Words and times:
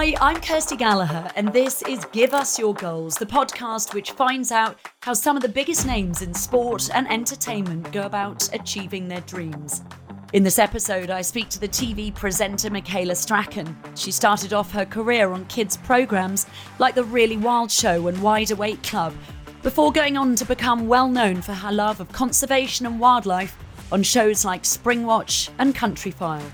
Hi, 0.00 0.14
I'm 0.20 0.40
Kirsty 0.40 0.76
Gallagher, 0.76 1.28
and 1.34 1.52
this 1.52 1.82
is 1.82 2.04
Give 2.12 2.32
Us 2.32 2.56
Your 2.56 2.72
Goals, 2.72 3.16
the 3.16 3.26
podcast 3.26 3.94
which 3.94 4.12
finds 4.12 4.52
out 4.52 4.78
how 5.00 5.12
some 5.12 5.34
of 5.34 5.42
the 5.42 5.48
biggest 5.48 5.88
names 5.88 6.22
in 6.22 6.32
sport 6.32 6.88
and 6.94 7.10
entertainment 7.10 7.90
go 7.90 8.02
about 8.02 8.48
achieving 8.54 9.08
their 9.08 9.22
dreams. 9.22 9.82
In 10.34 10.44
this 10.44 10.60
episode, 10.60 11.10
I 11.10 11.20
speak 11.22 11.48
to 11.48 11.58
the 11.58 11.66
TV 11.66 12.14
presenter 12.14 12.70
Michaela 12.70 13.16
Strachan. 13.16 13.76
She 13.96 14.12
started 14.12 14.52
off 14.52 14.70
her 14.70 14.86
career 14.86 15.32
on 15.32 15.46
kids' 15.46 15.76
programmes 15.76 16.46
like 16.78 16.94
The 16.94 17.02
Really 17.02 17.36
Wild 17.36 17.72
Show 17.72 18.06
and 18.06 18.22
Wide 18.22 18.52
Awake 18.52 18.84
Club, 18.84 19.12
before 19.64 19.90
going 19.90 20.16
on 20.16 20.36
to 20.36 20.44
become 20.44 20.86
well 20.86 21.08
known 21.08 21.42
for 21.42 21.54
her 21.54 21.72
love 21.72 21.98
of 21.98 22.12
conservation 22.12 22.86
and 22.86 23.00
wildlife 23.00 23.58
on 23.90 24.04
shows 24.04 24.44
like 24.44 24.62
Springwatch 24.62 25.50
and 25.58 25.74
Countryfile. 25.74 26.48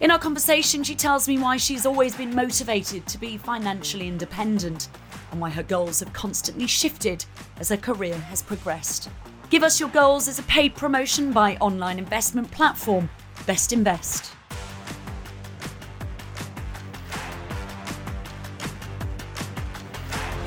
In 0.00 0.10
our 0.10 0.18
conversation, 0.18 0.82
she 0.82 0.94
tells 0.94 1.28
me 1.28 1.36
why 1.36 1.58
she's 1.58 1.84
always 1.84 2.16
been 2.16 2.34
motivated 2.34 3.06
to 3.06 3.18
be 3.18 3.36
financially 3.36 4.08
independent 4.08 4.88
and 5.30 5.38
why 5.38 5.50
her 5.50 5.62
goals 5.62 6.00
have 6.00 6.10
constantly 6.14 6.66
shifted 6.66 7.22
as 7.58 7.68
her 7.68 7.76
career 7.76 8.14
has 8.14 8.40
progressed. 8.40 9.10
Give 9.50 9.62
Us 9.62 9.78
Your 9.78 9.90
Goals 9.90 10.26
is 10.26 10.38
a 10.38 10.42
paid 10.44 10.74
promotion 10.74 11.32
by 11.32 11.56
online 11.56 11.98
investment 11.98 12.50
platform 12.50 13.10
Bestinvest. 13.40 14.32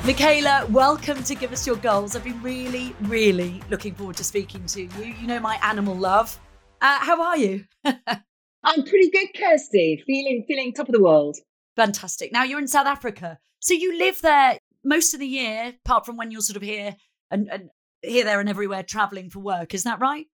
Michaela, 0.04 0.66
welcome 0.68 1.22
to 1.22 1.34
Give 1.36 1.52
Us 1.52 1.64
Your 1.64 1.76
Goals. 1.76 2.16
I've 2.16 2.24
been 2.24 2.42
really, 2.42 2.92
really 3.02 3.62
looking 3.70 3.94
forward 3.94 4.16
to 4.16 4.24
speaking 4.24 4.66
to 4.66 4.82
you. 4.82 5.14
You 5.20 5.28
know 5.28 5.38
my 5.38 5.60
animal 5.62 5.94
love. 5.94 6.40
Uh, 6.82 6.98
how 6.98 7.22
are 7.22 7.38
you? 7.38 7.66
I'm 8.64 8.84
pretty 8.84 9.10
good, 9.10 9.28
Kirsty. 9.36 10.02
Feeling 10.06 10.44
feeling 10.48 10.72
top 10.72 10.88
of 10.88 10.94
the 10.94 11.02
world. 11.02 11.36
Fantastic. 11.76 12.32
Now 12.32 12.44
you're 12.44 12.58
in 12.58 12.68
South 12.68 12.86
Africa, 12.86 13.38
so 13.60 13.74
you 13.74 13.98
live 13.98 14.20
there 14.20 14.58
most 14.84 15.14
of 15.14 15.20
the 15.20 15.26
year, 15.26 15.74
apart 15.84 16.06
from 16.06 16.16
when 16.16 16.30
you're 16.30 16.40
sort 16.40 16.56
of 16.56 16.62
here 16.62 16.96
and, 17.30 17.48
and 17.50 17.70
here, 18.02 18.24
there, 18.24 18.40
and 18.40 18.48
everywhere 18.48 18.82
traveling 18.82 19.30
for 19.30 19.40
work. 19.40 19.74
Is 19.74 19.84
that 19.84 20.00
right? 20.00 20.26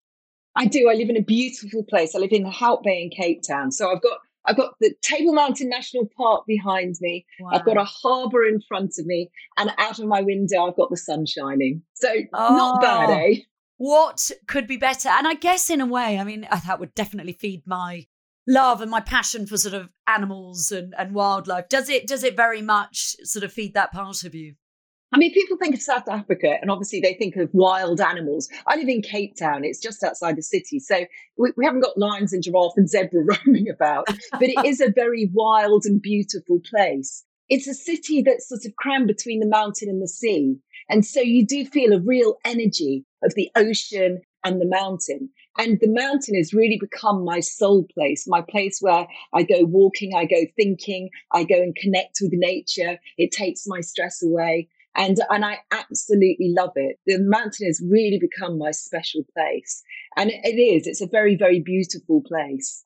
I 0.57 0.67
do. 0.67 0.89
I 0.91 0.95
live 0.95 1.11
in 1.11 1.17
a 1.17 1.23
beautiful 1.23 1.85
place. 1.85 2.15
I 2.15 2.19
live 2.19 2.33
in 2.33 2.43
the 2.43 2.51
Hout 2.51 2.83
Bay 2.83 3.03
in 3.03 3.11
Cape 3.11 3.43
Town. 3.47 3.71
So 3.71 3.93
I've 3.93 4.03
got 4.03 4.19
I've 4.45 4.57
got 4.57 4.75
the 4.81 4.95
Table 5.03 5.35
Mountain 5.35 5.69
National 5.69 6.09
Park 6.17 6.45
behind 6.47 6.97
me. 7.01 7.27
Wow. 7.39 7.51
I've 7.53 7.65
got 7.65 7.77
a 7.77 7.85
harbour 7.85 8.45
in 8.45 8.61
front 8.67 8.95
of 8.99 9.07
me, 9.07 9.31
and 9.57 9.71
out 9.79 9.99
of 9.99 10.07
my 10.07 10.23
window, 10.23 10.67
I've 10.67 10.77
got 10.77 10.91
the 10.91 10.97
sun 10.97 11.27
shining. 11.27 11.83
So 11.95 12.09
oh, 12.35 12.57
not 12.57 12.81
bad, 12.81 13.11
eh? 13.11 13.35
What 13.77 14.33
could 14.49 14.67
be 14.67 14.77
better? 14.77 15.09
And 15.09 15.29
I 15.29 15.35
guess 15.35 15.71
in 15.71 15.81
a 15.81 15.87
way, 15.87 16.19
I 16.19 16.25
mean, 16.25 16.49
that 16.67 16.81
would 16.81 16.95
definitely 16.95 17.35
feed 17.35 17.63
my 17.67 18.07
love 18.49 18.81
and 18.81 18.91
my 18.91 19.01
passion 19.01 19.47
for 19.47 19.57
sort 19.57 19.75
of 19.75 19.91
animals 20.09 20.73
and, 20.73 20.95
and 20.99 21.15
wildlife. 21.15 21.69
Does 21.69 21.89
it 21.89 22.09
does 22.09 22.25
it 22.25 22.37
very 22.37 22.63
much 22.63 23.15
sort 23.23 23.45
of 23.45 23.53
feed 23.53 23.75
that 23.75 23.93
part 23.93 24.25
of 24.25 24.35
you? 24.35 24.55
I 25.13 25.17
mean, 25.17 25.33
people 25.33 25.57
think 25.57 25.75
of 25.75 25.81
South 25.81 26.07
Africa 26.09 26.57
and 26.61 26.71
obviously 26.71 27.01
they 27.01 27.15
think 27.15 27.37
of 27.37 27.49
wild 27.53 28.01
animals. 28.01 28.49
I 28.67 28.77
live 28.77 28.89
in 28.89 29.01
Cape 29.01 29.37
Town, 29.39 29.65
it's 29.65 29.81
just 29.81 30.03
outside 30.03 30.37
the 30.37 30.43
city. 30.43 30.79
So 30.81 31.07
we, 31.39 31.53
we 31.57 31.65
haven't 31.65 31.81
got 31.81 31.97
lions 31.97 32.33
and 32.33 32.43
giraffe 32.43 32.75
and 32.77 32.89
zebra 32.89 33.23
roaming 33.47 33.71
about, 33.71 34.07
but 34.33 34.43
it 34.43 34.67
is 34.67 34.81
a 34.81 34.91
very 34.91 35.31
wild 35.33 35.85
and 35.87 36.03
beautiful 36.03 36.61
place. 36.69 37.25
It's 37.49 37.67
a 37.67 37.73
city 37.73 38.21
that's 38.21 38.49
sort 38.49 38.67
of 38.67 38.77
crammed 38.77 39.07
between 39.07 39.41
the 39.41 39.47
mountain 39.47 39.89
and 39.89 40.03
the 40.03 40.09
sea. 40.09 40.57
And 40.91 41.07
so 41.07 41.21
you 41.21 41.47
do 41.47 41.65
feel 41.65 41.95
a 41.95 42.01
real 42.01 42.37
energy 42.45 43.07
of 43.25 43.35
the 43.35 43.51
ocean 43.57 44.21
and 44.45 44.61
the 44.61 44.67
mountain. 44.67 45.31
And 45.59 45.79
the 45.81 45.89
mountain 45.89 46.37
has 46.37 46.55
really 46.55 46.79
become 46.81 47.25
my 47.25 47.41
soul 47.41 47.85
place, 47.93 48.27
my 48.29 48.41
place 48.41 48.79
where 48.81 49.07
I 49.35 49.43
go 49.43 49.65
walking, 49.65 50.15
I 50.15 50.25
go 50.25 50.47
thinking, 50.57 51.11
I 51.33 51.45
go 51.45 51.57
and 51.57 51.75
connect 51.75 52.19
with 52.23 52.33
nature. 52.33 52.99
It 53.19 53.33
takes 53.33 53.67
my 53.67 53.81
stress 53.81 54.23
away. 54.23 54.69
And, 54.95 55.19
and 55.31 55.45
I 55.45 55.59
absolutely 55.73 56.55
love 56.57 56.73
it. 56.77 56.99
The 57.07 57.19
mountain 57.19 57.67
has 57.67 57.83
really 57.85 58.19
become 58.19 58.57
my 58.59 58.71
special 58.71 59.25
place. 59.35 59.83
And 60.17 60.31
it 60.31 60.59
is, 60.59 60.87
it's 60.87 61.01
a 61.01 61.07
very, 61.07 61.37
very 61.37 61.61
beautiful 61.61 62.23
place 62.23 62.85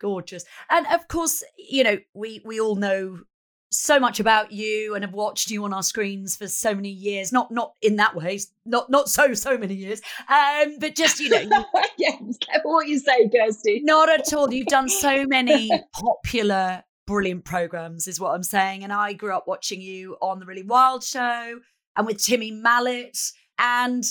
gorgeous 0.00 0.44
and 0.68 0.84
of 0.88 1.06
course 1.06 1.44
you 1.56 1.84
know 1.84 1.96
we 2.12 2.42
we 2.44 2.60
all 2.60 2.74
know 2.74 3.20
so 3.72 3.98
much 3.98 4.20
about 4.20 4.52
you 4.52 4.94
and 4.94 5.02
have 5.02 5.14
watched 5.14 5.50
you 5.50 5.64
on 5.64 5.72
our 5.72 5.82
screens 5.82 6.36
for 6.36 6.46
so 6.46 6.74
many 6.74 6.90
years. 6.90 7.32
Not 7.32 7.50
not 7.50 7.74
in 7.82 7.96
that 7.96 8.14
way, 8.14 8.40
not 8.64 8.90
not 8.90 9.08
so 9.08 9.34
so 9.34 9.56
many 9.56 9.74
years. 9.74 10.00
Um, 10.28 10.78
but 10.78 10.94
just 10.94 11.20
you 11.20 11.30
know, 11.30 11.64
yes, 11.98 12.38
what 12.62 12.88
you 12.88 12.98
say, 12.98 13.28
Kirsty. 13.28 13.80
Not 13.82 14.08
at 14.08 14.32
all. 14.32 14.52
You've 14.52 14.68
done 14.68 14.88
so 14.88 15.24
many 15.28 15.70
popular, 15.92 16.84
brilliant 17.06 17.44
programs, 17.44 18.06
is 18.06 18.20
what 18.20 18.34
I'm 18.34 18.42
saying. 18.42 18.84
And 18.84 18.92
I 18.92 19.12
grew 19.12 19.34
up 19.34 19.48
watching 19.48 19.80
you 19.80 20.16
on 20.20 20.38
the 20.38 20.46
Really 20.46 20.62
Wild 20.62 21.02
Show 21.02 21.60
and 21.96 22.06
with 22.06 22.22
Timmy 22.22 22.50
Mallett 22.50 23.18
and 23.58 24.04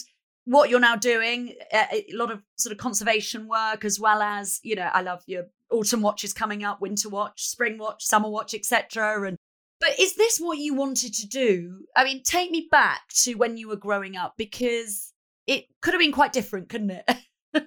what 0.45 0.69
you're 0.69 0.79
now 0.79 0.95
doing 0.95 1.53
uh, 1.71 1.85
a 1.91 2.05
lot 2.13 2.31
of 2.31 2.41
sort 2.55 2.71
of 2.71 2.77
conservation 2.77 3.47
work 3.47 3.85
as 3.85 3.99
well 3.99 4.21
as 4.21 4.59
you 4.63 4.75
know 4.75 4.89
i 4.93 5.01
love 5.01 5.21
your 5.27 5.45
autumn 5.69 6.01
watches 6.01 6.33
coming 6.33 6.63
up 6.63 6.81
winter 6.81 7.09
watch 7.09 7.45
spring 7.45 7.77
watch 7.77 8.03
summer 8.03 8.27
watch 8.29 8.55
etc 8.55 9.27
and 9.27 9.37
but 9.81 9.99
is 9.99 10.15
this 10.15 10.37
what 10.37 10.59
you 10.59 10.75
wanted 10.75 11.13
to 11.15 11.27
do? 11.27 11.85
I 11.95 12.05
mean, 12.05 12.21
take 12.23 12.51
me 12.51 12.67
back 12.71 13.01
to 13.23 13.33
when 13.33 13.57
you 13.57 13.67
were 13.67 13.75
growing 13.75 14.15
up 14.15 14.35
because 14.37 15.11
it 15.47 15.65
could 15.81 15.93
have 15.93 15.99
been 15.99 16.11
quite 16.11 16.31
different, 16.31 16.69
couldn't 16.69 16.91
it? 16.91 17.05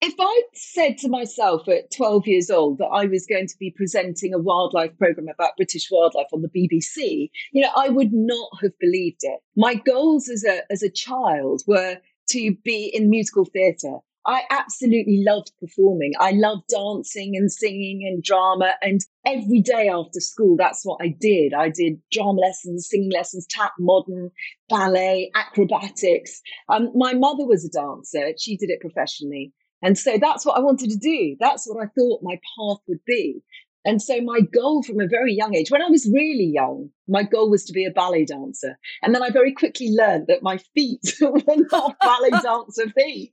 if 0.00 0.14
I'd 0.20 0.42
said 0.54 0.96
to 0.98 1.08
myself 1.08 1.68
at 1.68 1.90
12 1.90 2.26
years 2.26 2.50
old 2.50 2.78
that 2.78 2.86
I 2.86 3.06
was 3.06 3.26
going 3.26 3.48
to 3.48 3.58
be 3.58 3.74
presenting 3.76 4.32
a 4.32 4.38
wildlife 4.38 4.96
program 4.96 5.26
about 5.28 5.56
British 5.56 5.88
wildlife 5.90 6.28
on 6.32 6.42
the 6.42 6.48
BBC, 6.48 7.30
you 7.52 7.62
know, 7.62 7.70
I 7.76 7.88
would 7.88 8.12
not 8.12 8.48
have 8.62 8.78
believed 8.78 9.20
it. 9.22 9.40
My 9.56 9.74
goals 9.74 10.28
as 10.28 10.44
a 10.44 10.60
as 10.70 10.82
a 10.82 10.90
child 10.90 11.62
were 11.66 11.98
to 12.28 12.56
be 12.64 12.90
in 12.94 13.10
musical 13.10 13.44
theatre. 13.44 13.98
I 14.26 14.42
absolutely 14.50 15.22
loved 15.26 15.52
performing. 15.60 16.12
I 16.18 16.30
loved 16.32 16.68
dancing 16.68 17.36
and 17.36 17.50
singing 17.52 18.06
and 18.06 18.22
drama. 18.22 18.74
And 18.80 19.00
every 19.26 19.60
day 19.60 19.88
after 19.88 20.20
school, 20.20 20.56
that's 20.56 20.84
what 20.84 20.98
I 21.02 21.14
did. 21.20 21.52
I 21.52 21.68
did 21.68 22.00
drama 22.10 22.40
lessons, 22.40 22.88
singing 22.88 23.10
lessons, 23.12 23.46
tap, 23.50 23.72
modern, 23.78 24.30
ballet, 24.68 25.30
acrobatics. 25.34 26.40
Um, 26.68 26.90
my 26.94 27.12
mother 27.12 27.46
was 27.46 27.64
a 27.64 27.68
dancer. 27.68 28.34
She 28.38 28.56
did 28.56 28.70
it 28.70 28.80
professionally. 28.80 29.52
And 29.82 29.98
so 29.98 30.16
that's 30.18 30.46
what 30.46 30.56
I 30.56 30.60
wanted 30.60 30.90
to 30.90 30.96
do. 30.96 31.36
That's 31.38 31.66
what 31.66 31.82
I 31.82 31.88
thought 31.88 32.22
my 32.22 32.36
path 32.56 32.78
would 32.88 33.04
be. 33.06 33.42
And 33.84 34.00
so 34.00 34.18
my 34.22 34.40
goal 34.40 34.82
from 34.82 34.98
a 34.98 35.06
very 35.06 35.34
young 35.34 35.54
age, 35.54 35.70
when 35.70 35.82
I 35.82 35.90
was 35.90 36.10
really 36.10 36.50
young, 36.54 36.88
my 37.06 37.22
goal 37.22 37.50
was 37.50 37.64
to 37.64 37.72
be 37.74 37.84
a 37.84 37.90
ballet 37.90 38.24
dancer. 38.24 38.78
And 39.02 39.14
then 39.14 39.22
I 39.22 39.28
very 39.28 39.52
quickly 39.52 39.90
learned 39.90 40.28
that 40.28 40.42
my 40.42 40.56
feet 40.74 41.02
were 41.20 41.42
not 41.70 41.96
ballet 42.00 42.30
dancer 42.42 42.90
feet. 42.96 43.32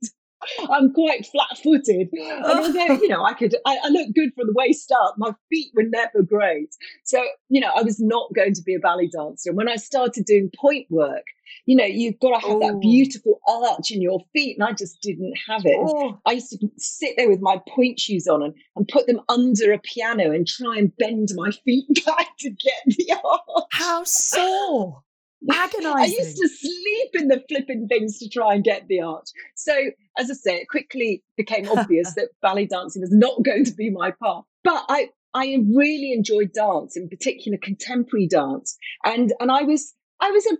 I'm 0.70 0.92
quite 0.92 1.26
flat-footed, 1.26 2.08
and 2.12 2.44
oh. 2.44 2.64
although 2.64 2.94
you 2.94 3.08
know 3.08 3.24
I 3.24 3.34
could, 3.34 3.54
I, 3.66 3.78
I 3.84 3.88
look 3.88 4.14
good 4.14 4.32
from 4.34 4.46
the 4.46 4.54
waist 4.54 4.92
up. 4.92 5.14
My 5.18 5.32
feet 5.48 5.72
were 5.74 5.84
never 5.84 6.22
great, 6.22 6.74
so 7.04 7.22
you 7.48 7.60
know 7.60 7.70
I 7.74 7.82
was 7.82 8.00
not 8.00 8.32
going 8.34 8.54
to 8.54 8.62
be 8.62 8.74
a 8.74 8.78
ballet 8.78 9.08
dancer. 9.08 9.50
And 9.50 9.56
when 9.56 9.68
I 9.68 9.76
started 9.76 10.24
doing 10.24 10.50
pointe 10.58 10.86
work, 10.90 11.24
you 11.66 11.76
know 11.76 11.84
you've 11.84 12.18
got 12.20 12.40
to 12.40 12.46
have 12.46 12.60
that 12.60 12.74
oh. 12.74 12.80
beautiful 12.80 13.40
arch 13.48 13.90
in 13.90 14.02
your 14.02 14.20
feet, 14.32 14.56
and 14.58 14.68
I 14.68 14.72
just 14.72 15.00
didn't 15.00 15.34
have 15.48 15.62
it. 15.64 15.76
Oh. 15.78 16.18
I 16.26 16.32
used 16.32 16.50
to 16.50 16.68
sit 16.78 17.14
there 17.16 17.28
with 17.28 17.40
my 17.40 17.60
pointe 17.68 18.00
shoes 18.00 18.26
on 18.26 18.42
and, 18.42 18.54
and 18.76 18.88
put 18.88 19.06
them 19.06 19.20
under 19.28 19.72
a 19.72 19.78
piano 19.78 20.30
and 20.30 20.46
try 20.46 20.76
and 20.76 20.96
bend 20.96 21.28
my 21.34 21.50
feet 21.64 21.86
back 22.06 22.28
to 22.40 22.50
get 22.50 22.82
the 22.86 23.12
arch. 23.24 23.64
How 23.72 24.04
sore! 24.04 25.02
Agonizing. 25.50 25.96
I 25.96 26.06
used 26.06 26.36
to 26.36 26.48
sleep 26.48 27.10
in 27.14 27.28
the 27.28 27.42
flipping 27.48 27.88
things 27.88 28.18
to 28.18 28.28
try 28.28 28.54
and 28.54 28.62
get 28.62 28.86
the 28.88 29.00
art. 29.00 29.28
So, 29.54 29.72
as 30.18 30.30
I 30.30 30.34
say, 30.34 30.56
it 30.56 30.68
quickly 30.68 31.22
became 31.36 31.68
obvious 31.68 32.14
that 32.16 32.28
ballet 32.40 32.66
dancing 32.66 33.02
was 33.02 33.12
not 33.12 33.42
going 33.42 33.64
to 33.64 33.72
be 33.72 33.90
my 33.90 34.12
path. 34.22 34.44
But 34.62 34.84
I, 34.88 35.08
I 35.34 35.58
really 35.74 36.12
enjoyed 36.12 36.52
dance, 36.52 36.96
in 36.96 37.08
particular 37.08 37.58
contemporary 37.60 38.28
dance, 38.28 38.76
and 39.04 39.32
and 39.40 39.50
I 39.50 39.62
was 39.62 39.94
I 40.20 40.30
was 40.30 40.46
a, 40.46 40.56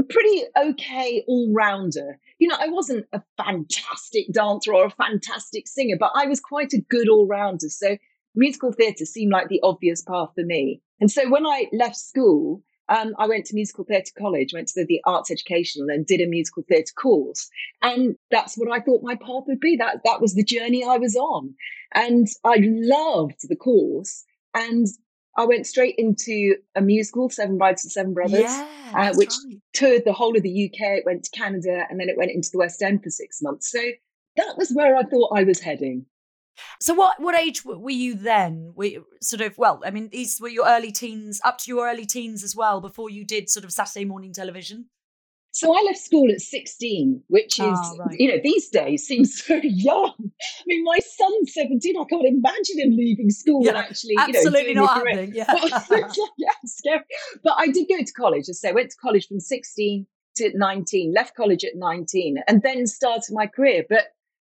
a 0.00 0.02
pretty 0.04 0.42
okay 0.56 1.24
all 1.26 1.52
rounder. 1.54 2.18
You 2.38 2.48
know, 2.48 2.56
I 2.60 2.68
wasn't 2.68 3.06
a 3.12 3.22
fantastic 3.36 4.26
dancer 4.32 4.74
or 4.74 4.86
a 4.86 4.90
fantastic 4.90 5.66
singer, 5.66 5.96
but 5.98 6.12
I 6.14 6.26
was 6.26 6.40
quite 6.40 6.72
a 6.72 6.80
good 6.90 7.08
all 7.08 7.26
rounder. 7.26 7.68
So 7.68 7.96
musical 8.34 8.72
theatre 8.72 9.04
seemed 9.04 9.32
like 9.32 9.48
the 9.48 9.60
obvious 9.62 10.02
path 10.02 10.30
for 10.34 10.44
me. 10.44 10.82
And 11.00 11.10
so 11.10 11.28
when 11.28 11.46
I 11.46 11.66
left 11.72 11.96
school, 11.96 12.62
um, 12.88 13.14
I 13.18 13.26
went 13.26 13.44
to 13.46 13.54
musical 13.54 13.84
theatre 13.84 14.12
college, 14.18 14.52
went 14.52 14.68
to 14.68 14.80
the, 14.80 14.86
the 14.86 15.00
arts 15.04 15.30
educational 15.30 15.88
and 15.90 16.06
did 16.06 16.20
a 16.20 16.26
musical 16.26 16.62
theatre 16.68 16.94
course. 16.96 17.48
And 17.82 18.16
that's 18.30 18.56
what 18.56 18.72
I 18.72 18.80
thought 18.80 19.02
my 19.02 19.14
path 19.14 19.44
would 19.46 19.60
be. 19.60 19.76
That 19.76 20.00
that 20.04 20.20
was 20.20 20.34
the 20.34 20.44
journey 20.44 20.84
I 20.84 20.96
was 20.96 21.14
on. 21.14 21.54
And 21.94 22.26
I 22.44 22.58
loved 22.62 23.48
the 23.48 23.56
course. 23.56 24.24
And 24.54 24.86
I 25.36 25.44
went 25.44 25.66
straight 25.66 25.94
into 25.98 26.56
a 26.74 26.80
musical, 26.80 27.30
Seven 27.30 27.58
Brides 27.58 27.84
and 27.84 27.92
Seven 27.92 28.12
Brothers, 28.12 28.40
yeah, 28.40 28.66
uh, 28.92 29.14
which 29.14 29.32
right. 29.46 29.58
toured 29.72 30.02
the 30.04 30.12
whole 30.12 30.36
of 30.36 30.42
the 30.42 30.64
UK. 30.66 30.98
It 30.98 31.06
went 31.06 31.24
to 31.24 31.30
Canada 31.30 31.84
and 31.88 32.00
then 32.00 32.08
it 32.08 32.16
went 32.16 32.32
into 32.32 32.50
the 32.50 32.58
West 32.58 32.82
End 32.82 33.02
for 33.02 33.10
six 33.10 33.40
months. 33.40 33.70
So 33.70 33.80
that 34.36 34.56
was 34.56 34.72
where 34.72 34.96
I 34.96 35.04
thought 35.04 35.36
I 35.36 35.44
was 35.44 35.60
heading. 35.60 36.06
So 36.80 36.94
what 36.94 37.20
what 37.20 37.34
age 37.34 37.64
were 37.64 37.90
you 37.90 38.14
then? 38.14 38.72
We 38.74 39.00
sort 39.20 39.40
of 39.42 39.56
well, 39.58 39.80
I 39.84 39.90
mean, 39.90 40.08
these 40.10 40.40
were 40.40 40.48
your 40.48 40.66
early 40.66 40.92
teens, 40.92 41.40
up 41.44 41.58
to 41.58 41.70
your 41.70 41.88
early 41.88 42.06
teens 42.06 42.42
as 42.42 42.54
well, 42.54 42.80
before 42.80 43.10
you 43.10 43.24
did 43.24 43.48
sort 43.48 43.64
of 43.64 43.72
Saturday 43.72 44.04
morning 44.04 44.32
television. 44.32 44.86
So 45.58 45.76
I 45.76 45.82
left 45.82 45.98
school 45.98 46.30
at 46.30 46.40
16, 46.40 47.22
which 47.28 47.58
ah, 47.58 47.72
is, 47.72 47.78
oh, 47.82 47.96
right. 47.98 48.16
you 48.20 48.28
know, 48.28 48.38
these 48.42 48.68
days 48.68 49.06
seems 49.06 49.42
so 49.44 49.58
young. 49.62 50.14
I 50.20 50.62
mean, 50.66 50.84
my 50.84 50.98
son's 50.98 51.54
17. 51.54 51.96
I 51.96 52.04
can't 52.04 52.26
imagine 52.26 52.78
him 52.78 52.96
leaving 52.96 53.30
school 53.30 53.64
yeah, 53.64 53.70
and 53.70 53.78
actually, 53.78 54.14
absolutely 54.18 54.68
you 54.68 54.74
know, 54.74 54.84
not 54.84 54.98
happening. 54.98 55.32
Yeah. 55.34 55.52
yeah, 56.38 56.50
scary. 56.64 57.00
But 57.42 57.54
I 57.56 57.68
did 57.68 57.88
go 57.88 57.98
to 57.98 58.12
college. 58.12 58.44
I 58.48 58.52
say 58.52 58.72
went 58.72 58.90
to 58.90 58.96
college 58.98 59.26
from 59.26 59.40
16 59.40 60.06
to 60.36 60.56
19, 60.56 61.12
left 61.14 61.34
college 61.34 61.64
at 61.64 61.72
19, 61.74 62.36
and 62.46 62.62
then 62.62 62.86
started 62.86 63.32
my 63.32 63.46
career. 63.46 63.84
But 63.88 64.12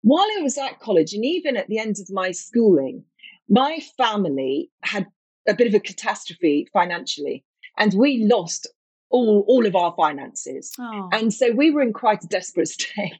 while 0.03 0.27
I 0.39 0.43
was 0.43 0.59
at 0.59 0.81
college, 0.81 1.13
and 1.13 1.25
even 1.25 1.57
at 1.57 1.69
the 1.69 1.79
end 1.79 1.97
of 2.01 2.11
my 2.11 2.31
schooling, 2.31 3.05
my 3.49 3.81
family 3.97 4.71
had 4.83 5.07
a 5.49 5.55
bit 5.55 5.67
of 5.67 5.75
a 5.75 5.81
catastrophe 5.81 6.69
financially, 6.73 7.45
and 7.77 7.95
we 7.95 8.25
lost 8.25 8.67
all 9.11 9.45
all 9.49 9.67
of 9.67 9.75
our 9.75 9.95
finances. 9.97 10.73
Oh. 10.79 11.09
and 11.13 11.33
so 11.33 11.51
we 11.53 11.71
were 11.71 11.83
in 11.83 11.93
quite 11.93 12.23
a 12.23 12.29
desperate 12.29 12.69
state. 12.79 13.13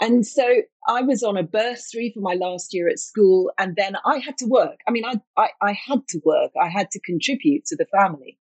And 0.00 0.26
so 0.26 0.62
i 0.88 1.02
was 1.02 1.22
on 1.22 1.36
a 1.36 1.42
bursary 1.42 2.10
for 2.14 2.20
my 2.20 2.34
last 2.34 2.72
year 2.72 2.88
at 2.88 2.98
school 2.98 3.50
and 3.58 3.76
then 3.76 3.96
i 4.04 4.18
had 4.18 4.38
to 4.38 4.46
work. 4.46 4.80
I 4.86 4.90
mean 4.90 5.04
I, 5.04 5.20
I 5.36 5.50
i 5.60 5.72
had 5.72 6.06
to 6.08 6.20
work. 6.24 6.52
I 6.60 6.68
had 6.68 6.90
to 6.92 7.00
contribute 7.00 7.66
to 7.66 7.76
the 7.76 7.86
family. 7.86 8.38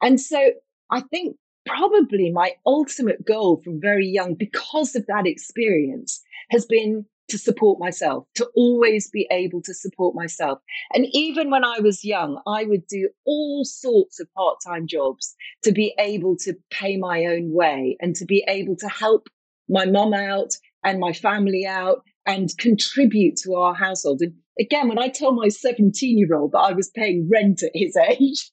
And 0.00 0.20
so 0.20 0.52
i 0.90 1.00
think 1.00 1.36
probably 1.66 2.30
my 2.30 2.52
ultimate 2.64 3.24
goal 3.26 3.60
from 3.62 3.80
very 3.80 4.06
young 4.06 4.34
because 4.34 4.94
of 4.96 5.04
that 5.06 5.26
experience 5.26 6.22
has 6.50 6.64
been 6.64 7.04
to 7.28 7.38
support 7.38 7.78
myself, 7.78 8.26
to 8.34 8.48
always 8.56 9.10
be 9.10 9.26
able 9.30 9.62
to 9.62 9.74
support 9.74 10.14
myself. 10.14 10.58
And 10.94 11.06
even 11.12 11.50
when 11.50 11.64
I 11.64 11.80
was 11.80 12.04
young, 12.04 12.40
I 12.46 12.64
would 12.64 12.86
do 12.86 13.08
all 13.26 13.64
sorts 13.64 14.20
of 14.20 14.32
part 14.34 14.56
time 14.66 14.86
jobs 14.86 15.34
to 15.64 15.72
be 15.72 15.94
able 15.98 16.36
to 16.38 16.54
pay 16.70 16.96
my 16.96 17.24
own 17.26 17.52
way 17.52 17.96
and 18.00 18.16
to 18.16 18.24
be 18.24 18.44
able 18.48 18.76
to 18.76 18.88
help 18.88 19.28
my 19.68 19.84
mum 19.84 20.14
out 20.14 20.54
and 20.84 20.98
my 20.98 21.12
family 21.12 21.66
out 21.66 22.02
and 22.26 22.56
contribute 22.58 23.36
to 23.36 23.54
our 23.54 23.74
household. 23.74 24.20
And 24.20 24.34
again, 24.60 24.88
when 24.88 24.98
I 24.98 25.08
tell 25.08 25.32
my 25.32 25.48
17 25.48 26.18
year 26.18 26.34
old 26.34 26.52
that 26.52 26.58
I 26.58 26.72
was 26.72 26.90
paying 26.90 27.28
rent 27.30 27.62
at 27.62 27.70
his 27.74 27.96
age, 28.20 28.50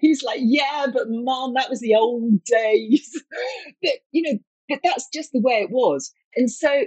he's 0.00 0.22
like, 0.22 0.40
yeah, 0.42 0.86
but 0.92 1.06
mom, 1.08 1.54
that 1.54 1.70
was 1.70 1.80
the 1.80 1.94
old 1.94 2.42
days. 2.44 3.22
but, 3.82 3.92
you 4.12 4.22
know, 4.22 4.38
but 4.68 4.80
that's 4.82 5.08
just 5.12 5.32
the 5.32 5.40
way 5.40 5.54
it 5.54 5.70
was. 5.70 6.12
And 6.36 6.50
so 6.50 6.84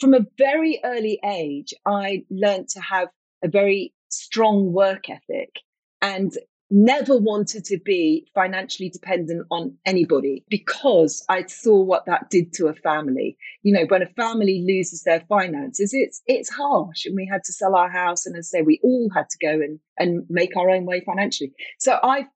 from 0.00 0.14
a 0.14 0.26
very 0.36 0.80
early 0.84 1.18
age, 1.24 1.74
I 1.86 2.24
learned 2.30 2.68
to 2.70 2.80
have 2.80 3.08
a 3.42 3.48
very 3.48 3.92
strong 4.08 4.72
work 4.72 5.08
ethic 5.08 5.50
and 6.00 6.32
never 6.70 7.16
wanted 7.16 7.64
to 7.64 7.78
be 7.82 8.26
financially 8.34 8.90
dependent 8.90 9.46
on 9.50 9.74
anybody 9.86 10.44
because 10.48 11.24
I 11.28 11.46
saw 11.46 11.80
what 11.80 12.04
that 12.06 12.28
did 12.30 12.52
to 12.54 12.66
a 12.66 12.74
family. 12.74 13.36
You 13.62 13.72
know, 13.74 13.86
when 13.88 14.02
a 14.02 14.08
family 14.08 14.64
loses 14.66 15.02
their 15.02 15.20
finances, 15.28 15.94
it's 15.94 16.22
it's 16.26 16.50
harsh. 16.50 17.06
And 17.06 17.16
we 17.16 17.26
had 17.30 17.42
to 17.44 17.52
sell 17.52 17.74
our 17.74 17.90
house 17.90 18.26
and 18.26 18.36
as 18.36 18.50
I 18.52 18.58
say, 18.58 18.62
we 18.62 18.80
all 18.82 19.08
had 19.14 19.28
to 19.30 19.38
go 19.40 19.52
and, 19.52 19.80
and 19.98 20.26
make 20.28 20.56
our 20.56 20.70
own 20.70 20.84
way 20.84 21.02
financially. 21.04 21.52
So 21.78 21.98
I 22.02 22.26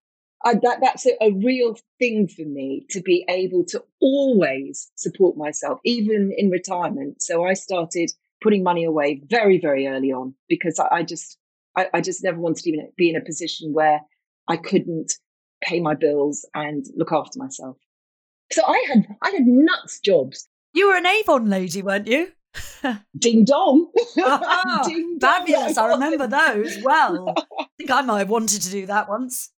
I, 0.45 0.55
that 0.55 0.79
that's 0.81 1.07
a, 1.07 1.13
a, 1.21 1.33
real 1.33 1.77
thing 1.99 2.29
for 2.29 2.43
me 2.43 2.87
to 2.91 3.01
be 3.01 3.25
able 3.29 3.65
to 3.67 3.83
always 4.01 4.91
support 4.97 5.37
myself, 5.37 5.79
even 5.85 6.33
in 6.37 6.51
retirement. 6.51 7.23
So 7.23 7.45
I 7.45 7.55
started 7.55 8.11
putting 8.41 8.63
money 8.63 8.85
away 8.85 9.23
very, 9.29 9.59
very 9.59 9.87
early 9.87 10.13
on 10.13 10.35
because 10.49 10.79
I, 10.81 10.97
I 10.97 11.03
just, 11.03 11.39
I, 11.77 11.89
I, 11.95 12.01
just 12.01 12.25
never 12.25 12.39
wanted 12.39 12.63
to 12.65 12.71
even 12.71 12.91
be 12.97 13.11
in 13.11 13.17
a 13.17 13.25
position 13.25 13.73
where 13.73 14.01
I 14.49 14.57
couldn't 14.57 15.15
pay 15.63 15.81
my 15.81 15.95
bills 15.95 16.45
and 16.55 16.85
look 16.97 17.13
after 17.13 17.39
myself. 17.39 17.77
So 18.51 18.63
I 18.67 18.85
had, 18.89 19.07
I 19.23 19.31
had 19.31 19.47
nuts 19.47 20.01
jobs. 20.01 20.49
You 20.75 20.89
were 20.89 20.97
an 20.97 21.07
Avon 21.07 21.49
lady, 21.49 21.83
weren't 21.83 22.09
you? 22.09 22.33
Ding 23.19 23.45
dong. 23.45 23.91
Oh, 24.19 24.81
Ding 24.89 25.19
dong. 25.19 25.47
Fabulous. 25.47 25.79
I 25.79 25.87
remember 25.93 26.27
those 26.27 26.79
well. 26.83 27.35
I 27.59 27.67
think 27.79 27.91
I 27.91 28.03
might 28.03 28.21
have 28.21 28.31
wanted 28.31 28.61
to 28.63 28.71
do 28.71 28.87
that 28.87 29.09
once 29.09 29.51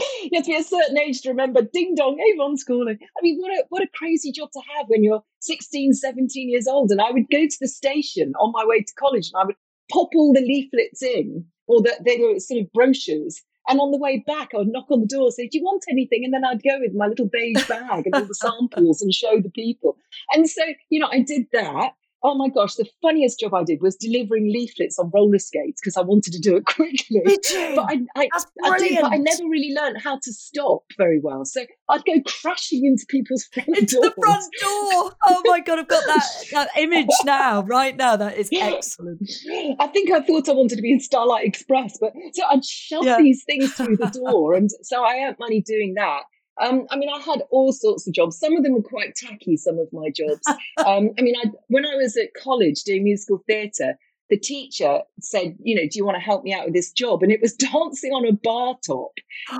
you 0.22 0.30
have 0.34 0.44
to 0.44 0.50
be 0.50 0.56
a 0.56 0.62
certain 0.62 0.98
age 0.98 1.22
to 1.22 1.30
remember 1.30 1.62
ding 1.62 1.94
dong 1.94 2.18
Avon 2.32 2.56
schooling. 2.56 2.98
I 3.00 3.20
mean, 3.22 3.38
what 3.40 3.52
a 3.52 3.64
what 3.68 3.82
a 3.82 3.88
crazy 3.94 4.32
job 4.32 4.50
to 4.52 4.60
have 4.76 4.86
when 4.88 5.02
you're 5.02 5.22
16, 5.40 5.94
17 5.94 6.50
years 6.50 6.66
old. 6.66 6.90
And 6.90 7.00
I 7.00 7.10
would 7.10 7.28
go 7.30 7.46
to 7.46 7.56
the 7.60 7.68
station 7.68 8.32
on 8.40 8.52
my 8.52 8.64
way 8.64 8.82
to 8.82 8.94
college 8.98 9.30
and 9.32 9.42
I 9.42 9.46
would 9.46 9.56
pop 9.90 10.10
all 10.14 10.32
the 10.32 10.40
leaflets 10.40 11.02
in, 11.02 11.44
or 11.66 11.82
that 11.82 12.04
they 12.04 12.18
were 12.18 12.38
sort 12.38 12.60
of 12.60 12.72
brochures. 12.72 13.42
And 13.68 13.78
on 13.78 13.92
the 13.92 13.98
way 13.98 14.24
back, 14.26 14.50
I 14.52 14.58
would 14.58 14.72
knock 14.72 14.90
on 14.90 15.00
the 15.00 15.06
door, 15.06 15.30
say, 15.30 15.46
Do 15.46 15.58
you 15.58 15.64
want 15.64 15.84
anything? 15.88 16.24
And 16.24 16.34
then 16.34 16.44
I'd 16.44 16.62
go 16.62 16.78
with 16.80 16.94
my 16.94 17.06
little 17.06 17.28
beige 17.30 17.68
bag 17.68 18.06
and 18.06 18.14
all 18.14 18.24
the 18.24 18.34
samples 18.34 19.02
and 19.02 19.12
show 19.12 19.40
the 19.40 19.50
people. 19.50 19.96
And 20.32 20.48
so, 20.48 20.62
you 20.88 20.98
know, 20.98 21.08
I 21.12 21.20
did 21.20 21.46
that 21.52 21.92
oh 22.22 22.34
my 22.34 22.48
gosh, 22.48 22.74
the 22.74 22.86
funniest 23.02 23.40
job 23.40 23.54
I 23.54 23.64
did 23.64 23.80
was 23.80 23.96
delivering 23.96 24.52
leaflets 24.52 24.98
on 24.98 25.10
roller 25.12 25.38
skates 25.38 25.80
because 25.80 25.96
I 25.96 26.02
wanted 26.02 26.32
to 26.34 26.38
do 26.38 26.56
it 26.56 26.64
quickly. 26.66 27.22
But 27.24 27.78
I, 27.78 28.00
I, 28.16 28.28
I, 28.64 28.78
did, 28.78 29.00
but 29.00 29.12
I 29.12 29.16
never 29.16 29.44
really 29.44 29.74
learned 29.74 29.98
how 30.02 30.16
to 30.16 30.32
stop 30.32 30.82
very 30.96 31.20
well. 31.20 31.44
So 31.44 31.64
I'd 31.88 32.04
go 32.04 32.20
crashing 32.26 32.84
into 32.84 33.06
people's 33.08 33.44
front 33.52 33.68
into 33.68 33.96
doors. 33.96 34.06
the 34.06 34.22
front 34.22 34.54
door. 34.60 35.12
Oh 35.26 35.42
my 35.46 35.60
god, 35.60 35.78
I've 35.80 35.88
got 35.88 36.04
that, 36.06 36.26
that 36.52 36.68
image 36.76 37.08
now, 37.24 37.62
right 37.62 37.96
now. 37.96 38.16
That 38.16 38.36
is 38.36 38.48
excellent. 38.52 39.30
I 39.78 39.86
think 39.88 40.10
I 40.10 40.20
thought 40.20 40.48
I 40.48 40.52
wanted 40.52 40.76
to 40.76 40.82
be 40.82 40.92
in 40.92 41.00
Starlight 41.00 41.46
Express, 41.46 41.98
but 42.00 42.12
so 42.32 42.42
I'd 42.50 42.64
shove 42.64 43.04
yeah. 43.04 43.18
these 43.18 43.44
things 43.44 43.72
through 43.72 43.96
the 43.96 44.08
door, 44.08 44.54
and 44.54 44.70
so 44.82 45.04
I 45.04 45.24
earned 45.24 45.36
money 45.38 45.62
doing 45.62 45.94
that. 45.94 46.22
Um, 46.60 46.86
I 46.90 46.96
mean, 46.96 47.08
I 47.08 47.20
had 47.20 47.42
all 47.50 47.72
sorts 47.72 48.06
of 48.06 48.14
jobs. 48.14 48.38
Some 48.38 48.56
of 48.56 48.62
them 48.62 48.74
were 48.74 48.82
quite 48.82 49.14
tacky. 49.14 49.56
Some 49.56 49.78
of 49.78 49.88
my 49.92 50.10
jobs. 50.10 50.42
um, 50.86 51.10
I 51.18 51.22
mean, 51.22 51.34
I, 51.42 51.50
when 51.68 51.86
I 51.86 51.96
was 51.96 52.16
at 52.16 52.34
college 52.34 52.84
doing 52.84 53.04
musical 53.04 53.42
theatre, 53.46 53.98
the 54.28 54.38
teacher 54.38 55.00
said, 55.20 55.56
"You 55.62 55.74
know, 55.74 55.82
do 55.82 55.98
you 55.98 56.04
want 56.04 56.16
to 56.16 56.22
help 56.22 56.44
me 56.44 56.54
out 56.54 56.64
with 56.64 56.74
this 56.74 56.92
job?" 56.92 57.22
And 57.22 57.32
it 57.32 57.40
was 57.40 57.54
dancing 57.72 58.12
on 58.12 58.26
a 58.26 58.32
bar 58.32 58.76
top 58.86 59.12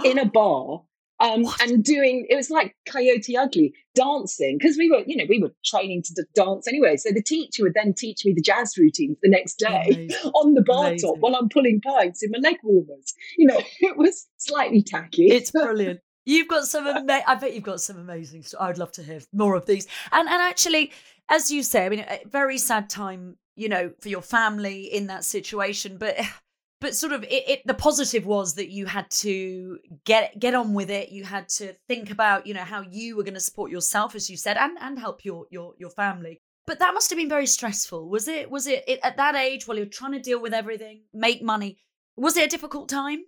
in 0.04 0.18
a 0.18 0.26
bar. 0.30 0.82
Um, 1.22 1.44
and 1.60 1.84
doing 1.84 2.26
it 2.30 2.34
was 2.34 2.48
like 2.48 2.74
Coyote 2.88 3.36
Ugly 3.36 3.74
dancing 3.94 4.56
because 4.56 4.78
we 4.78 4.90
were, 4.90 5.02
you 5.06 5.18
know, 5.18 5.26
we 5.28 5.38
were 5.38 5.52
training 5.66 6.02
to 6.04 6.24
dance 6.34 6.66
anyway. 6.66 6.96
So 6.96 7.10
the 7.12 7.22
teacher 7.22 7.62
would 7.62 7.74
then 7.74 7.92
teach 7.92 8.24
me 8.24 8.32
the 8.32 8.40
jazz 8.40 8.78
routines 8.78 9.18
the 9.22 9.28
next 9.28 9.56
day 9.56 9.82
Amazing. 9.84 10.30
on 10.34 10.54
the 10.54 10.62
bar 10.62 10.86
Amazing. 10.86 11.10
top 11.10 11.18
while 11.20 11.36
I'm 11.36 11.50
pulling 11.50 11.82
pints 11.82 12.22
in 12.22 12.30
my 12.30 12.38
leg 12.38 12.56
warmers. 12.62 13.12
You 13.36 13.48
know, 13.48 13.60
it 13.80 13.98
was 13.98 14.28
slightly 14.38 14.82
tacky. 14.82 15.26
It's 15.26 15.50
brilliant. 15.50 16.00
You've 16.26 16.48
got 16.48 16.64
some 16.66 16.86
uh, 16.86 16.94
ama- 16.96 17.22
I 17.26 17.34
bet 17.34 17.54
you've 17.54 17.62
got 17.64 17.80
some 17.80 17.98
amazing 17.98 18.42
stories. 18.42 18.62
I 18.62 18.68
would 18.68 18.78
love 18.78 18.92
to 18.92 19.02
hear 19.02 19.20
more 19.32 19.54
of 19.54 19.66
these. 19.66 19.86
And 20.12 20.28
and 20.28 20.42
actually, 20.42 20.92
as 21.28 21.50
you 21.50 21.62
say, 21.62 21.86
I 21.86 21.88
mean, 21.88 22.00
a 22.00 22.20
very 22.26 22.58
sad 22.58 22.90
time, 22.90 23.36
you 23.56 23.68
know, 23.68 23.92
for 24.00 24.08
your 24.08 24.22
family 24.22 24.82
in 24.94 25.06
that 25.06 25.24
situation. 25.24 25.96
But 25.98 26.16
but 26.80 26.94
sort 26.94 27.12
of 27.12 27.24
it, 27.24 27.48
it, 27.48 27.66
the 27.66 27.74
positive 27.74 28.26
was 28.26 28.54
that 28.54 28.70
you 28.70 28.86
had 28.86 29.10
to 29.10 29.78
get 30.04 30.38
get 30.38 30.54
on 30.54 30.74
with 30.74 30.90
it. 30.90 31.10
You 31.10 31.24
had 31.24 31.48
to 31.50 31.74
think 31.88 32.10
about, 32.10 32.46
you 32.46 32.54
know, 32.54 32.64
how 32.64 32.82
you 32.82 33.16
were 33.16 33.22
going 33.22 33.34
to 33.34 33.40
support 33.40 33.70
yourself, 33.70 34.14
as 34.14 34.28
you 34.28 34.36
said, 34.36 34.56
and 34.56 34.76
and 34.80 34.98
help 34.98 35.24
your 35.24 35.46
your 35.50 35.74
your 35.78 35.90
family. 35.90 36.40
But 36.66 36.78
that 36.78 36.94
must 36.94 37.10
have 37.10 37.16
been 37.16 37.28
very 37.28 37.46
stressful. 37.46 38.08
Was 38.08 38.28
it? 38.28 38.50
Was 38.50 38.66
it, 38.66 38.84
it 38.86 39.00
at 39.02 39.16
that 39.16 39.34
age 39.34 39.66
while 39.66 39.76
you're 39.76 39.86
trying 39.86 40.12
to 40.12 40.20
deal 40.20 40.40
with 40.40 40.52
everything, 40.52 41.02
make 41.12 41.42
money? 41.42 41.78
Was 42.16 42.36
it 42.36 42.44
a 42.44 42.48
difficult 42.48 42.88
time? 42.88 43.24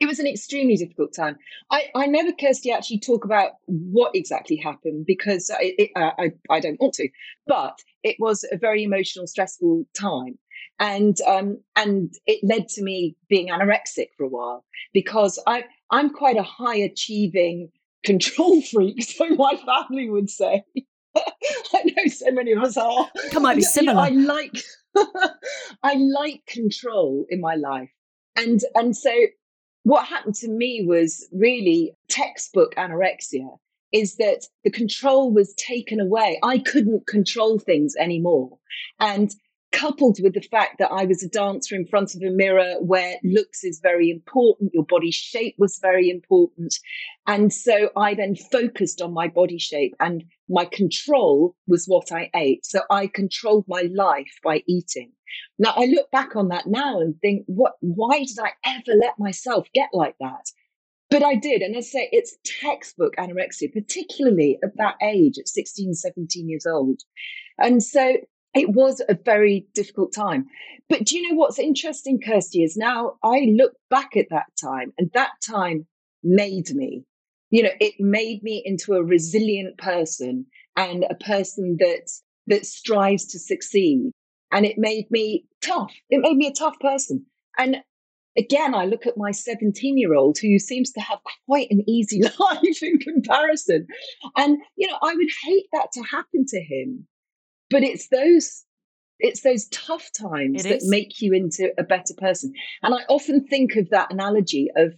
It 0.00 0.06
was 0.06 0.18
an 0.18 0.26
extremely 0.26 0.76
difficult 0.76 1.14
time. 1.14 1.36
I, 1.70 1.84
I 1.94 2.06
never, 2.06 2.32
Kirsty, 2.32 2.72
actually 2.72 3.00
talk 3.00 3.26
about 3.26 3.52
what 3.66 4.16
exactly 4.16 4.56
happened 4.56 5.04
because 5.06 5.50
I, 5.50 5.74
it, 5.78 5.90
uh, 5.94 6.12
I, 6.18 6.32
I 6.48 6.58
don't 6.58 6.80
want 6.80 6.94
to, 6.94 7.08
but 7.46 7.78
it 8.02 8.16
was 8.18 8.44
a 8.50 8.56
very 8.56 8.82
emotional, 8.82 9.26
stressful 9.26 9.86
time. 9.98 10.38
And 10.78 11.18
um, 11.26 11.60
and 11.76 12.10
it 12.26 12.40
led 12.42 12.68
to 12.70 12.82
me 12.82 13.14
being 13.28 13.48
anorexic 13.48 14.06
for 14.16 14.24
a 14.24 14.28
while 14.28 14.64
because 14.94 15.38
I 15.46 15.64
I'm 15.90 16.08
quite 16.08 16.38
a 16.38 16.42
high 16.42 16.76
achieving 16.76 17.68
control 18.04 18.62
freak, 18.62 19.02
so 19.02 19.28
my 19.28 19.56
family 19.56 20.08
would 20.08 20.30
say. 20.30 20.64
I 21.16 21.82
know 21.84 22.06
so 22.06 22.30
many 22.30 22.52
of 22.52 22.62
us 22.62 22.76
are. 22.76 23.10
Come 23.32 23.42
might 23.42 23.56
be 23.56 23.62
similar. 23.62 24.08
You 24.08 24.20
know, 24.20 24.32
I 24.32 24.38
like 24.38 24.62
I 25.82 25.94
like 25.94 26.46
control 26.46 27.26
in 27.28 27.40
my 27.40 27.56
life, 27.56 27.90
and 28.36 28.60
and 28.74 28.96
so 28.96 29.12
what 29.82 30.06
happened 30.06 30.34
to 30.36 30.48
me 30.48 30.84
was 30.86 31.28
really 31.32 31.94
textbook 32.08 32.74
anorexia 32.76 33.48
is 33.92 34.16
that 34.16 34.46
the 34.62 34.70
control 34.70 35.32
was 35.32 35.54
taken 35.54 36.00
away. 36.00 36.38
I 36.42 36.58
couldn't 36.58 37.06
control 37.06 37.58
things 37.58 37.94
anymore. 37.98 38.56
And 39.00 39.34
coupled 39.72 40.18
with 40.22 40.34
the 40.34 40.40
fact 40.40 40.78
that 40.78 40.90
I 40.90 41.04
was 41.04 41.22
a 41.22 41.28
dancer 41.28 41.74
in 41.74 41.86
front 41.86 42.14
of 42.14 42.22
a 42.22 42.30
mirror 42.30 42.74
where 42.80 43.16
looks 43.22 43.64
is 43.64 43.80
very 43.82 44.10
important, 44.10 44.74
your 44.74 44.84
body 44.84 45.10
shape 45.10 45.54
was 45.58 45.78
very 45.80 46.10
important. 46.10 46.74
And 47.26 47.52
so 47.52 47.90
I 47.96 48.14
then 48.14 48.36
focused 48.36 49.00
on 49.00 49.12
my 49.12 49.28
body 49.28 49.58
shape 49.58 49.94
and 50.00 50.24
my 50.48 50.64
control 50.64 51.54
was 51.66 51.86
what 51.86 52.10
I 52.10 52.30
ate. 52.34 52.66
So 52.66 52.80
I 52.90 53.06
controlled 53.06 53.64
my 53.68 53.88
life 53.94 54.38
by 54.42 54.62
eating. 54.66 55.12
Now 55.58 55.74
I 55.76 55.86
look 55.86 56.10
back 56.10 56.34
on 56.34 56.48
that 56.48 56.66
now 56.66 57.00
and 57.00 57.14
think, 57.20 57.44
what 57.46 57.74
why 57.80 58.24
did 58.24 58.38
I 58.42 58.52
ever 58.64 58.98
let 58.98 59.18
myself 59.18 59.68
get 59.74 59.90
like 59.92 60.16
that? 60.20 60.46
But 61.10 61.22
I 61.24 61.34
did. 61.34 61.62
And 61.62 61.76
I 61.76 61.80
say 61.80 62.08
it's 62.12 62.36
textbook 62.44 63.16
anorexia, 63.16 63.72
particularly 63.72 64.58
at 64.62 64.76
that 64.76 64.96
age, 65.02 65.38
at 65.38 65.48
16, 65.48 65.94
17 65.94 66.48
years 66.48 66.66
old. 66.66 67.00
And 67.58 67.82
so 67.82 68.16
it 68.54 68.70
was 68.70 69.00
a 69.08 69.14
very 69.14 69.66
difficult 69.74 70.12
time. 70.12 70.46
But 70.88 71.04
do 71.04 71.16
you 71.16 71.28
know 71.28 71.36
what's 71.36 71.58
interesting, 71.58 72.20
Kirsty, 72.20 72.62
is 72.64 72.76
now 72.76 73.14
I 73.22 73.48
look 73.56 73.74
back 73.90 74.16
at 74.16 74.28
that 74.30 74.46
time 74.60 74.92
and 74.98 75.10
that 75.14 75.32
time 75.46 75.86
made 76.22 76.74
me. 76.74 77.04
You 77.50 77.64
know, 77.64 77.70
it 77.80 77.94
made 77.98 78.42
me 78.42 78.62
into 78.64 78.94
a 78.94 79.02
resilient 79.02 79.78
person 79.78 80.46
and 80.76 81.04
a 81.10 81.14
person 81.14 81.76
that 81.80 82.10
that 82.46 82.66
strives 82.66 83.26
to 83.26 83.38
succeed. 83.38 84.10
And 84.52 84.66
it 84.66 84.78
made 84.78 85.10
me 85.10 85.44
tough. 85.62 85.92
It 86.10 86.20
made 86.20 86.36
me 86.36 86.46
a 86.48 86.52
tough 86.52 86.78
person. 86.80 87.24
And 87.58 87.76
again, 88.36 88.74
I 88.74 88.84
look 88.86 89.06
at 89.06 89.16
my 89.16 89.30
17 89.30 89.98
year 89.98 90.14
old 90.14 90.38
who 90.38 90.58
seems 90.58 90.90
to 90.92 91.00
have 91.00 91.18
quite 91.46 91.68
an 91.70 91.88
easy 91.88 92.22
life 92.38 92.82
in 92.82 92.98
comparison. 92.98 93.86
And, 94.36 94.58
you 94.76 94.88
know, 94.88 94.98
I 95.02 95.14
would 95.14 95.28
hate 95.44 95.66
that 95.72 95.88
to 95.94 96.02
happen 96.02 96.44
to 96.48 96.60
him. 96.60 97.06
But 97.70 97.82
it's 97.82 98.08
those 98.08 98.64
it's 99.20 99.42
those 99.42 99.68
tough 99.68 100.10
times 100.12 100.62
that 100.64 100.80
make 100.84 101.20
you 101.20 101.32
into 101.32 101.72
a 101.78 101.84
better 101.84 102.14
person. 102.16 102.52
And 102.82 102.94
I 102.94 103.00
often 103.08 103.46
think 103.46 103.76
of 103.76 103.90
that 103.90 104.12
analogy 104.12 104.68
of 104.76 104.94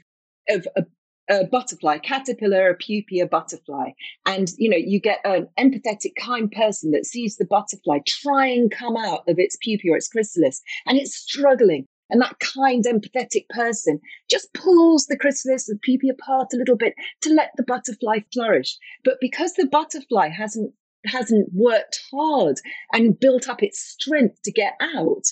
of 0.49 0.67
a, 0.77 0.85
a 1.29 1.47
butterfly, 1.47 1.97
a 1.97 2.01
caterpillar, 2.01 2.71
a 2.71 2.75
pupa, 2.75 3.23
a 3.23 3.27
butterfly. 3.27 3.91
And 4.27 4.49
you 4.59 4.69
know, 4.69 4.77
you 4.77 5.01
get 5.01 5.21
an 5.25 5.49
empathetic, 5.59 6.13
kind 6.19 6.51
person 6.51 6.93
that 6.93 7.07
sees 7.07 7.37
the 7.37 7.45
butterfly 7.45 7.99
try 8.07 8.47
and 8.47 8.71
come 8.71 8.97
out 8.97 9.23
of 9.29 9.39
its 9.39 9.57
pupa 9.63 9.89
or 9.91 9.97
its 9.97 10.09
chrysalis, 10.09 10.63
and 10.87 10.99
it's 10.99 11.17
struggling. 11.17 11.87
And 12.11 12.21
that 12.21 12.39
kind, 12.41 12.85
empathetic 12.85 13.49
person 13.49 13.99
just 14.29 14.53
pulls 14.53 15.07
the 15.07 15.17
chrysalis 15.17 15.69
and 15.69 15.81
pupa 15.81 16.09
apart 16.13 16.49
a 16.53 16.59
little 16.59 16.77
bit 16.77 16.95
to 17.23 17.33
let 17.33 17.53
the 17.57 17.63
butterfly 17.63 18.19
flourish. 18.35 18.77
But 19.03 19.17
because 19.19 19.55
the 19.55 19.67
butterfly 19.67 20.29
hasn't 20.29 20.75
hasn't 21.07 21.49
worked 21.53 22.01
hard 22.11 22.57
and 22.93 23.19
built 23.19 23.49
up 23.49 23.63
its 23.63 23.81
strength 23.81 24.43
to 24.43 24.53
get 24.53 24.75
out, 24.81 25.25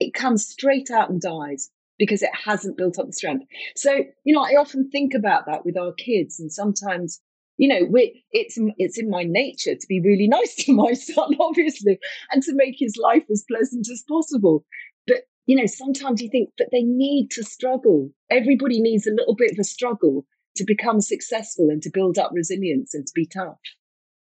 it 0.00 0.14
comes 0.14 0.46
straight 0.46 0.90
out 0.90 1.10
and 1.10 1.20
dies 1.20 1.70
because 1.98 2.22
it 2.22 2.30
hasn't 2.32 2.76
built 2.76 2.98
up 2.98 3.06
the 3.06 3.12
strength. 3.12 3.46
So, 3.76 4.04
you 4.24 4.34
know, 4.34 4.42
I 4.42 4.56
often 4.58 4.88
think 4.90 5.14
about 5.14 5.46
that 5.46 5.64
with 5.64 5.76
our 5.76 5.92
kids, 5.92 6.38
and 6.38 6.52
sometimes, 6.52 7.20
you 7.56 7.68
know, 7.68 7.88
it's 8.32 8.58
it's 8.78 8.98
in 8.98 9.10
my 9.10 9.24
nature 9.24 9.74
to 9.74 9.86
be 9.88 10.00
really 10.00 10.28
nice 10.28 10.54
to 10.56 10.72
my 10.72 10.92
son, 10.92 11.34
obviously, 11.40 11.98
and 12.30 12.42
to 12.44 12.54
make 12.54 12.76
his 12.78 12.96
life 12.96 13.24
as 13.30 13.44
pleasant 13.50 13.88
as 13.90 14.04
possible. 14.08 14.64
But 15.06 15.22
you 15.46 15.56
know, 15.56 15.66
sometimes 15.66 16.22
you 16.22 16.28
think 16.30 16.50
that 16.58 16.68
they 16.72 16.82
need 16.82 17.30
to 17.32 17.42
struggle. 17.42 18.10
Everybody 18.30 18.80
needs 18.80 19.06
a 19.06 19.12
little 19.12 19.34
bit 19.34 19.52
of 19.52 19.58
a 19.58 19.64
struggle 19.64 20.24
to 20.56 20.64
become 20.64 21.00
successful 21.00 21.70
and 21.70 21.82
to 21.82 21.90
build 21.90 22.18
up 22.18 22.30
resilience 22.34 22.94
and 22.94 23.06
to 23.06 23.12
be 23.14 23.26
tough. 23.26 23.58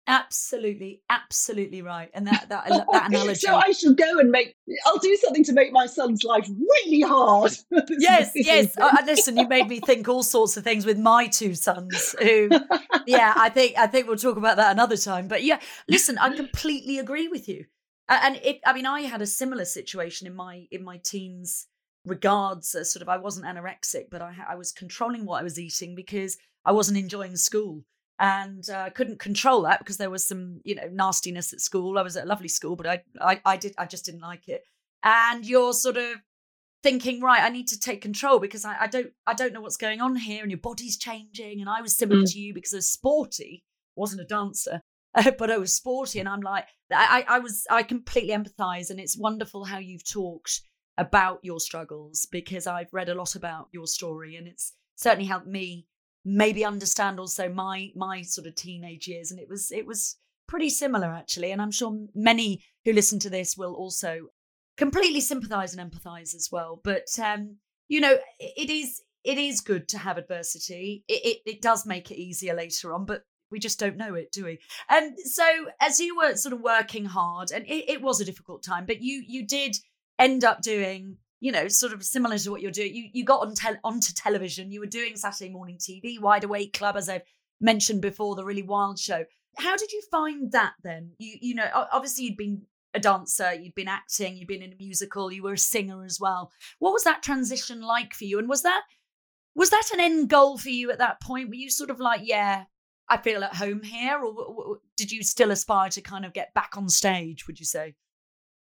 Absolutely, 0.07 1.01
absolutely 1.09 1.81
right. 1.81 2.11
And 2.13 2.27
that 2.27 2.47
that 2.49 2.67
that 2.67 3.07
analogy. 3.07 3.39
so 3.39 3.55
I 3.55 3.71
should 3.71 3.97
go 3.97 4.19
and 4.19 4.29
make. 4.29 4.55
I'll 4.85 4.99
do 4.99 5.15
something 5.15 5.43
to 5.45 5.53
make 5.53 5.71
my 5.71 5.87
son's 5.87 6.23
life 6.23 6.47
really 6.47 7.01
hard. 7.01 7.53
yes, 7.89 8.31
yes. 8.35 8.77
Uh, 8.77 8.95
listen, 9.05 9.35
you 9.35 9.47
made 9.47 9.67
me 9.67 9.79
think 9.79 10.07
all 10.07 10.21
sorts 10.21 10.57
of 10.57 10.63
things 10.63 10.85
with 10.85 10.99
my 10.99 11.25
two 11.27 11.55
sons. 11.55 12.15
Who, 12.21 12.49
yeah, 13.07 13.33
I 13.35 13.49
think 13.49 13.77
I 13.77 13.87
think 13.87 14.07
we'll 14.07 14.17
talk 14.17 14.37
about 14.37 14.57
that 14.57 14.71
another 14.71 14.97
time. 14.97 15.27
But 15.27 15.43
yeah, 15.43 15.59
listen, 15.87 16.19
I 16.19 16.35
completely 16.35 16.99
agree 16.99 17.27
with 17.27 17.49
you. 17.49 17.65
And 18.07 18.35
it, 18.43 18.59
I 18.63 18.73
mean, 18.73 18.85
I 18.85 19.01
had 19.01 19.23
a 19.23 19.27
similar 19.27 19.65
situation 19.65 20.27
in 20.27 20.35
my 20.35 20.67
in 20.71 20.83
my 20.83 20.97
teens. 21.03 21.67
Regards, 22.05 22.75
as 22.75 22.93
sort 22.93 23.01
of, 23.01 23.09
I 23.09 23.17
wasn't 23.17 23.47
anorexic, 23.47 24.11
but 24.11 24.21
I 24.21 24.35
I 24.47 24.55
was 24.55 24.71
controlling 24.71 25.25
what 25.25 25.39
I 25.39 25.43
was 25.43 25.59
eating 25.59 25.95
because 25.95 26.37
I 26.63 26.71
wasn't 26.73 26.99
enjoying 26.99 27.35
school 27.35 27.83
and 28.19 28.69
uh, 28.69 28.89
couldn't 28.91 29.19
control 29.19 29.63
that 29.63 29.79
because 29.79 29.97
there 29.97 30.09
was 30.09 30.25
some 30.25 30.61
you 30.63 30.75
know 30.75 30.87
nastiness 30.91 31.53
at 31.53 31.61
school. 31.61 31.97
I 31.97 32.01
was 32.01 32.15
at 32.15 32.25
a 32.25 32.27
lovely 32.27 32.47
school, 32.47 32.75
but 32.75 32.87
I, 32.87 33.01
I 33.19 33.41
I 33.45 33.57
did 33.57 33.73
I 33.77 33.85
just 33.85 34.05
didn't 34.05 34.21
like 34.21 34.47
it. 34.47 34.63
And 35.03 35.45
you're 35.45 35.73
sort 35.73 35.97
of 35.97 36.15
thinking, 36.81 37.19
right, 37.21 37.43
I 37.43 37.49
need 37.49 37.67
to 37.69 37.79
take 37.79 38.01
control 38.01 38.39
because 38.39 38.63
I, 38.63 38.75
I 38.81 38.87
don't 38.87 39.11
I 39.27 39.33
don't 39.33 39.53
know 39.53 39.61
what's 39.61 39.77
going 39.77 40.01
on 40.01 40.15
here, 40.15 40.43
and 40.43 40.51
your 40.51 40.59
body's 40.59 40.97
changing. 40.97 41.59
And 41.59 41.69
I 41.69 41.81
was 41.81 41.95
similar 41.95 42.21
mm. 42.21 42.31
to 42.31 42.39
you 42.39 42.53
because 42.53 42.73
I 42.73 42.77
was 42.77 42.89
sporty, 42.89 43.63
wasn't 43.95 44.21
a 44.21 44.25
dancer, 44.25 44.81
but 45.37 45.51
I 45.51 45.57
was 45.57 45.73
sporty, 45.73 46.19
and 46.19 46.29
I'm 46.29 46.41
like 46.41 46.67
I 46.93 47.25
I 47.27 47.39
was 47.39 47.65
I 47.69 47.83
completely 47.83 48.33
empathise, 48.33 48.89
and 48.89 48.99
it's 48.99 49.17
wonderful 49.17 49.65
how 49.65 49.77
you've 49.77 50.09
talked 50.09 50.61
about 50.97 51.39
your 51.43 51.59
struggles 51.59 52.25
because 52.31 52.67
I've 52.67 52.93
read 52.93 53.09
a 53.09 53.15
lot 53.15 53.35
about 53.35 53.67
your 53.73 53.87
story, 53.87 54.37
and 54.37 54.47
it's 54.47 54.73
certainly 54.95 55.25
helped 55.25 55.47
me 55.47 55.87
maybe 56.25 56.65
understand 56.65 57.19
also 57.19 57.47
my 57.47 57.91
my 57.95 58.21
sort 58.21 58.47
of 58.47 58.55
teenage 58.55 59.07
years 59.07 59.31
and 59.31 59.39
it 59.39 59.47
was 59.47 59.71
it 59.71 59.85
was 59.85 60.17
pretty 60.47 60.69
similar 60.69 61.07
actually 61.07 61.51
and 61.51 61.61
i'm 61.61 61.71
sure 61.71 61.97
many 62.13 62.63
who 62.83 62.91
listen 62.91 63.19
to 63.19 63.29
this 63.29 63.55
will 63.55 63.73
also 63.73 64.27
completely 64.75 65.21
sympathize 65.21 65.73
and 65.73 65.91
empathize 65.91 66.35
as 66.35 66.49
well 66.51 66.81
but 66.83 67.07
um 67.23 67.57
you 67.87 68.01
know 68.01 68.17
it 68.39 68.69
is 68.69 69.01
it 69.25 69.39
is 69.39 69.59
good 69.59 69.89
to 69.89 69.97
have 69.97 70.17
adversity. 70.17 71.03
It, 71.07 71.25
it, 71.25 71.49
it 71.49 71.61
does 71.61 71.85
make 71.85 72.11
it 72.11 72.21
easier 72.21 72.53
later 72.53 72.93
on 72.93 73.05
but 73.05 73.23
we 73.51 73.59
just 73.59 73.79
don't 73.79 73.97
know 73.97 74.13
it 74.13 74.31
do 74.31 74.45
we? 74.45 74.59
And 74.89 75.17
so 75.19 75.45
as 75.81 75.99
you 75.99 76.15
were 76.15 76.35
sort 76.35 76.53
of 76.53 76.61
working 76.61 77.05
hard 77.05 77.51
and 77.51 77.65
it, 77.65 77.89
it 77.89 78.01
was 78.01 78.21
a 78.21 78.25
difficult 78.25 78.63
time 78.63 78.85
but 78.85 79.01
you 79.01 79.23
you 79.27 79.45
did 79.45 79.75
end 80.19 80.45
up 80.45 80.61
doing 80.61 81.17
you 81.39 81.51
know, 81.51 81.67
sort 81.67 81.93
of 81.93 82.03
similar 82.03 82.37
to 82.37 82.51
what 82.51 82.61
you're 82.61 82.71
doing. 82.71 82.95
You 82.95 83.09
you 83.13 83.25
got 83.25 83.41
on 83.41 83.53
te- 83.53 83.79
onto 83.83 84.13
television. 84.13 84.71
You 84.71 84.79
were 84.79 84.85
doing 84.85 85.15
Saturday 85.15 85.51
morning 85.51 85.77
TV, 85.77 86.19
Wide 86.19 86.43
Awake 86.43 86.73
Club, 86.73 86.95
as 86.97 87.09
I've 87.09 87.23
mentioned 87.61 88.01
before, 88.01 88.35
the 88.35 88.45
really 88.45 88.63
wild 88.63 88.99
show. 88.99 89.25
How 89.57 89.75
did 89.75 89.91
you 89.91 90.01
find 90.11 90.51
that 90.51 90.73
then? 90.83 91.11
You 91.19 91.37
you 91.41 91.55
know, 91.55 91.67
obviously 91.91 92.25
you'd 92.25 92.37
been 92.37 92.63
a 92.93 92.99
dancer, 92.99 93.53
you'd 93.53 93.75
been 93.75 93.87
acting, 93.87 94.37
you'd 94.37 94.47
been 94.47 94.61
in 94.61 94.73
a 94.73 94.77
musical, 94.77 95.31
you 95.31 95.43
were 95.43 95.53
a 95.53 95.57
singer 95.57 96.03
as 96.03 96.19
well. 96.19 96.51
What 96.79 96.93
was 96.93 97.03
that 97.03 97.21
transition 97.21 97.81
like 97.81 98.13
for 98.13 98.23
you? 98.23 98.39
And 98.39 98.49
was 98.49 98.63
that 98.63 98.83
was 99.55 99.69
that 99.69 99.89
an 99.93 99.99
end 99.99 100.29
goal 100.29 100.57
for 100.57 100.69
you 100.69 100.91
at 100.91 100.99
that 100.99 101.21
point? 101.21 101.49
Were 101.49 101.55
you 101.55 101.69
sort 101.69 101.89
of 101.89 101.99
like, 101.99 102.21
yeah, 102.23 102.65
I 103.07 103.17
feel 103.17 103.43
at 103.43 103.55
home 103.55 103.83
here, 103.83 104.19
or 104.19 104.79
did 104.97 105.11
you 105.11 105.23
still 105.23 105.51
aspire 105.51 105.89
to 105.91 106.01
kind 106.01 106.25
of 106.25 106.33
get 106.33 106.53
back 106.53 106.75
on 106.75 106.89
stage? 106.89 107.47
Would 107.47 107.59
you 107.59 107.65
say? 107.65 107.95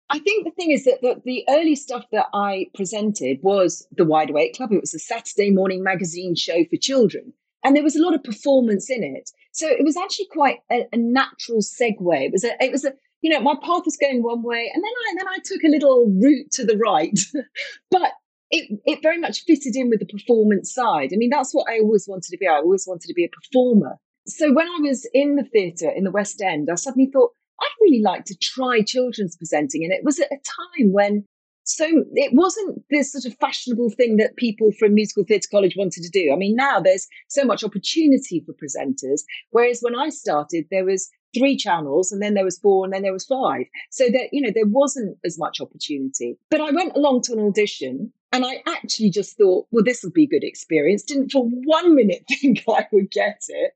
I 0.09 0.19
think 0.19 0.45
the 0.45 0.51
thing 0.51 0.71
is 0.71 0.85
that 0.85 1.01
the, 1.01 1.21
the, 1.25 1.43
early 1.49 1.75
stuff 1.75 2.05
that 2.13 2.27
I 2.33 2.67
presented 2.73 3.39
was 3.41 3.85
the 3.91 4.05
Wide 4.05 4.29
Awake 4.29 4.55
Club. 4.55 4.71
It 4.71 4.81
was 4.81 4.93
a 4.93 4.99
Saturday 4.99 5.51
morning 5.51 5.83
magazine 5.83 6.33
show 6.35 6.63
for 6.69 6.77
children, 6.77 7.33
and 7.63 7.75
there 7.75 7.83
was 7.83 7.95
a 7.95 8.01
lot 8.01 8.15
of 8.15 8.23
performance 8.23 8.89
in 8.89 9.03
it. 9.03 9.29
So 9.51 9.67
it 9.67 9.83
was 9.83 9.97
actually 9.97 10.27
quite 10.31 10.59
a, 10.71 10.85
a 10.93 10.97
natural 10.97 11.59
segue. 11.59 12.25
It 12.25 12.31
was 12.31 12.45
a, 12.45 12.51
it 12.63 12.71
was 12.71 12.85
a, 12.85 12.93
you 13.21 13.29
know, 13.29 13.41
my 13.41 13.55
path 13.61 13.83
was 13.83 13.97
going 13.97 14.23
one 14.23 14.43
way, 14.43 14.71
and 14.73 14.81
then 14.81 14.91
I 14.91 15.15
then 15.17 15.27
I 15.27 15.37
took 15.43 15.63
a 15.63 15.69
little 15.69 16.05
route 16.21 16.51
to 16.51 16.65
the 16.65 16.77
right, 16.77 17.19
but 17.91 18.13
it 18.49 18.79
it 18.85 19.01
very 19.01 19.19
much 19.19 19.43
fitted 19.43 19.75
in 19.75 19.89
with 19.89 19.99
the 19.99 20.05
performance 20.05 20.73
side. 20.73 21.09
I 21.13 21.17
mean, 21.17 21.29
that's 21.29 21.53
what 21.53 21.69
I 21.69 21.79
always 21.79 22.07
wanted 22.07 22.29
to 22.29 22.37
be. 22.37 22.47
I 22.47 22.55
always 22.55 22.85
wanted 22.87 23.07
to 23.07 23.13
be 23.13 23.25
a 23.25 23.29
performer. 23.29 23.97
So 24.25 24.53
when 24.53 24.67
I 24.67 24.79
was 24.81 25.07
in 25.13 25.35
the 25.35 25.43
theatre 25.43 25.89
in 25.89 26.03
the 26.03 26.11
West 26.11 26.41
End, 26.41 26.69
I 26.69 26.75
suddenly 26.75 27.09
thought, 27.11 27.31
I'd 27.61 27.81
really 27.81 28.01
like 28.01 28.25
to 28.25 28.37
try 28.37 28.81
children's 28.81 29.35
presenting. 29.35 29.83
And 29.83 29.93
it 29.93 30.03
was 30.03 30.19
at 30.19 30.31
a 30.31 30.37
time 30.77 30.91
when 30.91 31.25
so 31.67 32.05
it 32.13 32.31
wasn't 32.33 32.81
this 32.89 33.11
sort 33.11 33.25
of 33.25 33.37
fashionable 33.39 33.89
thing 33.89 34.15
that 34.17 34.37
people 34.37 34.71
from 34.79 34.93
musical 34.93 35.25
theatre 35.25 35.49
college 35.51 35.75
wanted 35.77 36.01
to 36.03 36.09
do. 36.09 36.31
I 36.31 36.37
mean, 36.37 36.55
now 36.55 36.79
there's 36.79 37.07
so 37.27 37.43
much 37.43 37.61
opportunity 37.61 38.41
for 38.45 38.53
presenters, 38.53 39.23
whereas 39.51 39.81
when 39.81 39.93
I 39.93 40.07
started, 40.07 40.65
there 40.71 40.85
was 40.85 41.09
three 41.37 41.57
channels 41.57 42.11
and 42.11 42.21
then 42.21 42.35
there 42.35 42.45
was 42.45 42.57
four 42.59 42.85
and 42.85 42.93
then 42.93 43.01
there 43.01 43.11
was 43.11 43.25
five. 43.25 43.65
So 43.91 44.05
that, 44.05 44.29
you 44.31 44.41
know, 44.41 44.51
there 44.53 44.65
wasn't 44.65 45.17
as 45.25 45.37
much 45.37 45.59
opportunity. 45.59 46.37
But 46.49 46.61
I 46.61 46.71
went 46.71 46.95
along 46.95 47.23
to 47.23 47.33
an 47.33 47.39
audition 47.39 48.13
and 48.31 48.45
I 48.45 48.63
actually 48.67 49.09
just 49.09 49.37
thought, 49.37 49.67
well, 49.71 49.83
this 49.83 50.03
will 50.03 50.11
be 50.11 50.23
a 50.23 50.27
good 50.27 50.43
experience. 50.43 51.03
Didn't 51.03 51.31
for 51.31 51.43
one 51.43 51.95
minute 51.95 52.23
think 52.41 52.63
I 52.69 52.87
would 52.91 53.11
get 53.11 53.41
it. 53.49 53.73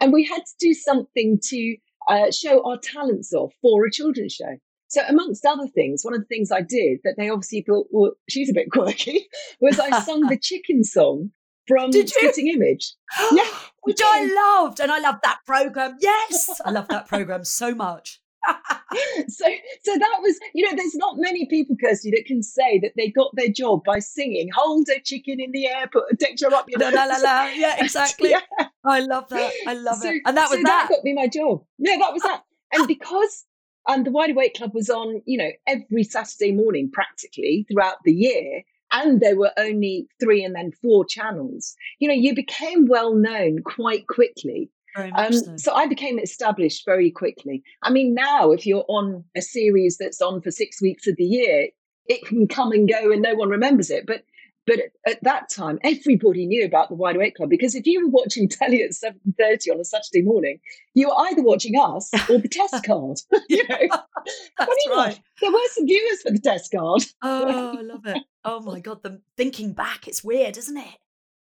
And 0.00 0.12
we 0.12 0.24
had 0.24 0.44
to 0.44 0.52
do 0.58 0.74
something 0.74 1.38
to 1.44 1.76
uh, 2.08 2.30
show 2.30 2.64
our 2.68 2.78
talents 2.78 3.32
off 3.32 3.52
for 3.62 3.84
a 3.86 3.90
children's 3.90 4.34
show. 4.34 4.56
So, 4.88 5.02
amongst 5.08 5.46
other 5.46 5.68
things, 5.68 6.04
one 6.04 6.14
of 6.14 6.20
the 6.20 6.26
things 6.26 6.50
I 6.50 6.62
did 6.62 6.98
that 7.04 7.14
they 7.16 7.30
obviously 7.30 7.62
thought, 7.62 7.86
well, 7.90 8.12
she's 8.28 8.50
a 8.50 8.54
bit 8.54 8.70
quirky, 8.72 9.28
was 9.60 9.78
I 9.78 10.00
sung 10.00 10.22
the 10.22 10.38
chicken 10.42 10.82
song 10.82 11.30
from 11.68 11.92
Spitting 11.92 12.48
Image. 12.48 12.94
yeah, 13.32 13.48
which 13.82 14.00
I 14.04 14.24
loved. 14.24 14.80
And 14.80 14.90
I 14.90 14.98
loved 14.98 15.20
that 15.22 15.38
program. 15.46 15.96
Yes, 16.00 16.60
I 16.64 16.70
love 16.70 16.88
that 16.88 17.06
program 17.06 17.44
so 17.44 17.74
much. 17.74 18.19
so 19.28 19.44
so 19.82 19.98
that 19.98 20.18
was 20.20 20.38
you 20.54 20.68
know 20.68 20.74
there's 20.76 20.94
not 20.94 21.16
many 21.18 21.46
people 21.46 21.76
kirsty 21.82 22.10
that 22.10 22.24
can 22.26 22.42
say 22.42 22.78
that 22.78 22.92
they 22.96 23.08
got 23.08 23.30
their 23.34 23.48
job 23.48 23.84
by 23.84 23.98
singing 23.98 24.48
hold 24.54 24.88
a 24.88 25.00
chicken 25.00 25.40
in 25.40 25.52
the 25.52 25.66
air 25.66 25.88
put 25.92 26.04
a 26.10 26.16
texture 26.16 26.52
up 26.52 26.68
your 26.68 26.78
nose 26.78 26.94
la, 26.94 27.04
la, 27.04 27.16
la. 27.16 27.44
yeah 27.54 27.76
exactly. 27.78 28.30
yeah. 28.30 28.40
i 28.84 29.00
love 29.00 29.28
that. 29.28 29.52
I 29.66 29.74
love 29.74 29.98
so, 29.98 30.08
it. 30.10 30.22
And 30.24 30.36
that 30.36 30.48
was 30.48 30.58
so 30.58 30.62
that. 30.64 30.86
that. 30.88 30.88
got 30.88 31.04
me 31.04 31.12
my 31.12 31.28
job. 31.28 31.62
Yeah 31.78 31.96
that 31.98 32.12
was 32.12 32.22
ah. 32.24 32.28
that. 32.28 32.44
And 32.72 32.88
because 32.88 33.44
and 33.88 34.06
the 34.06 34.10
wide 34.10 34.30
awake 34.30 34.54
club 34.54 34.72
was 34.74 34.90
on 34.90 35.22
you 35.26 35.38
know 35.38 35.50
every 35.66 36.04
saturday 36.04 36.52
morning 36.52 36.90
practically 36.92 37.66
throughout 37.70 37.96
the 38.04 38.12
year 38.12 38.62
and 38.92 39.20
there 39.20 39.36
were 39.36 39.52
only 39.56 40.06
three 40.20 40.44
and 40.44 40.54
then 40.54 40.72
four 40.82 41.04
channels 41.04 41.74
you 41.98 42.08
know 42.08 42.14
you 42.14 42.34
became 42.34 42.86
well 42.86 43.14
known 43.14 43.62
quite 43.62 44.06
quickly 44.06 44.70
um, 44.96 45.32
so. 45.32 45.56
so. 45.56 45.74
I 45.74 45.86
became 45.86 46.18
established 46.18 46.84
very 46.84 47.10
quickly. 47.10 47.62
I 47.82 47.90
mean, 47.90 48.14
now 48.14 48.50
if 48.50 48.66
you're 48.66 48.84
on 48.88 49.24
a 49.36 49.42
series 49.42 49.98
that's 49.98 50.20
on 50.20 50.40
for 50.40 50.50
six 50.50 50.80
weeks 50.80 51.06
of 51.06 51.16
the 51.16 51.24
year, 51.24 51.68
it 52.06 52.24
can 52.26 52.48
come 52.48 52.72
and 52.72 52.88
go 52.88 53.12
and 53.12 53.22
no 53.22 53.34
one 53.34 53.48
remembers 53.48 53.90
it. 53.90 54.06
But 54.06 54.24
but 54.66 54.78
at, 55.06 55.22
that 55.24 55.50
time, 55.50 55.78
everybody 55.82 56.46
knew 56.46 56.64
about 56.64 56.90
the 56.90 56.94
Wide 56.94 57.16
Awake 57.16 57.34
Club 57.34 57.50
because 57.50 57.74
if 57.74 57.86
you 57.86 58.04
were 58.04 58.10
watching 58.10 58.48
telly 58.48 58.82
at 58.82 58.94
seven 58.94 59.20
thirty 59.38 59.70
on 59.70 59.80
a 59.80 59.84
Saturday 59.84 60.22
morning, 60.22 60.60
you 60.94 61.08
were 61.08 61.18
either 61.28 61.42
watching 61.42 61.78
us 61.78 62.10
or 62.28 62.38
the 62.38 62.48
test 62.48 62.84
card. 62.86 63.18
you 63.48 63.66
know, 63.68 63.98
that's 64.58 64.88
right. 64.90 65.20
There 65.40 65.50
were 65.50 65.58
some 65.72 65.86
viewers 65.86 66.22
for 66.22 66.30
the 66.30 66.38
test 66.38 66.70
card. 66.72 67.02
oh, 67.22 67.78
I 67.78 67.82
love 67.82 68.06
it. 68.06 68.22
Oh 68.44 68.60
my 68.60 68.80
god, 68.80 69.02
the 69.02 69.20
thinking 69.36 69.72
back, 69.72 70.06
it's 70.06 70.22
weird, 70.22 70.56
isn't 70.56 70.76
it? 70.76 70.96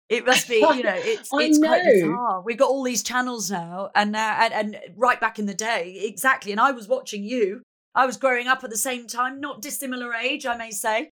It 0.09 0.25
must 0.25 0.49
be, 0.49 0.57
you 0.57 0.83
know, 0.83 0.95
it's 0.97 1.29
it's 1.33 1.59
know. 1.59 1.69
quite 1.69 1.85
bizarre. 1.85 2.43
We've 2.43 2.59
got 2.59 2.71
all 2.71 2.83
these 2.83 3.03
channels 3.03 3.51
now, 3.51 3.91
and 3.95 4.13
now 4.13 4.39
and, 4.41 4.55
and 4.55 4.79
right 4.97 5.21
back 5.21 5.39
in 5.39 5.47
the 5.47 5.55
day, 5.55 6.01
exactly. 6.05 6.53
And 6.53 6.61
I 6.61 6.71
was 6.73 6.89
watching 6.89 7.25
you. 7.25 7.63
I 7.95 8.07
was 8.07 8.17
growing 8.17 8.47
up 8.47 8.63
at 8.65 8.71
the 8.71 8.77
same 8.77 9.07
time, 9.07 9.41
not 9.41 9.61
dissimilar 9.61 10.15
age, 10.15 10.47
I 10.47 10.57
may 10.57 10.71
say. 10.71 11.11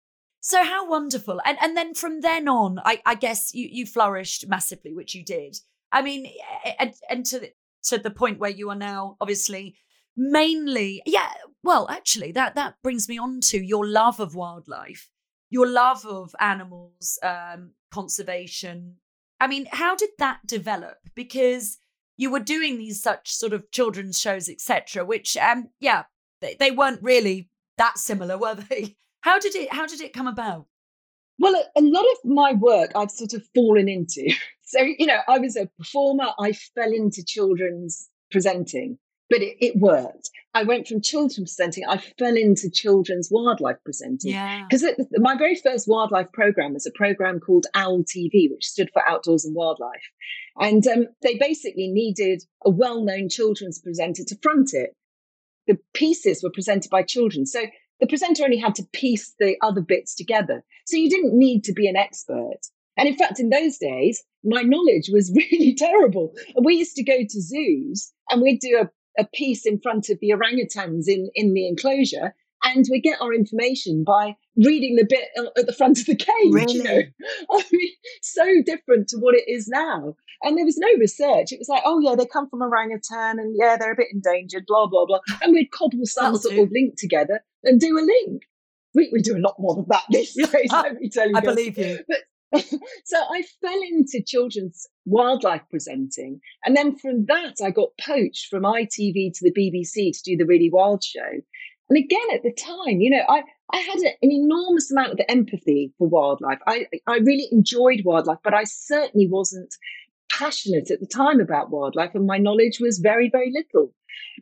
So 0.41 0.63
how 0.63 0.89
wonderful! 0.89 1.41
And 1.45 1.57
and 1.61 1.77
then 1.77 1.93
from 1.93 2.21
then 2.21 2.47
on, 2.47 2.79
I, 2.83 3.01
I 3.05 3.15
guess 3.15 3.53
you 3.53 3.67
you 3.71 3.85
flourished 3.85 4.47
massively, 4.47 4.93
which 4.93 5.13
you 5.13 5.23
did. 5.23 5.57
I 5.91 6.01
mean, 6.01 6.31
and 6.79 6.93
and 7.09 7.25
to 7.27 7.39
the, 7.39 7.51
to 7.85 7.97
the 7.97 8.11
point 8.11 8.39
where 8.39 8.49
you 8.49 8.69
are 8.69 8.75
now, 8.75 9.17
obviously, 9.21 9.75
mainly, 10.15 11.01
yeah. 11.05 11.31
Well, 11.61 11.89
actually, 11.89 12.31
that 12.31 12.55
that 12.55 12.75
brings 12.81 13.09
me 13.09 13.17
on 13.19 13.41
to 13.41 13.59
your 13.59 13.85
love 13.85 14.19
of 14.19 14.33
wildlife 14.33 15.09
your 15.49 15.67
love 15.67 16.05
of 16.05 16.35
animals, 16.39 17.17
um, 17.23 17.71
conservation. 17.91 18.95
I 19.39 19.47
mean, 19.47 19.67
how 19.71 19.95
did 19.95 20.11
that 20.19 20.39
develop? 20.45 20.97
Because 21.15 21.77
you 22.17 22.31
were 22.31 22.39
doing 22.39 22.77
these 22.77 23.01
such 23.01 23.31
sort 23.31 23.53
of 23.53 23.71
children's 23.71 24.19
shows, 24.19 24.49
etc., 24.49 25.05
which, 25.05 25.37
um, 25.37 25.69
yeah, 25.79 26.03
they, 26.41 26.55
they 26.59 26.71
weren't 26.71 27.01
really 27.01 27.49
that 27.77 27.97
similar, 27.97 28.37
were 28.37 28.55
they? 28.55 28.95
How 29.21 29.37
did 29.37 29.53
it? 29.55 29.73
How 29.73 29.85
did 29.85 29.99
it 29.99 30.13
come 30.13 30.27
about? 30.27 30.65
Well, 31.39 31.55
a, 31.55 31.79
a 31.79 31.81
lot 31.81 32.05
of 32.05 32.29
my 32.29 32.53
work 32.53 32.91
I've 32.95 33.11
sort 33.11 33.33
of 33.33 33.43
fallen 33.55 33.89
into. 33.89 34.31
So, 34.71 34.81
you 34.81 35.07
know, 35.07 35.21
I 35.27 35.39
was 35.39 35.55
a 35.55 35.65
performer. 35.79 36.27
I 36.37 36.51
fell 36.51 36.91
into 36.93 37.25
children's 37.25 38.07
presenting 38.29 38.99
but 39.29 39.41
it, 39.41 39.57
it, 39.59 39.77
worked. 39.77 40.29
I 40.53 40.63
went 40.63 40.87
from 40.87 41.01
children's 41.01 41.55
presenting, 41.55 41.85
I 41.87 41.97
fell 41.97 42.35
into 42.35 42.69
children's 42.69 43.29
wildlife 43.31 43.77
presenting. 43.83 44.31
Because 44.67 44.83
yeah. 44.83 44.93
my 45.17 45.37
very 45.37 45.55
first 45.55 45.87
wildlife 45.87 46.31
program 46.31 46.73
was 46.73 46.87
a 46.87 46.91
program 46.91 47.39
called 47.39 47.67
OWL 47.75 48.03
TV, 48.03 48.49
which 48.49 48.65
stood 48.65 48.89
for 48.91 49.07
Outdoors 49.07 49.45
and 49.45 49.55
Wildlife. 49.55 50.03
And 50.59 50.85
um, 50.87 51.07
they 51.21 51.37
basically 51.37 51.87
needed 51.87 52.43
a 52.65 52.69
well 52.69 53.03
known 53.03 53.29
children's 53.29 53.79
presenter 53.79 54.23
to 54.25 54.37
front 54.41 54.73
it. 54.73 54.95
The 55.67 55.77
pieces 55.93 56.41
were 56.43 56.51
presented 56.51 56.89
by 56.89 57.03
children. 57.03 57.45
So 57.45 57.65
the 57.99 58.07
presenter 58.07 58.43
only 58.43 58.57
had 58.57 58.75
to 58.75 58.87
piece 58.93 59.35
the 59.39 59.55
other 59.61 59.81
bits 59.81 60.15
together. 60.15 60.63
So 60.85 60.97
you 60.97 61.09
didn't 61.09 61.37
need 61.37 61.63
to 61.65 61.73
be 61.73 61.87
an 61.87 61.95
expert. 61.95 62.59
And 62.97 63.07
in 63.07 63.15
fact, 63.15 63.39
in 63.39 63.49
those 63.49 63.77
days, 63.77 64.23
my 64.43 64.61
knowledge 64.61 65.09
was 65.11 65.31
really 65.35 65.73
terrible. 65.75 66.33
We 66.61 66.75
used 66.75 66.95
to 66.95 67.03
go 67.03 67.17
to 67.17 67.41
zoos 67.41 68.11
and 68.29 68.41
we'd 68.41 68.59
do 68.59 68.79
a 68.81 68.89
a 69.17 69.25
piece 69.25 69.65
in 69.65 69.79
front 69.79 70.09
of 70.09 70.19
the 70.19 70.31
orangutans 70.31 71.07
in, 71.07 71.29
in 71.35 71.53
the 71.53 71.67
enclosure. 71.67 72.33
And 72.63 72.85
we 72.91 72.99
get 72.99 73.21
our 73.21 73.33
information 73.33 74.03
by 74.03 74.35
reading 74.57 74.97
the 74.97 75.05
bit 75.07 75.29
uh, 75.37 75.47
at 75.57 75.65
the 75.65 75.73
front 75.73 75.99
of 75.99 76.05
the 76.05 76.15
cage. 76.15 76.51
Really? 76.51 76.73
You 76.73 76.83
know, 76.83 77.01
I 77.51 77.63
mean, 77.71 77.91
so 78.21 78.45
different 78.65 79.07
to 79.09 79.17
what 79.17 79.35
it 79.35 79.45
is 79.47 79.67
now. 79.69 80.15
And 80.43 80.57
there 80.57 80.65
was 80.65 80.77
no 80.77 80.87
research. 80.99 81.51
It 81.51 81.59
was 81.59 81.69
like, 81.69 81.83
oh 81.85 81.99
yeah, 81.99 82.15
they 82.15 82.25
come 82.25 82.49
from 82.49 82.61
orangutan, 82.61 83.39
and 83.39 83.55
yeah, 83.57 83.77
they're 83.77 83.93
a 83.93 83.95
bit 83.95 84.07
endangered. 84.13 84.65
Blah 84.67 84.87
blah 84.87 85.05
blah. 85.05 85.19
And 85.41 85.53
we'd 85.53 85.71
cobble 85.71 86.05
some 86.05 86.37
sort 86.37 86.57
of 86.57 86.69
link 86.71 86.95
together 86.97 87.43
and 87.63 87.79
do 87.79 87.97
a 87.97 88.01
link. 88.01 88.43
We, 88.95 89.09
we 89.13 89.21
do 89.21 89.37
a 89.37 89.39
lot 89.39 89.55
more 89.59 89.75
than 89.75 89.85
that 89.89 90.03
these 90.09 90.33
days. 90.33 90.69
Ah, 90.71 90.81
let 90.83 90.99
me 90.99 91.09
tell 91.09 91.29
you. 91.29 91.35
I 91.35 91.41
believe 91.41 91.77
you. 91.77 91.99
But 92.07 92.19
so 93.05 93.17
I 93.17 93.43
fell 93.61 93.79
into 93.91 94.23
children's 94.25 94.87
wildlife 95.05 95.61
presenting. 95.69 96.41
And 96.65 96.75
then 96.75 96.95
from 96.95 97.25
that, 97.25 97.55
I 97.63 97.71
got 97.71 97.89
poached 98.01 98.47
from 98.49 98.63
ITV 98.63 99.33
to 99.33 99.39
the 99.41 99.53
BBC 99.53 100.11
to 100.13 100.23
do 100.23 100.37
the 100.37 100.45
Really 100.45 100.69
Wild 100.69 101.03
show. 101.03 101.29
And 101.89 101.97
again, 101.97 102.27
at 102.33 102.43
the 102.43 102.53
time, 102.53 103.01
you 103.01 103.09
know, 103.09 103.23
I, 103.27 103.43
I 103.73 103.77
had 103.77 103.99
an 103.99 104.13
enormous 104.21 104.91
amount 104.91 105.13
of 105.13 105.21
empathy 105.27 105.93
for 105.97 106.07
wildlife. 106.07 106.59
I, 106.67 106.85
I 107.07 107.17
really 107.17 107.47
enjoyed 107.51 108.01
wildlife, 108.05 108.39
but 108.43 108.53
I 108.53 108.63
certainly 108.63 109.27
wasn't 109.27 109.75
passionate 110.31 110.91
at 110.91 110.99
the 110.99 111.07
time 111.07 111.39
about 111.39 111.71
wildlife, 111.71 112.13
and 112.13 112.27
my 112.27 112.37
knowledge 112.37 112.79
was 112.79 112.99
very, 112.99 113.29
very 113.29 113.51
little. 113.51 113.93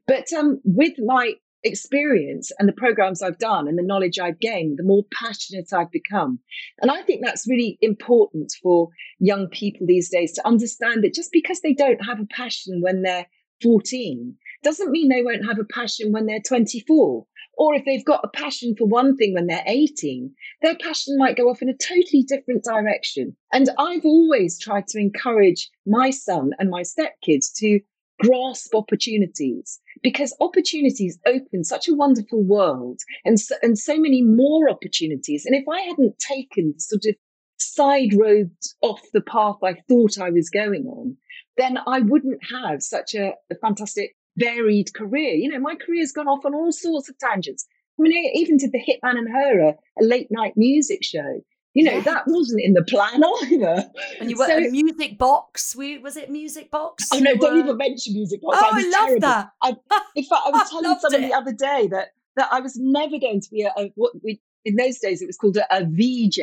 But 0.06 0.32
um, 0.34 0.62
with 0.64 0.94
my 1.00 1.34
experience 1.68 2.52
and 2.58 2.68
the 2.68 2.74
programs 2.74 3.22
I've 3.22 3.38
done 3.38 3.68
and 3.68 3.78
the 3.78 3.84
knowledge 3.84 4.18
I've 4.18 4.40
gained, 4.40 4.80
the 4.80 4.84
more 4.84 5.04
passionate 5.14 5.74
I've 5.74 5.92
become. 5.92 6.40
And 6.82 6.90
I 6.90 7.04
think 7.04 7.24
that's 7.24 7.48
really 7.48 7.78
important 7.82 8.52
for 8.64 8.90
young 9.20 9.48
people 9.50 9.86
these 9.86 10.10
days 10.10 10.34
to 10.34 10.48
understand 10.48 11.04
that 11.04 11.14
just 11.14 11.32
because 11.32 11.62
they 11.62 11.74
don't 11.74 12.04
have 12.06 12.20
a 12.20 12.26
passion 12.26 12.82
when 12.82 13.04
they're 13.04 13.28
14 13.62 14.36
doesn't 14.64 14.92
mean 14.92 15.10
they 15.10 15.24
won't 15.24 15.46
have 15.46 15.60
a 15.60 15.74
passion 15.74 16.12
when 16.12 16.26
they're 16.26 16.42
24. 16.46 17.26
Or 17.58 17.74
if 17.74 17.86
they've 17.86 18.06
got 18.06 18.24
a 18.24 18.30
passion 18.30 18.76
for 18.78 18.86
one 18.86 19.18
thing 19.18 19.34
when 19.34 19.48
they're 19.48 19.64
18, 19.66 20.32
their 20.62 20.76
passion 20.76 21.18
might 21.18 21.38
go 21.38 21.50
off 21.50 21.62
in 21.62 21.70
a 21.70 21.74
totally 21.74 22.24
different 22.24 22.64
direction. 22.64 23.36
And 23.52 23.70
I've 23.80 24.06
always 24.06 24.60
tried 24.60 24.88
to 24.90 25.00
encourage 25.00 25.70
my 25.86 26.12
son 26.12 26.52
and 26.60 26.70
my 26.70 26.84
stepkids 26.84 27.52
to 27.58 27.80
grasp 28.20 28.74
opportunities 28.74 29.80
because 30.02 30.36
opportunities 30.40 31.20
open 31.26 31.64
such 31.64 31.88
a 31.88 31.94
wonderful 31.94 32.44
world 32.44 33.00
and 33.26 33.40
so, 33.40 33.56
and 33.62 33.78
so 33.78 33.98
many 33.98 34.22
more 34.22 34.70
opportunities. 34.70 35.46
And 35.46 35.56
if 35.56 35.68
I 35.68 35.82
hadn't 35.82 36.20
taken 36.20 36.80
sort 36.80 37.06
of 37.06 37.16
side 37.60 38.14
roads 38.14 38.76
off 38.82 39.02
the 39.14 39.22
path 39.22 39.58
I 39.64 39.76
thought 39.88 40.20
I 40.20 40.30
was 40.30 40.50
going 40.50 40.86
on, 40.86 41.18
then 41.58 41.80
I 41.88 42.00
wouldn't 42.00 42.40
have 42.52 42.82
such 42.84 43.16
a, 43.16 43.34
a 43.52 43.56
fantastic 43.62 44.16
varied 44.38 44.94
career. 44.94 45.34
You 45.34 45.50
know, 45.50 45.60
my 45.60 45.76
career's 45.76 46.12
gone 46.12 46.28
off 46.28 46.46
on 46.46 46.54
all 46.54 46.72
sorts 46.72 47.10
of 47.10 47.18
tangents. 47.18 47.66
I 48.00 48.04
mean, 48.04 48.32
even 48.36 48.58
did 48.58 48.72
the 48.72 48.80
Hitman 48.80 49.18
and 49.18 49.28
Her, 49.30 49.60
a, 49.60 49.70
a 49.70 50.04
late 50.04 50.28
night 50.30 50.54
music 50.56 51.04
show. 51.04 51.42
You 51.78 51.84
know, 51.84 52.02
that 52.02 52.24
wasn't 52.26 52.62
in 52.64 52.74
the 52.74 52.82
plan 52.82 53.24
either. 53.44 53.88
And 54.20 54.32
you 54.32 54.36
were 54.36 54.48
so, 54.48 54.58
a 54.58 54.72
music 54.72 55.20
box. 55.20 55.76
We, 55.76 56.00
was 56.00 56.18
it 56.18 56.32
music 56.32 56.72
box? 56.72 57.08
Oh 57.14 57.20
no, 57.20 57.36
don't 57.36 57.60
even 57.60 57.78
mention 57.78 58.16
music 58.16 58.42
box. 58.42 58.58
Oh, 58.60 58.70
I, 58.74 58.80
I 58.80 59.10
love 59.10 59.22
that. 59.22 59.52
I, 59.62 59.76
in 60.16 60.24
fact, 60.24 60.42
I 60.48 60.50
was 60.50 60.70
telling 60.72 61.00
someone 61.00 61.24
it. 61.24 61.28
the 61.28 61.36
other 61.36 61.54
day 61.54 61.88
that 61.92 62.14
that 62.36 62.50
I 62.52 62.62
was 62.62 62.78
never 62.78 63.20
going 63.20 63.42
to 63.42 63.50
be 63.52 63.62
a, 63.62 63.72
a 63.78 63.92
what 63.94 64.14
we 64.24 64.42
in 64.66 64.76
those 64.76 64.98
days 64.98 65.22
it 65.22 65.28
was 65.28 65.38
called 65.38 65.58
a, 65.58 65.66
a, 65.72 65.86
VJ, 65.86 66.40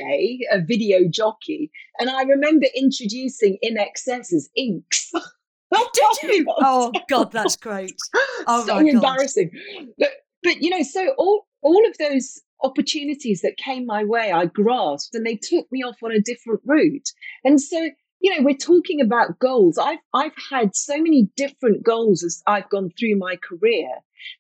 a 0.53 0.61
video 0.61 1.09
jockey. 1.09 1.69
And 1.99 2.11
I 2.11 2.23
remember 2.23 2.67
introducing 2.77 3.59
INXS 3.65 4.33
as 4.33 4.49
Inks. 4.55 5.11
Did 5.73 6.23
you? 6.23 6.47
Oh 6.61 6.93
God, 7.09 7.33
that's 7.33 7.57
great. 7.57 7.97
Oh 8.47 8.65
so 8.65 8.79
embarrassing. 8.79 9.51
But 9.99 10.11
but 10.45 10.63
you 10.63 10.71
know, 10.71 10.85
so 10.85 11.13
all 11.19 11.49
all 11.63 11.85
of 11.89 11.99
those 11.99 12.41
opportunities 12.65 13.43
that 13.43 13.57
came 13.59 13.87
my 13.87 14.05
way, 14.05 14.33
I 14.33 14.47
grasped 14.47 15.15
and 15.15 15.25
they 15.25 15.37
took 15.37 15.71
me 15.71 15.83
off 15.85 16.03
on 16.03 16.13
a 16.13 16.21
different 16.21 16.63
route. 16.65 17.11
And 17.45 17.61
so, 17.61 17.91
you 18.21 18.35
know, 18.35 18.43
we're 18.43 18.57
talking 18.57 19.01
about 19.01 19.39
goals. 19.39 19.79
I've 19.79 19.99
I've 20.15 20.35
had 20.51 20.75
so 20.75 20.97
many 20.97 21.29
different 21.37 21.85
goals 21.85 22.25
as 22.25 22.43
I've 22.47 22.69
gone 22.71 22.91
through 22.99 23.19
my 23.19 23.37
career. 23.37 23.89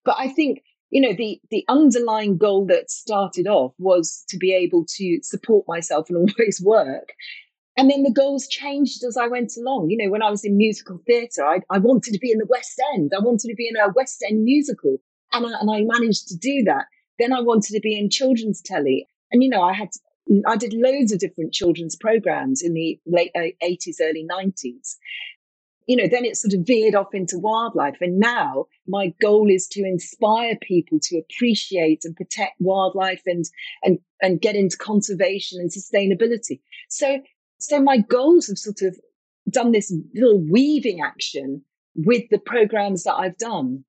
But 0.04 0.16
I 0.18 0.28
think, 0.28 0.62
you 0.90 1.02
know, 1.02 1.14
the 1.14 1.40
the 1.50 1.64
underlying 1.68 2.38
goal 2.38 2.66
that 2.66 2.90
started 2.90 3.46
off 3.46 3.74
was 3.78 4.24
to 4.30 4.38
be 4.38 4.52
able 4.54 4.86
to 4.96 5.20
support 5.22 5.66
myself 5.68 6.08
and 6.08 6.16
always 6.38 6.60
work. 6.64 7.12
And 7.76 7.90
then 7.90 8.04
the 8.04 8.12
goals 8.12 8.46
changed 8.46 9.02
as 9.04 9.16
I 9.16 9.26
went 9.26 9.52
along. 9.58 9.90
You 9.90 9.98
know, 9.98 10.10
when 10.10 10.22
I 10.22 10.30
was 10.30 10.44
in 10.44 10.56
musical 10.56 11.00
theatre, 11.06 11.44
I, 11.44 11.58
I 11.70 11.78
wanted 11.78 12.12
to 12.12 12.20
be 12.20 12.30
in 12.30 12.38
the 12.38 12.46
West 12.48 12.80
End. 12.94 13.12
I 13.16 13.20
wanted 13.20 13.48
to 13.48 13.54
be 13.56 13.68
in 13.68 13.76
a 13.76 13.92
West 13.94 14.24
End 14.28 14.44
musical. 14.44 14.98
And 15.32 15.44
I, 15.44 15.58
and 15.60 15.68
I 15.70 15.80
managed 15.82 16.28
to 16.28 16.36
do 16.36 16.62
that. 16.66 16.86
Then 17.18 17.32
I 17.32 17.40
wanted 17.40 17.72
to 17.74 17.80
be 17.80 17.98
in 17.98 18.10
children's 18.10 18.62
telly. 18.62 19.06
And, 19.32 19.42
you 19.42 19.48
know, 19.48 19.62
I 19.62 19.72
had, 19.72 19.90
I 20.46 20.56
did 20.56 20.74
loads 20.74 21.12
of 21.12 21.18
different 21.20 21.52
children's 21.52 21.96
programs 21.96 22.62
in 22.62 22.74
the 22.74 22.98
late 23.06 23.32
80s, 23.36 24.00
uh, 24.00 24.04
early 24.04 24.26
90s. 24.30 24.96
you 25.86 25.96
know, 25.96 26.08
then 26.10 26.24
it 26.24 26.36
sort 26.36 26.54
of 26.54 26.66
veered 26.66 26.94
off 26.94 27.14
into 27.14 27.38
wildlife. 27.38 27.96
And 28.00 28.18
now 28.18 28.66
my 28.88 29.14
goal 29.20 29.50
is 29.50 29.66
to 29.68 29.84
inspire 29.84 30.56
people 30.62 30.98
to 31.04 31.18
appreciate 31.18 32.02
and 32.04 32.16
protect 32.16 32.54
wildlife 32.60 33.22
and 33.26 33.44
and 33.82 33.98
and 34.22 34.40
get 34.40 34.56
into 34.56 34.76
conservation 34.78 35.60
and 35.60 35.70
sustainability. 35.70 36.60
So 36.88 37.20
so 37.58 37.80
my 37.80 37.98
goals 37.98 38.48
have 38.48 38.58
sort 38.58 38.82
of 38.82 38.98
done 39.50 39.72
this 39.72 39.94
little 40.14 40.42
weaving 40.50 41.00
action 41.02 41.62
with 41.96 42.24
the 42.30 42.38
programs 42.38 43.04
that 43.04 43.14
I've 43.14 43.38
done. 43.38 43.84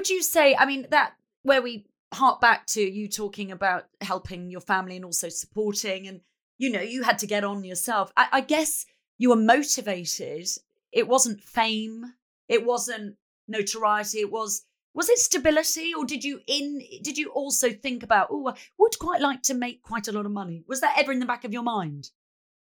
Would 0.00 0.08
you 0.08 0.22
say, 0.22 0.56
I 0.58 0.64
mean, 0.64 0.86
that 0.92 1.12
where 1.42 1.60
we 1.60 1.84
hark 2.14 2.40
back 2.40 2.64
to 2.68 2.80
you 2.80 3.06
talking 3.06 3.52
about 3.52 3.84
helping 4.00 4.48
your 4.48 4.62
family 4.62 4.96
and 4.96 5.04
also 5.04 5.28
supporting, 5.28 6.08
and 6.08 6.22
you 6.56 6.70
know, 6.70 6.80
you 6.80 7.02
had 7.02 7.18
to 7.18 7.26
get 7.26 7.44
on 7.44 7.64
yourself. 7.64 8.10
I, 8.16 8.28
I 8.32 8.40
guess 8.40 8.86
you 9.18 9.28
were 9.28 9.36
motivated. 9.36 10.48
It 10.90 11.06
wasn't 11.06 11.42
fame, 11.42 12.14
it 12.48 12.64
wasn't 12.64 13.16
notoriety, 13.46 14.20
it 14.20 14.32
was 14.32 14.64
was 14.94 15.10
it 15.10 15.18
stability? 15.18 15.92
Or 15.92 16.06
did 16.06 16.24
you 16.24 16.40
in 16.46 16.80
did 17.02 17.18
you 17.18 17.28
also 17.32 17.70
think 17.70 18.02
about 18.02 18.28
oh 18.30 18.48
i 18.48 18.54
would 18.78 18.98
quite 18.98 19.20
like 19.20 19.42
to 19.42 19.54
make 19.54 19.82
quite 19.82 20.08
a 20.08 20.12
lot 20.12 20.24
of 20.24 20.32
money. 20.32 20.64
Was 20.66 20.80
that 20.80 20.96
ever 20.96 21.12
in 21.12 21.20
the 21.20 21.26
back 21.26 21.44
of 21.44 21.52
your 21.52 21.62
mind? 21.62 22.08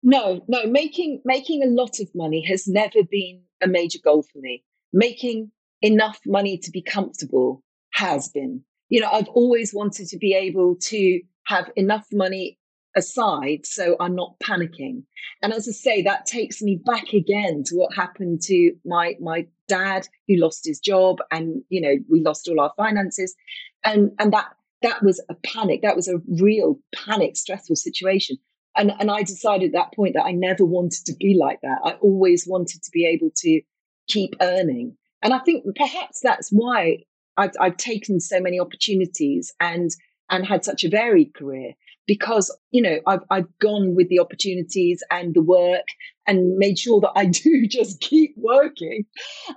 No 0.01 0.43
no 0.47 0.65
making 0.65 1.21
making 1.23 1.61
a 1.61 1.67
lot 1.67 1.99
of 1.99 2.09
money 2.15 2.41
has 2.47 2.67
never 2.67 3.03
been 3.03 3.43
a 3.61 3.67
major 3.67 3.99
goal 4.03 4.23
for 4.23 4.39
me. 4.39 4.63
Making 4.91 5.51
enough 5.81 6.19
money 6.25 6.57
to 6.57 6.71
be 6.71 6.81
comfortable 6.81 7.63
has 7.93 8.29
been. 8.29 8.63
You 8.89 9.01
know 9.01 9.09
i've 9.11 9.27
always 9.29 9.73
wanted 9.73 10.07
to 10.07 10.17
be 10.17 10.33
able 10.33 10.75
to 10.83 11.21
have 11.47 11.69
enough 11.75 12.05
money 12.11 12.57
aside 12.95 13.65
so 13.65 13.95
i'm 13.99 14.15
not 14.15 14.35
panicking. 14.39 15.03
And 15.41 15.53
as 15.53 15.67
i 15.67 15.71
say 15.71 16.01
that 16.03 16.25
takes 16.25 16.61
me 16.61 16.79
back 16.85 17.13
again 17.13 17.63
to 17.65 17.75
what 17.75 17.95
happened 17.95 18.41
to 18.43 18.73
my 18.85 19.15
my 19.19 19.45
dad 19.67 20.07
who 20.27 20.37
lost 20.37 20.65
his 20.65 20.79
job 20.79 21.17
and 21.31 21.61
you 21.69 21.81
know 21.81 21.95
we 22.09 22.21
lost 22.21 22.47
all 22.47 22.59
our 22.59 22.73
finances. 22.77 23.35
And 23.83 24.11
and 24.19 24.33
that 24.33 24.47
that 24.83 25.03
was 25.03 25.21
a 25.29 25.35
panic. 25.35 25.81
That 25.81 25.95
was 25.95 26.07
a 26.07 26.21
real 26.39 26.79
panic 26.95 27.35
stressful 27.35 27.75
situation. 27.75 28.37
And 28.75 28.93
and 28.99 29.11
i 29.11 29.23
decided 29.23 29.67
at 29.67 29.73
that 29.73 29.93
point 29.93 30.13
that 30.13 30.25
i 30.25 30.31
never 30.31 30.65
wanted 30.65 31.05
to 31.05 31.15
be 31.19 31.35
like 31.37 31.59
that. 31.61 31.79
I 31.83 31.93
always 31.93 32.45
wanted 32.47 32.83
to 32.83 32.91
be 32.91 33.05
able 33.05 33.31
to 33.37 33.61
keep 34.07 34.35
earning 34.41 34.95
and 35.21 35.33
i 35.33 35.39
think 35.39 35.63
perhaps 35.75 36.19
that's 36.21 36.49
why 36.51 36.97
i've, 37.37 37.51
I've 37.59 37.77
taken 37.77 38.19
so 38.19 38.39
many 38.39 38.59
opportunities 38.59 39.51
and 39.59 39.91
and 40.29 40.45
had 40.45 40.65
such 40.65 40.83
a 40.83 40.89
varied 40.89 41.33
career 41.33 41.73
because 42.07 42.55
you 42.71 42.81
know 42.81 42.97
I've 43.05 43.23
I've 43.29 43.59
gone 43.59 43.95
with 43.95 44.09
the 44.09 44.19
opportunities 44.19 45.03
and 45.11 45.33
the 45.35 45.41
work 45.41 45.85
and 46.25 46.57
made 46.57 46.79
sure 46.79 46.99
that 47.01 47.11
I 47.15 47.25
do 47.43 47.67
just 47.67 47.99
keep 48.01 48.33
working. 48.37 49.05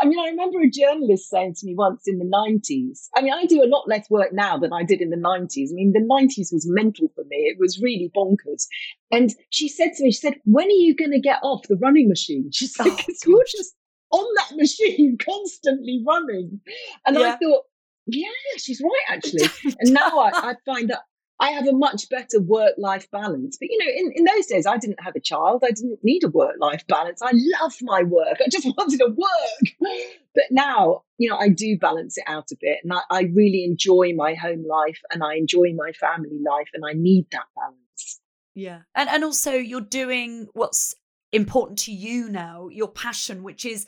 I 0.00 0.04
mean, 0.04 0.18
I 0.18 0.28
remember 0.28 0.60
a 0.60 0.70
journalist 0.70 1.30
saying 1.30 1.54
to 1.58 1.66
me 1.66 1.74
once 1.74 2.02
in 2.06 2.18
the 2.18 2.24
90s. 2.24 3.08
I 3.16 3.22
mean, 3.22 3.32
I 3.32 3.46
do 3.46 3.62
a 3.62 3.66
lot 3.66 3.88
less 3.88 4.08
work 4.10 4.32
now 4.32 4.58
than 4.58 4.72
I 4.72 4.84
did 4.84 5.00
in 5.00 5.10
the 5.10 5.16
90s. 5.16 5.70
I 5.70 5.74
mean, 5.74 5.92
the 5.92 6.00
90s 6.00 6.52
was 6.52 6.66
mental 6.68 7.08
for 7.14 7.24
me. 7.24 7.36
It 7.36 7.58
was 7.58 7.80
really 7.82 8.10
bonkers. 8.14 8.66
And 9.10 9.30
she 9.50 9.68
said 9.68 9.92
to 9.96 10.04
me, 10.04 10.12
she 10.12 10.20
said, 10.20 10.34
"When 10.44 10.66
are 10.66 10.70
you 10.70 10.94
going 10.94 11.12
to 11.12 11.20
get 11.20 11.40
off 11.42 11.66
the 11.68 11.76
running 11.76 12.08
machine?" 12.08 12.50
She 12.52 12.66
said, 12.66 12.84
"Because 12.84 13.20
oh, 13.26 13.30
you're 13.30 13.44
just 13.44 13.74
on 14.10 14.26
that 14.36 14.56
machine 14.56 15.18
constantly 15.18 16.02
running." 16.06 16.60
And 17.06 17.16
yeah. 17.16 17.34
I 17.34 17.36
thought, 17.36 17.64
yeah, 18.06 18.28
she's 18.56 18.80
right, 18.80 19.16
actually. 19.16 19.48
and 19.78 19.92
now 19.92 20.18
I, 20.18 20.30
I, 20.34 20.54
find 20.66 20.90
that 20.90 21.00
I 21.40 21.50
have 21.50 21.66
a 21.66 21.72
much 21.72 22.08
better 22.10 22.40
work 22.40 22.74
life 22.76 23.10
balance. 23.10 23.56
But, 23.58 23.68
you 23.70 23.78
know, 23.78 23.90
in, 23.90 24.12
in 24.14 24.24
those 24.24 24.46
days, 24.46 24.66
I 24.66 24.76
didn't 24.76 25.02
have 25.02 25.16
a 25.16 25.20
child. 25.20 25.64
I 25.64 25.70
didn't 25.70 26.00
need 26.02 26.24
a 26.24 26.28
work 26.28 26.56
life 26.60 26.86
balance. 26.86 27.22
I 27.22 27.32
love 27.32 27.74
my 27.82 28.02
work. 28.02 28.38
I 28.44 28.48
just 28.48 28.66
wanted 28.76 28.98
to 28.98 29.06
work. 29.06 29.90
But 30.34 30.44
now, 30.50 31.02
you 31.18 31.30
know, 31.30 31.36
I 31.36 31.48
do 31.48 31.78
balance 31.78 32.18
it 32.18 32.24
out 32.26 32.50
a 32.52 32.56
bit. 32.60 32.78
And 32.82 32.92
I, 32.92 33.00
I 33.10 33.22
really 33.34 33.64
enjoy 33.64 34.12
my 34.14 34.34
home 34.34 34.64
life 34.68 35.00
and 35.10 35.22
I 35.22 35.36
enjoy 35.36 35.72
my 35.74 35.92
family 35.92 36.40
life. 36.44 36.68
And 36.74 36.84
I 36.86 36.92
need 36.92 37.26
that 37.32 37.46
balance. 37.56 38.20
Yeah. 38.54 38.80
And, 38.94 39.08
and 39.08 39.24
also, 39.24 39.52
you're 39.52 39.80
doing 39.80 40.48
what's 40.52 40.94
important 41.32 41.78
to 41.78 41.92
you 41.92 42.28
now, 42.28 42.68
your 42.68 42.88
passion, 42.88 43.42
which 43.42 43.64
is 43.64 43.86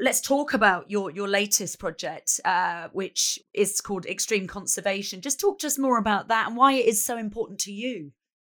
let's 0.00 0.20
talk 0.20 0.54
about 0.54 0.90
your 0.90 1.10
your 1.10 1.28
latest 1.28 1.78
project, 1.78 2.40
uh, 2.44 2.88
which 2.92 3.38
is 3.54 3.80
called 3.80 4.06
Extreme 4.06 4.46
Conservation. 4.46 5.20
Just 5.20 5.40
talk 5.40 5.58
to 5.60 5.66
us 5.66 5.78
more 5.78 5.98
about 5.98 6.28
that 6.28 6.48
and 6.48 6.56
why 6.56 6.72
it 6.72 6.86
is 6.86 7.04
so 7.04 7.16
important 7.16 7.58
to 7.60 7.72
you. 7.72 8.12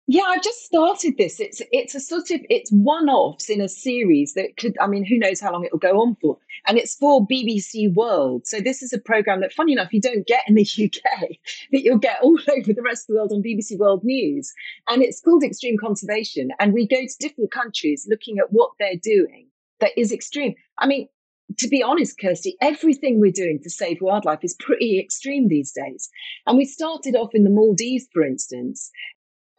Yeah, 0.08 0.24
I 0.24 0.40
just 0.40 0.66
started 0.66 1.16
this. 1.18 1.40
It's 1.40 1.62
it's 1.72 1.96
a 1.96 2.00
sort 2.00 2.32
of 2.32 2.42
it's 2.50 2.70
one-offs 2.72 3.50
in 3.50 3.62
a 3.62 3.70
series 3.70 4.34
that 4.34 4.58
could 4.58 4.78
I 4.80 4.88
mean, 4.88 5.06
who 5.06 5.18
knows 5.18 5.40
how 5.40 5.52
long 5.52 5.64
it 5.64 5.72
will 5.72 5.80
go 5.80 6.02
on 6.02 6.16
for. 6.22 6.38
And 6.68 6.78
it's 6.78 6.96
for 6.96 7.26
BBC 7.26 7.94
World. 7.94 8.46
So 8.46 8.60
this 8.60 8.82
is 8.82 8.94
a 8.94 9.00
program 9.00 9.42
that 9.42 9.54
funny 9.54 9.74
enough 9.74 9.94
you 9.94 10.02
don't 10.02 10.28
get 10.28 10.44
in 10.48 10.56
the 10.56 10.64
UK, 10.64 11.30
that 11.72 11.82
you'll 11.84 11.98
get 11.98 12.20
all 12.22 12.38
over 12.58 12.74
the 12.74 12.84
rest 12.84 13.04
of 13.04 13.08
the 13.08 13.20
world 13.20 13.32
on 13.32 13.44
BBC 13.44 13.78
World 13.78 14.04
News. 14.04 14.54
And 14.90 15.02
it's 15.02 15.22
called 15.22 15.44
Extreme 15.44 15.78
Conservation. 15.78 16.50
And 16.60 16.74
we 16.74 16.88
go 16.88 17.02
to 17.02 17.16
different 17.20 17.52
countries 17.52 18.08
looking 18.10 18.38
at 18.40 18.52
what 18.52 18.72
they're 18.80 19.00
doing 19.02 19.48
that 19.80 19.92
is 19.98 20.12
extreme. 20.12 20.56
I 20.78 20.88
mean, 20.88 21.08
to 21.58 21.68
be 21.68 21.84
honest, 21.84 22.20
Kirsty, 22.20 22.56
everything 22.62 23.20
we're 23.20 23.32
doing 23.32 23.60
to 23.64 23.70
save 23.70 23.98
wildlife 24.02 24.44
is 24.44 24.56
pretty 24.60 25.00
extreme 25.00 25.48
these 25.48 25.72
days. 25.72 26.10
And 26.48 26.58
we 26.58 26.66
started 26.66 27.16
off 27.16 27.34
in 27.34 27.44
the 27.44 27.50
Maldives, 27.50 28.08
for 28.14 28.24
instance. 28.24 28.92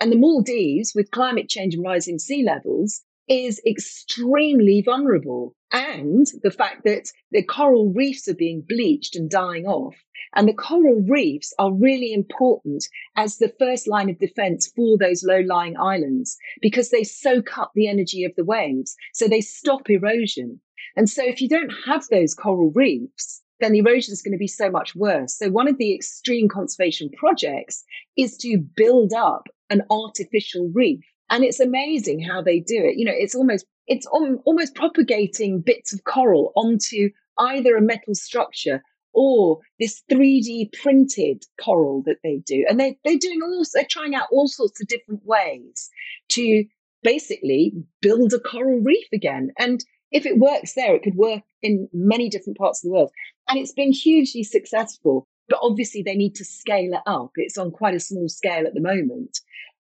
And 0.01 0.11
the 0.11 0.17
Maldives, 0.17 0.93
with 0.95 1.11
climate 1.11 1.49
change 1.49 1.75
and 1.75 1.85
rising 1.85 2.19
sea 2.19 2.43
levels, 2.43 3.03
is 3.29 3.61
extremely 3.67 4.83
vulnerable. 4.85 5.55
And 5.71 6.27
the 6.43 6.51
fact 6.51 6.85
that 6.85 7.11
the 7.31 7.43
coral 7.43 7.93
reefs 7.93 8.29
are 8.29 8.35
being 8.35 8.65
bleached 8.69 9.17
and 9.17 9.31
dying 9.31 9.67
off. 9.67 9.95
And 10.35 10.49
the 10.49 10.55
coral 10.55 11.03
reefs 11.07 11.53
are 11.59 11.73
really 11.73 12.13
important 12.13 12.85
as 13.17 13.39
the 13.39 13.53
first 13.59 13.87
line 13.87 14.09
of 14.09 14.19
defense 14.19 14.71
for 14.75 14.97
those 14.99 15.25
low 15.25 15.41
lying 15.41 15.77
islands 15.77 16.37
because 16.61 16.91
they 16.91 17.05
soak 17.05 17.59
up 17.59 17.73
the 17.75 17.89
energy 17.89 18.25
of 18.25 18.33
the 18.37 18.45
waves. 18.45 18.97
So 19.13 19.29
they 19.29 19.41
stop 19.41 19.89
erosion. 19.89 20.61
And 20.97 21.09
so 21.09 21.23
if 21.25 21.41
you 21.41 21.49
don't 21.49 21.73
have 21.87 22.07
those 22.09 22.35
coral 22.35 22.71
reefs, 22.75 23.41
then 23.61 23.73
the 23.73 23.79
erosion 23.79 24.13
is 24.13 24.23
going 24.23 24.33
to 24.33 24.39
be 24.39 24.49
so 24.49 24.71
much 24.71 24.95
worse. 24.95 25.37
So 25.37 25.49
one 25.49 25.69
of 25.69 25.79
the 25.79 25.95
extreme 25.95 26.49
conservation 26.49 27.11
projects 27.17 27.85
is 28.17 28.37
to 28.39 28.59
build 28.59 29.13
up 29.13 29.49
an 29.71 29.83
artificial 29.91 30.71
reef. 30.75 31.05
And 31.31 31.45
it's 31.45 31.61
amazing 31.61 32.21
how 32.21 32.43
they 32.43 32.61
do 32.61 32.77
it. 32.77 32.97
You 32.99 33.07
know, 33.07 33.15
it's 33.15 33.35
almost 33.35 33.65
it's 33.87 34.07
almost 34.07 34.75
propagating 34.75 35.61
bits 35.61 35.93
of 35.93 36.05
coral 36.05 36.53
onto 36.55 37.11
either 37.39 37.77
a 37.77 37.81
metal 37.81 38.15
structure 38.15 38.83
or 39.13 39.59
this 39.79 40.03
3D 40.11 40.73
printed 40.73 41.45
coral 41.61 42.03
that 42.07 42.19
they 42.23 42.43
do. 42.47 42.65
And 42.69 42.79
they, 42.79 42.99
they're 43.05 43.19
doing 43.19 43.41
all, 43.43 43.63
they're 43.75 43.85
trying 43.89 44.15
out 44.15 44.29
all 44.31 44.49
sorts 44.49 44.81
of 44.81 44.89
different 44.89 45.23
ways 45.25 45.91
to 46.31 46.65
basically 47.03 47.75
build 48.01 48.33
a 48.33 48.39
coral 48.39 48.81
reef 48.81 49.07
again. 49.13 49.51
And 49.59 49.85
if 50.13 50.27
it 50.27 50.39
works 50.39 50.75
there, 50.75 50.95
it 50.95 51.03
could 51.03 51.17
work 51.17 51.43
in 51.63 51.89
many 51.93 52.29
different 52.29 52.59
parts 52.59 52.85
of 52.85 52.89
the 52.89 52.95
world. 52.95 53.11
And 53.49 53.59
it's 53.59 53.73
been 53.73 53.93
hugely 53.93 54.45
successful. 54.45 55.27
But 55.49 55.59
obviously, 55.63 56.03
they 56.03 56.15
need 56.15 56.35
to 56.37 56.45
scale 56.45 56.93
it 56.93 57.03
up. 57.07 57.33
It's 57.37 57.59
on 57.59 57.73
quite 57.73 57.95
a 57.95 58.01
small 58.01 58.29
scale 58.29 58.67
at 58.67 58.75
the 58.75 58.81
moment. 58.81 59.41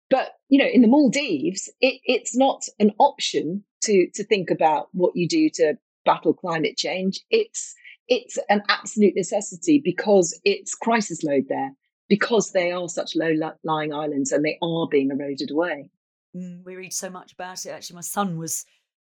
But 0.09 0.33
you 0.49 0.59
know, 0.59 0.69
in 0.71 0.81
the 0.81 0.87
Maldives, 0.87 1.69
it, 1.81 1.99
it's 2.05 2.35
not 2.35 2.63
an 2.79 2.91
option 2.99 3.63
to 3.83 4.07
to 4.13 4.23
think 4.23 4.49
about 4.49 4.89
what 4.93 5.15
you 5.15 5.27
do 5.27 5.49
to 5.55 5.75
battle 6.05 6.33
climate 6.33 6.77
change. 6.77 7.21
It's 7.29 7.73
it's 8.07 8.37
an 8.49 8.61
absolute 8.69 9.13
necessity 9.15 9.81
because 9.83 10.39
it's 10.45 10.75
crisis 10.75 11.23
load 11.23 11.45
there 11.49 11.71
because 12.07 12.51
they 12.51 12.71
are 12.71 12.87
such 12.87 13.15
low 13.15 13.33
lying 13.63 13.93
islands 13.93 14.31
and 14.31 14.45
they 14.45 14.57
are 14.61 14.87
being 14.89 15.11
eroded 15.11 15.51
away. 15.51 15.89
Mm, 16.35 16.63
we 16.63 16.75
read 16.75 16.93
so 16.93 17.09
much 17.09 17.33
about 17.33 17.65
it. 17.65 17.69
Actually, 17.69 17.95
my 17.95 18.01
son 18.01 18.37
was 18.37 18.65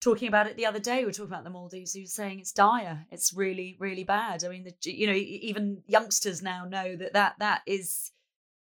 talking 0.02 0.28
about 0.28 0.48
it 0.48 0.56
the 0.56 0.66
other 0.66 0.80
day. 0.80 1.00
We 1.00 1.06
were 1.06 1.12
talking 1.12 1.32
about 1.32 1.44
the 1.44 1.50
Maldives. 1.50 1.94
He 1.94 2.02
was 2.02 2.14
saying 2.14 2.40
it's 2.40 2.52
dire. 2.52 3.06
It's 3.12 3.34
really, 3.34 3.78
really 3.80 4.04
bad. 4.04 4.44
I 4.44 4.50
mean, 4.50 4.64
the, 4.64 4.92
you 4.92 5.08
know, 5.08 5.14
even 5.14 5.84
youngsters 5.88 6.42
now 6.42 6.66
know 6.66 6.96
that 6.96 7.14
that 7.14 7.36
that 7.40 7.62
is 7.66 8.12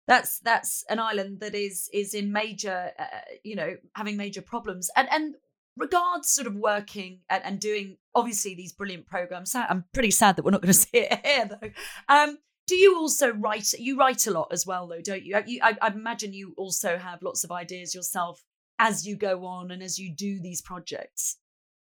that's 0.07 0.39
that's 0.39 0.85
an 0.89 0.99
island 0.99 1.41
that 1.41 1.53
is 1.53 1.89
is 1.93 2.13
in 2.13 2.31
major, 2.31 2.91
uh, 2.97 3.05
you 3.43 3.55
know, 3.55 3.75
having 3.95 4.17
major 4.17 4.41
problems. 4.41 4.89
And 4.95 5.07
and 5.11 5.35
regards 5.75 6.29
sort 6.29 6.47
of 6.47 6.55
working 6.55 7.19
and, 7.29 7.43
and 7.43 7.59
doing 7.59 7.97
obviously 8.15 8.55
these 8.55 8.73
brilliant 8.73 9.05
programs. 9.05 9.53
I'm 9.53 9.85
pretty 9.93 10.11
sad 10.11 10.35
that 10.35 10.45
we're 10.45 10.51
not 10.51 10.61
going 10.61 10.73
to 10.73 10.79
see 10.79 10.97
it 10.99 11.25
here 11.25 11.45
though. 11.45 11.69
Um, 12.09 12.37
do 12.67 12.75
you 12.75 12.97
also 12.97 13.31
write? 13.31 13.73
You 13.73 13.97
write 13.97 14.27
a 14.27 14.31
lot 14.31 14.49
as 14.51 14.65
well, 14.65 14.87
though, 14.87 15.01
don't 15.01 15.23
you? 15.23 15.41
you 15.45 15.59
I, 15.63 15.77
I 15.81 15.87
imagine 15.87 16.33
you 16.33 16.53
also 16.57 16.97
have 16.97 17.21
lots 17.21 17.43
of 17.43 17.51
ideas 17.51 17.95
yourself 17.95 18.43
as 18.79 19.05
you 19.05 19.15
go 19.15 19.45
on 19.45 19.71
and 19.71 19.81
as 19.81 19.97
you 19.97 20.13
do 20.13 20.39
these 20.39 20.61
projects? 20.61 21.37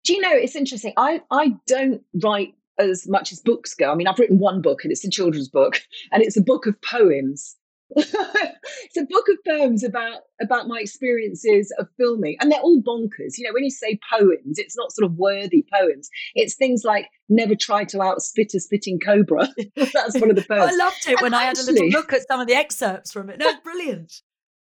Do 0.04 0.14
you 0.14 0.20
know, 0.20 0.32
it's 0.32 0.56
interesting. 0.56 0.92
I, 0.96 1.22
I 1.30 1.54
don't 1.66 2.02
write 2.22 2.54
as 2.78 3.08
much 3.08 3.32
as 3.32 3.40
books 3.40 3.74
go. 3.74 3.90
I 3.90 3.94
mean, 3.94 4.06
I've 4.06 4.18
written 4.18 4.38
one 4.38 4.62
book 4.62 4.84
and 4.84 4.92
it's 4.92 5.04
a 5.04 5.10
children's 5.10 5.48
book 5.48 5.80
and 6.12 6.22
it's 6.22 6.36
a 6.36 6.42
book 6.42 6.66
of 6.66 6.80
poems. 6.82 7.56
it's 7.96 8.96
a 8.98 9.06
book 9.08 9.26
of 9.30 9.38
poems 9.46 9.82
about 9.82 10.20
about 10.42 10.68
my 10.68 10.78
experiences 10.78 11.72
of 11.78 11.88
filming, 11.96 12.36
and 12.38 12.52
they're 12.52 12.60
all 12.60 12.82
bonkers. 12.82 13.38
You 13.38 13.44
know, 13.44 13.54
when 13.54 13.64
you 13.64 13.70
say 13.70 13.98
poems, 14.12 14.58
it's 14.58 14.76
not 14.76 14.92
sort 14.92 15.10
of 15.10 15.16
worthy 15.16 15.64
poems. 15.72 16.10
It's 16.34 16.54
things 16.54 16.82
like 16.84 17.06
"Never 17.30 17.54
try 17.54 17.84
to 17.84 17.96
outspit 17.96 18.54
a 18.54 18.60
spitting 18.60 19.00
cobra." 19.00 19.48
That's 19.76 20.20
one 20.20 20.28
of 20.28 20.36
the 20.36 20.44
poems. 20.46 20.74
I 20.74 20.76
loved 20.76 21.06
it 21.06 21.12
and 21.12 21.20
when 21.22 21.32
actually, 21.32 21.44
I 21.44 21.44
had 21.44 21.58
a 21.58 21.62
little 21.62 21.88
look 21.88 22.12
at 22.12 22.28
some 22.28 22.40
of 22.40 22.46
the 22.46 22.54
excerpts 22.54 23.10
from 23.10 23.30
it. 23.30 23.38
No, 23.38 23.52
brilliant. 23.64 24.20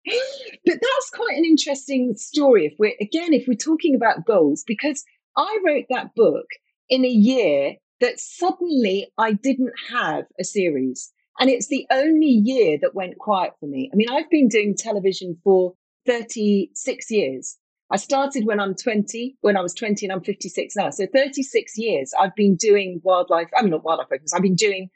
But 0.07 0.79
that's 0.81 1.11
quite 1.13 1.37
an 1.37 1.45
interesting 1.45 2.15
story. 2.17 2.67
If 2.67 2.75
we're 2.79 2.95
again, 3.01 3.33
if 3.33 3.47
we're 3.47 3.55
talking 3.55 3.95
about 3.95 4.25
goals, 4.27 4.65
because 4.67 5.05
I 5.37 5.59
wrote 5.65 5.87
that 5.91 6.15
book 6.15 6.47
in 6.89 7.05
a 7.05 7.09
year 7.09 7.75
that 8.01 8.19
suddenly 8.19 9.13
I 9.19 9.33
didn't 9.33 9.73
have 9.91 10.25
a 10.39 10.45
series. 10.45 11.13
And 11.39 11.49
it's 11.49 11.69
the 11.69 11.87
only 11.91 12.27
year 12.27 12.79
that 12.83 12.95
went 12.95 13.19
quiet 13.19 13.53
for 13.61 13.67
me. 13.67 13.91
I 13.93 13.97
mean, 13.97 14.11
I've 14.11 14.29
been 14.31 14.49
doing 14.49 14.75
television 14.77 15.39
for 15.43 15.75
36 16.07 17.11
years. 17.11 17.57
I 17.91 17.97
started 17.97 18.47
when 18.47 18.61
I'm 18.61 18.75
20, 18.75 19.37
when 19.41 19.57
I 19.57 19.61
was 19.61 19.75
20 19.75 20.07
and 20.07 20.13
I'm 20.13 20.23
56 20.23 20.77
now. 20.77 20.91
So 20.91 21.07
36 21.13 21.77
years 21.77 22.13
I've 22.19 22.35
been 22.37 22.57
doing 22.57 23.01
wildlife, 23.03 23.49
I 23.57 23.63
mean, 23.63 23.71
not 23.71 23.85
wildlife 23.85 24.09
programs, 24.09 24.33
I've 24.33 24.43
been 24.43 24.55
doing 24.55 24.91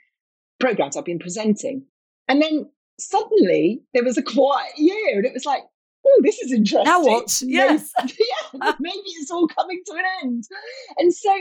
programs, 0.60 0.96
I've 0.96 1.04
been 1.04 1.18
presenting. 1.18 1.86
And 2.28 2.40
then 2.40 2.70
suddenly 2.98 3.82
there 3.92 4.04
was 4.04 4.18
a 4.18 4.22
quiet 4.22 4.72
year 4.76 5.16
and 5.16 5.26
it 5.26 5.32
was 5.32 5.44
like, 5.44 5.62
oh, 6.06 6.20
this 6.22 6.38
is 6.40 6.52
interesting. 6.52 6.84
Now 6.84 7.02
what? 7.02 7.42
Yes. 7.44 7.92
Maybe, 7.98 8.14
yeah, 8.18 8.60
uh. 8.68 8.74
maybe 8.80 9.02
it's 9.06 9.30
all 9.30 9.48
coming 9.48 9.82
to 9.86 9.92
an 9.94 10.04
end. 10.22 10.44
And 10.98 11.14
so 11.14 11.34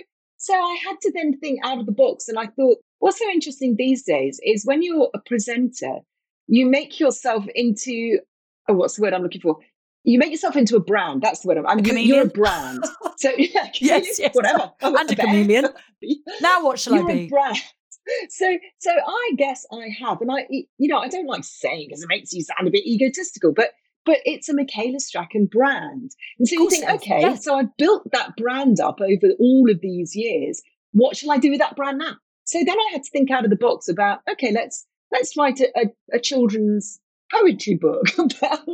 so 0.43 0.53
I 0.53 0.77
had 0.85 0.99
to 1.01 1.11
then 1.15 1.39
think 1.39 1.61
out 1.63 1.79
of 1.79 1.85
the 1.85 1.93
box. 1.93 2.27
And 2.27 2.37
I 2.37 2.47
thought, 2.47 2.77
what's 2.99 3.17
so 3.17 3.29
interesting 3.29 3.75
these 3.77 4.03
days 4.03 4.41
is 4.43 4.65
when 4.65 4.83
you're 4.83 5.09
a 5.13 5.19
presenter, 5.19 5.99
you 6.47 6.65
make 6.65 6.99
yourself 6.99 7.45
into, 7.55 8.19
oh, 8.67 8.73
what's 8.73 8.97
the 8.97 9.03
word 9.03 9.13
I'm 9.13 9.23
looking 9.23 9.39
for? 9.39 9.57
You 10.03 10.19
make 10.19 10.31
yourself 10.31 10.57
into 10.57 10.75
a 10.75 10.81
brand. 10.81 11.21
That's 11.21 11.39
the 11.39 11.47
word 11.47 11.59
I'm. 11.59 11.65
I 11.65 11.75
mean, 11.75 12.05
you're 12.05 12.23
a 12.23 12.27
brand. 12.27 12.83
So 13.15 13.29
yeah, 13.37 13.69
yes, 13.75 14.19
yes, 14.19 14.33
whatever. 14.33 14.71
And 14.81 15.09
a 15.11 15.15
chameleon. 15.15 15.69
now 16.41 16.61
what 16.65 16.77
shall 16.77 16.95
you're 16.95 17.09
I 17.09 17.13
be? 17.13 17.19
A 17.21 17.27
brand. 17.29 17.57
So, 18.29 18.57
so 18.79 18.91
I 18.91 19.31
guess 19.37 19.65
I 19.71 19.87
have, 20.01 20.19
and 20.21 20.29
I, 20.31 20.45
you 20.49 20.87
know, 20.87 20.97
I 20.97 21.07
don't 21.07 21.27
like 21.27 21.43
saying 21.43 21.87
because 21.87 22.03
it 22.03 22.09
makes 22.09 22.33
you 22.33 22.43
sound 22.43 22.67
a 22.67 22.71
bit 22.71 22.85
egotistical, 22.85 23.53
but 23.53 23.71
but 24.05 24.17
it's 24.25 24.49
a 24.49 24.53
Michaela 24.53 24.99
Strachan 24.99 25.45
brand. 25.45 26.11
And 26.37 26.47
so 26.47 26.55
you 26.55 26.69
think, 26.69 26.89
okay, 26.89 27.21
yes. 27.21 27.45
so 27.45 27.55
I've 27.55 27.75
built 27.77 28.03
that 28.11 28.35
brand 28.35 28.79
up 28.81 28.99
over 28.99 29.33
all 29.39 29.69
of 29.69 29.79
these 29.81 30.13
years. 30.13 30.61
What 30.91 31.15
shall 31.15 31.31
I 31.31 31.37
do 31.37 31.49
with 31.49 31.59
that 31.59 31.77
brand 31.77 31.99
now? 31.99 32.15
So 32.43 32.59
then 32.59 32.77
I 32.77 32.89
had 32.91 33.03
to 33.03 33.09
think 33.09 33.31
out 33.31 33.45
of 33.45 33.49
the 33.49 33.55
box 33.55 33.87
about, 33.87 34.19
okay, 34.29 34.51
let's 34.51 34.85
let's 35.11 35.37
write 35.37 35.59
a, 35.61 35.69
a, 35.77 36.17
a 36.17 36.19
children's 36.19 36.99
poetry 37.31 37.75
book 37.75 38.05
about 38.17 38.67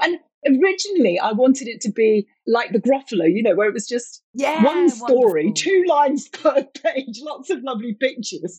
and 0.00 0.18
originally 0.46 1.18
I 1.18 1.32
wanted 1.32 1.68
it 1.68 1.80
to 1.82 1.90
be 1.90 2.26
like 2.46 2.72
the 2.72 2.80
Gruffalo, 2.80 3.32
you 3.32 3.42
know, 3.42 3.54
where 3.54 3.68
it 3.68 3.74
was 3.74 3.86
just 3.86 4.22
yeah, 4.34 4.62
one 4.64 4.88
story, 4.88 5.46
wonderful. 5.46 5.54
two 5.54 5.84
lines 5.88 6.28
per 6.32 6.64
page, 6.84 7.20
lots 7.22 7.50
of 7.50 7.62
lovely 7.62 7.94
pictures. 7.94 8.58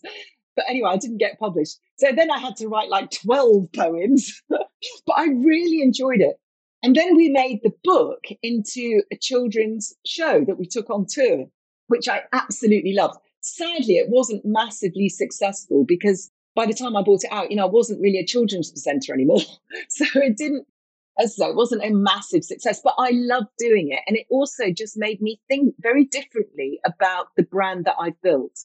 But 0.54 0.66
anyway, 0.68 0.90
I 0.90 0.96
didn't 0.98 1.18
get 1.18 1.38
published. 1.38 1.78
So 1.98 2.12
then 2.14 2.30
I 2.30 2.38
had 2.38 2.56
to 2.56 2.68
write 2.68 2.90
like 2.90 3.10
12 3.10 3.72
poems, 3.74 4.42
but 4.48 4.68
I 5.16 5.26
really 5.26 5.82
enjoyed 5.82 6.20
it. 6.20 6.36
And 6.82 6.96
then 6.96 7.16
we 7.16 7.28
made 7.28 7.60
the 7.62 7.72
book 7.84 8.24
into 8.42 9.02
a 9.12 9.16
children's 9.16 9.94
show 10.04 10.44
that 10.44 10.58
we 10.58 10.66
took 10.66 10.90
on 10.90 11.06
tour, 11.08 11.46
which 11.86 12.08
I 12.08 12.22
absolutely 12.32 12.92
loved. 12.92 13.18
Sadly, 13.40 13.96
it 13.96 14.08
wasn't 14.08 14.44
massively 14.44 15.08
successful 15.08 15.84
because 15.86 16.30
by 16.54 16.66
the 16.66 16.74
time 16.74 16.96
I 16.96 17.02
bought 17.02 17.24
it 17.24 17.32
out, 17.32 17.50
you 17.50 17.56
know, 17.56 17.66
I 17.66 17.70
wasn't 17.70 18.00
really 18.00 18.18
a 18.18 18.26
children's 18.26 18.70
presenter 18.70 19.14
anymore. 19.14 19.40
So 19.88 20.04
it 20.14 20.36
didn't, 20.36 20.66
as 21.18 21.36
say, 21.36 21.46
it 21.46 21.56
wasn't 21.56 21.84
a 21.84 21.90
massive 21.90 22.44
success, 22.44 22.80
but 22.82 22.94
I 22.98 23.10
loved 23.12 23.48
doing 23.58 23.90
it. 23.90 24.00
And 24.06 24.16
it 24.16 24.26
also 24.30 24.70
just 24.70 24.96
made 24.96 25.20
me 25.20 25.40
think 25.48 25.74
very 25.80 26.04
differently 26.04 26.80
about 26.84 27.28
the 27.36 27.42
brand 27.42 27.84
that 27.86 27.96
I 27.98 28.14
built. 28.22 28.64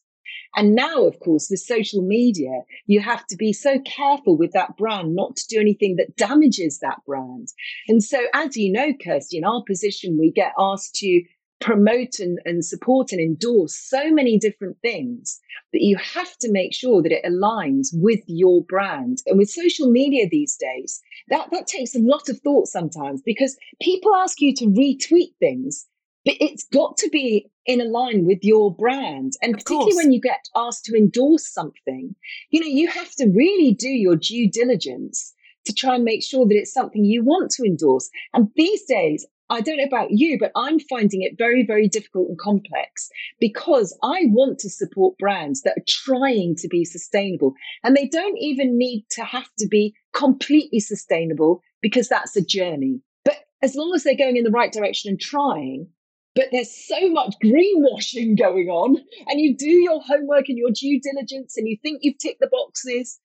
And 0.55 0.75
now, 0.75 1.05
of 1.05 1.19
course, 1.19 1.47
with 1.49 1.59
social 1.59 2.01
media, 2.01 2.63
you 2.85 2.99
have 2.99 3.25
to 3.27 3.37
be 3.37 3.53
so 3.53 3.79
careful 3.79 4.37
with 4.37 4.51
that 4.53 4.75
brand 4.77 5.15
not 5.15 5.35
to 5.37 5.47
do 5.47 5.59
anything 5.59 5.95
that 5.97 6.15
damages 6.15 6.79
that 6.79 6.99
brand. 7.05 7.49
And 7.87 8.03
so, 8.03 8.25
as 8.33 8.57
you 8.57 8.71
know, 8.71 8.93
Kirsty, 8.93 9.37
in 9.37 9.45
our 9.45 9.63
position, 9.65 10.17
we 10.19 10.31
get 10.31 10.53
asked 10.57 10.95
to 10.95 11.23
promote 11.59 12.19
and, 12.19 12.39
and 12.45 12.63
support 12.63 13.11
and 13.11 13.21
endorse 13.21 13.75
so 13.75 14.11
many 14.11 14.37
different 14.37 14.77
things 14.81 15.39
that 15.73 15.81
you 15.81 15.97
have 15.97 16.37
to 16.37 16.51
make 16.51 16.73
sure 16.73 17.01
that 17.01 17.11
it 17.11 17.25
aligns 17.25 17.87
with 17.93 18.21
your 18.27 18.63
brand. 18.63 19.19
And 19.25 19.37
with 19.37 19.49
social 19.49 19.89
media 19.89 20.27
these 20.29 20.55
days, 20.55 21.01
that, 21.29 21.49
that 21.51 21.67
takes 21.67 21.95
a 21.95 21.99
lot 21.99 22.29
of 22.29 22.39
thought 22.41 22.67
sometimes 22.67 23.21
because 23.25 23.57
people 23.81 24.15
ask 24.15 24.39
you 24.39 24.53
to 24.55 24.65
retweet 24.65 25.33
things 25.39 25.87
but 26.27 26.35
it's 26.41 26.65
got 26.73 26.97
to 26.97 27.09
be 27.09 27.49
in 27.65 27.79
a 27.79 27.85
line 27.85 28.25
with 28.25 28.39
your 28.41 28.75
brand. 28.75 29.31
And 29.41 29.53
of 29.53 29.59
particularly 29.59 29.91
course. 29.91 30.03
when 30.03 30.11
you 30.11 30.19
get 30.19 30.49
asked 30.57 30.83
to 30.85 30.97
endorse 30.97 31.47
something, 31.47 32.13
you 32.49 32.59
know, 32.59 32.67
you 32.67 32.89
have 32.89 33.15
to 33.15 33.31
really 33.33 33.73
do 33.73 33.87
your 33.87 34.17
due 34.17 34.51
diligence 34.51 35.33
to 35.67 35.73
try 35.73 35.95
and 35.95 36.03
make 36.03 36.23
sure 36.23 36.47
that 36.47 36.55
it's 36.55 36.73
something 36.73 37.05
you 37.05 37.23
want 37.23 37.51
to 37.51 37.63
endorse. 37.63 38.09
And 38.33 38.49
these 38.55 38.83
days, 38.85 39.25
I 39.49 39.61
don't 39.61 39.77
know 39.77 39.83
about 39.83 40.11
you, 40.11 40.37
but 40.37 40.51
I'm 40.55 40.79
finding 40.79 41.21
it 41.21 41.37
very, 41.37 41.65
very 41.65 41.87
difficult 41.87 42.27
and 42.29 42.37
complex 42.37 43.09
because 43.39 43.97
I 44.03 44.23
want 44.25 44.59
to 44.59 44.69
support 44.69 45.17
brands 45.17 45.61
that 45.61 45.77
are 45.77 45.85
trying 45.87 46.55
to 46.57 46.67
be 46.67 46.83
sustainable. 46.83 47.53
And 47.83 47.95
they 47.95 48.07
don't 48.07 48.37
even 48.37 48.77
need 48.77 49.05
to 49.11 49.23
have 49.23 49.47
to 49.59 49.67
be 49.67 49.93
completely 50.13 50.79
sustainable 50.79 51.61
because 51.81 52.09
that's 52.09 52.35
a 52.35 52.43
journey. 52.43 52.99
But 53.23 53.37
as 53.61 53.75
long 53.75 53.93
as 53.95 54.03
they're 54.03 54.17
going 54.17 54.37
in 54.37 54.43
the 54.43 54.51
right 54.51 54.71
direction 54.71 55.11
and 55.11 55.19
trying, 55.19 55.87
but 56.35 56.49
there's 56.51 56.87
so 56.87 57.09
much 57.09 57.35
greenwashing 57.43 58.37
going 58.39 58.67
on 58.67 58.97
and 59.27 59.39
you 59.39 59.55
do 59.55 59.69
your 59.69 60.01
homework 60.01 60.49
and 60.49 60.57
your 60.57 60.71
due 60.71 60.99
diligence 61.01 61.55
and 61.57 61.67
you 61.67 61.77
think 61.81 61.99
you've 62.01 62.19
ticked 62.19 62.41
the 62.41 62.49
boxes 62.51 63.19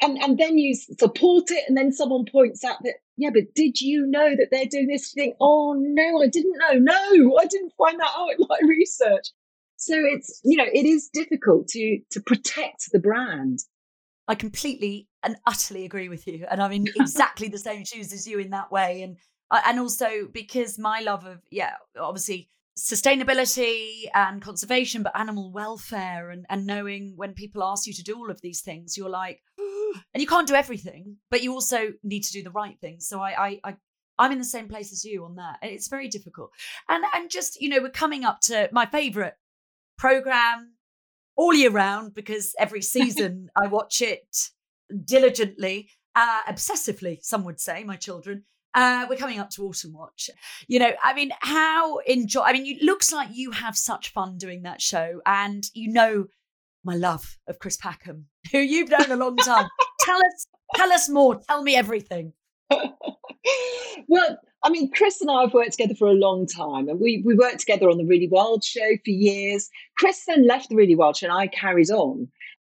and 0.00 0.18
and 0.18 0.38
then 0.38 0.58
you 0.58 0.74
support 0.74 1.50
it 1.50 1.64
and 1.68 1.76
then 1.76 1.92
someone 1.92 2.24
points 2.30 2.64
out 2.64 2.76
that 2.82 2.94
yeah 3.16 3.30
but 3.32 3.54
did 3.54 3.80
you 3.80 4.06
know 4.06 4.36
that 4.36 4.48
they're 4.50 4.66
doing 4.66 4.86
this 4.86 5.12
thing? 5.12 5.34
Oh 5.40 5.74
no 5.78 6.22
i 6.22 6.26
didn't 6.26 6.58
know. 6.58 6.78
No 6.78 7.36
i 7.38 7.46
didn't 7.46 7.72
find 7.78 7.98
that 8.00 8.12
out 8.16 8.30
in 8.38 8.46
my 8.48 8.58
research. 8.68 9.28
So 9.76 9.94
it's 9.96 10.40
you 10.44 10.56
know 10.56 10.66
it 10.72 10.86
is 10.86 11.08
difficult 11.12 11.68
to 11.68 12.00
to 12.12 12.20
protect 12.20 12.90
the 12.92 13.00
brand. 13.00 13.60
I 14.26 14.34
completely 14.34 15.08
and 15.22 15.36
utterly 15.46 15.84
agree 15.84 16.08
with 16.08 16.26
you 16.26 16.46
and 16.50 16.62
i'm 16.62 16.72
in 16.72 16.86
exactly 16.96 17.48
the 17.48 17.58
same 17.58 17.84
shoes 17.84 18.12
as 18.12 18.26
you 18.26 18.38
in 18.38 18.50
that 18.50 18.70
way 18.70 19.02
and 19.02 19.16
and 19.50 19.78
also 19.80 20.28
because 20.32 20.78
my 20.78 21.00
love 21.00 21.24
of 21.24 21.40
yeah 21.50 21.72
obviously 21.98 22.48
sustainability 22.78 24.04
and 24.14 24.40
conservation 24.40 25.02
but 25.02 25.18
animal 25.18 25.50
welfare 25.50 26.30
and 26.30 26.46
and 26.48 26.66
knowing 26.66 27.14
when 27.16 27.32
people 27.34 27.64
ask 27.64 27.86
you 27.86 27.92
to 27.92 28.04
do 28.04 28.16
all 28.16 28.30
of 28.30 28.40
these 28.40 28.60
things 28.60 28.96
you're 28.96 29.08
like 29.08 29.40
and 30.14 30.20
you 30.20 30.26
can't 30.26 30.48
do 30.48 30.54
everything 30.54 31.16
but 31.30 31.42
you 31.42 31.52
also 31.52 31.92
need 32.02 32.24
to 32.24 32.32
do 32.32 32.42
the 32.42 32.50
right 32.50 32.78
things 32.80 33.08
so 33.08 33.20
I, 33.20 33.46
I 33.46 33.60
i 33.64 33.76
i'm 34.18 34.32
in 34.32 34.38
the 34.38 34.44
same 34.44 34.68
place 34.68 34.92
as 34.92 35.04
you 35.04 35.24
on 35.24 35.36
that 35.36 35.58
it's 35.62 35.88
very 35.88 36.08
difficult 36.08 36.50
and 36.88 37.04
and 37.14 37.30
just 37.30 37.60
you 37.60 37.68
know 37.68 37.80
we're 37.80 37.90
coming 37.90 38.24
up 38.24 38.40
to 38.42 38.68
my 38.72 38.86
favorite 38.86 39.34
program 39.96 40.74
all 41.36 41.54
year 41.54 41.70
round 41.70 42.14
because 42.14 42.54
every 42.58 42.82
season 42.96 43.48
i 43.56 43.66
watch 43.66 44.00
it 44.00 44.50
diligently 45.04 45.90
uh, 46.16 46.40
obsessively 46.48 47.18
some 47.22 47.44
would 47.44 47.60
say 47.60 47.84
my 47.84 47.94
children 47.94 48.42
uh, 48.74 49.06
we're 49.08 49.16
coming 49.16 49.40
up 49.40 49.50
to 49.50 49.64
autumn 49.64 49.92
watch. 49.92 50.30
You 50.66 50.78
know, 50.78 50.92
I 51.02 51.14
mean, 51.14 51.32
how 51.40 51.98
enjoy? 51.98 52.42
I 52.42 52.52
mean, 52.52 52.66
it 52.66 52.82
looks 52.82 53.12
like 53.12 53.28
you 53.32 53.50
have 53.50 53.76
such 53.76 54.12
fun 54.12 54.38
doing 54.38 54.62
that 54.62 54.80
show, 54.82 55.20
and 55.26 55.64
you 55.74 55.92
know 55.92 56.26
my 56.84 56.94
love 56.94 57.36
of 57.48 57.58
Chris 57.58 57.76
Packham, 57.76 58.24
who 58.52 58.58
you've 58.58 58.90
known 58.90 59.10
a 59.10 59.16
long 59.16 59.36
time. 59.36 59.68
tell 60.00 60.18
us, 60.18 60.46
tell 60.74 60.92
us 60.92 61.08
more. 61.08 61.40
Tell 61.48 61.62
me 61.62 61.76
everything. 61.76 62.32
well, 64.08 64.38
I 64.62 64.70
mean, 64.70 64.90
Chris 64.90 65.20
and 65.20 65.30
I 65.30 65.42
have 65.42 65.54
worked 65.54 65.72
together 65.72 65.94
for 65.94 66.08
a 66.08 66.12
long 66.12 66.46
time, 66.46 66.88
and 66.88 67.00
we 67.00 67.22
we 67.24 67.34
worked 67.34 67.60
together 67.60 67.88
on 67.88 67.98
the 67.98 68.04
Really 68.04 68.28
Wild 68.28 68.64
show 68.64 68.96
for 69.04 69.10
years. 69.10 69.68
Chris 69.96 70.24
then 70.26 70.46
left 70.46 70.68
the 70.68 70.76
Really 70.76 70.94
Wild 70.94 71.16
show, 71.16 71.26
and 71.26 71.36
I 71.36 71.46
carried 71.48 71.90
on. 71.90 72.28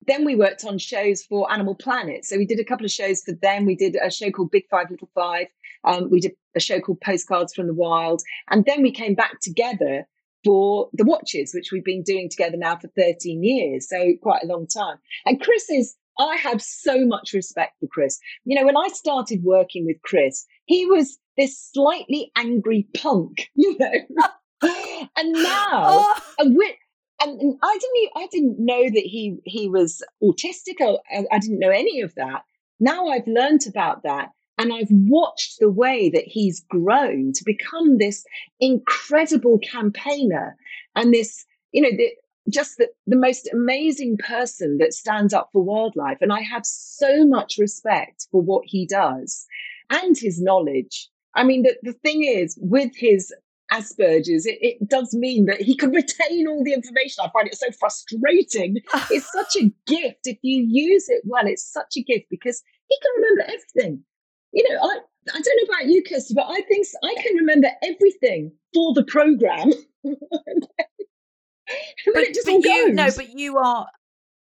Then 0.07 0.25
we 0.25 0.35
worked 0.35 0.65
on 0.65 0.77
shows 0.77 1.23
for 1.23 1.51
Animal 1.51 1.75
Planet. 1.75 2.25
So 2.25 2.37
we 2.37 2.45
did 2.45 2.59
a 2.59 2.63
couple 2.63 2.85
of 2.85 2.91
shows 2.91 3.21
for 3.21 3.33
them. 3.33 3.65
We 3.65 3.75
did 3.75 3.95
a 4.01 4.09
show 4.09 4.31
called 4.31 4.51
Big 4.51 4.63
Five, 4.69 4.89
Little 4.89 5.09
Five. 5.13 5.47
Um, 5.83 6.09
we 6.09 6.19
did 6.19 6.33
a 6.55 6.59
show 6.59 6.79
called 6.79 7.01
Postcards 7.01 7.53
from 7.53 7.67
the 7.67 7.73
Wild. 7.73 8.21
And 8.49 8.65
then 8.65 8.81
we 8.81 8.91
came 8.91 9.13
back 9.13 9.39
together 9.41 10.07
for 10.43 10.89
the 10.93 11.03
Watches, 11.03 11.53
which 11.53 11.71
we've 11.71 11.83
been 11.83 12.03
doing 12.03 12.29
together 12.29 12.57
now 12.57 12.77
for 12.77 12.87
13 12.97 13.43
years. 13.43 13.89
So 13.89 14.13
quite 14.21 14.43
a 14.43 14.47
long 14.47 14.67
time. 14.67 14.97
And 15.25 15.41
Chris 15.41 15.69
is, 15.69 15.95
I 16.17 16.35
have 16.37 16.61
so 16.61 17.05
much 17.05 17.33
respect 17.33 17.73
for 17.79 17.87
Chris. 17.87 18.19
You 18.45 18.57
know, 18.57 18.65
when 18.65 18.77
I 18.77 18.87
started 18.89 19.43
working 19.43 19.85
with 19.85 20.01
Chris, 20.03 20.45
he 20.65 20.85
was 20.85 21.17
this 21.37 21.57
slightly 21.73 22.31
angry 22.37 22.87
punk, 22.95 23.49
you 23.55 23.77
know. 23.79 24.27
and 25.15 25.33
now, 25.33 25.69
oh. 25.73 26.21
and 26.37 26.55
with, 26.55 26.75
and, 27.21 27.55
I 27.61 27.77
didn't 27.77 28.11
I 28.15 28.27
didn't 28.31 28.55
know 28.59 28.83
that 28.83 29.03
he 29.03 29.37
he 29.45 29.67
was 29.67 30.01
autistic. 30.23 30.79
Or, 30.79 30.99
I 31.11 31.39
didn't 31.39 31.59
know 31.59 31.69
any 31.69 32.01
of 32.01 32.15
that. 32.15 32.43
now 32.79 33.07
I've 33.07 33.27
learned 33.27 33.67
about 33.67 34.03
that 34.03 34.29
and 34.59 34.73
I've 34.73 34.91
watched 34.91 35.59
the 35.59 35.71
way 35.71 36.09
that 36.09 36.25
he's 36.25 36.65
grown 36.69 37.31
to 37.31 37.43
become 37.45 37.97
this 37.97 38.25
incredible 38.59 39.57
campaigner 39.59 40.57
and 40.97 41.13
this, 41.13 41.45
you 41.71 41.81
know, 41.81 41.91
the, 41.95 42.09
just 42.51 42.77
the, 42.77 42.89
the 43.07 43.15
most 43.15 43.49
amazing 43.53 44.17
person 44.17 44.77
that 44.79 44.93
stands 44.93 45.33
up 45.33 45.49
for 45.53 45.63
wildlife. 45.63 46.17
And 46.19 46.33
I 46.33 46.41
have 46.41 46.65
so 46.65 47.25
much 47.25 47.55
respect 47.57 48.27
for 48.31 48.41
what 48.41 48.63
he 48.65 48.85
does 48.85 49.45
and 49.89 50.17
his 50.17 50.41
knowledge. 50.41 51.07
I 51.35 51.45
mean, 51.45 51.63
the, 51.63 51.77
the 51.81 51.93
thing 51.93 52.25
is, 52.25 52.59
with 52.61 52.91
his 52.97 53.33
Asperger's, 53.71 54.45
it, 54.45 54.57
it 54.61 54.89
does 54.89 55.13
mean 55.13 55.45
that 55.45 55.61
he 55.61 55.73
can 55.73 55.91
retain 55.93 56.49
all 56.49 56.65
the 56.65 56.73
information. 56.73 57.23
I 57.23 57.29
find 57.31 57.47
it 57.47 57.55
so 57.55 57.67
frustrating. 57.79 58.75
it's 59.09 59.31
such 59.31 59.55
a 59.55 59.71
gift. 59.87 60.25
If 60.25 60.39
you 60.41 60.65
use 60.67 61.07
it 61.07 61.21
well, 61.23 61.47
it's 61.47 61.71
such 61.71 61.95
a 61.95 62.03
gift 62.03 62.25
because 62.29 62.61
he 62.89 62.97
can 63.01 63.21
remember 63.21 63.43
everything 63.43 64.03
you 64.51 64.67
know, 64.69 64.79
I, 64.81 64.99
I 65.33 65.41
don't 65.41 65.57
know 65.57 65.73
about 65.73 65.87
you, 65.87 66.03
Kirsty, 66.03 66.33
but 66.33 66.47
I 66.47 66.61
think 66.61 66.87
I 67.03 67.15
can 67.21 67.35
remember 67.35 67.69
everything 67.83 68.51
for 68.73 68.93
the 68.93 69.03
program. 69.03 69.71
but, 70.03 70.17
but 72.13 72.35
you, 72.45 72.93
no, 72.93 73.09
but 73.15 73.29
you 73.29 73.57
are. 73.57 73.87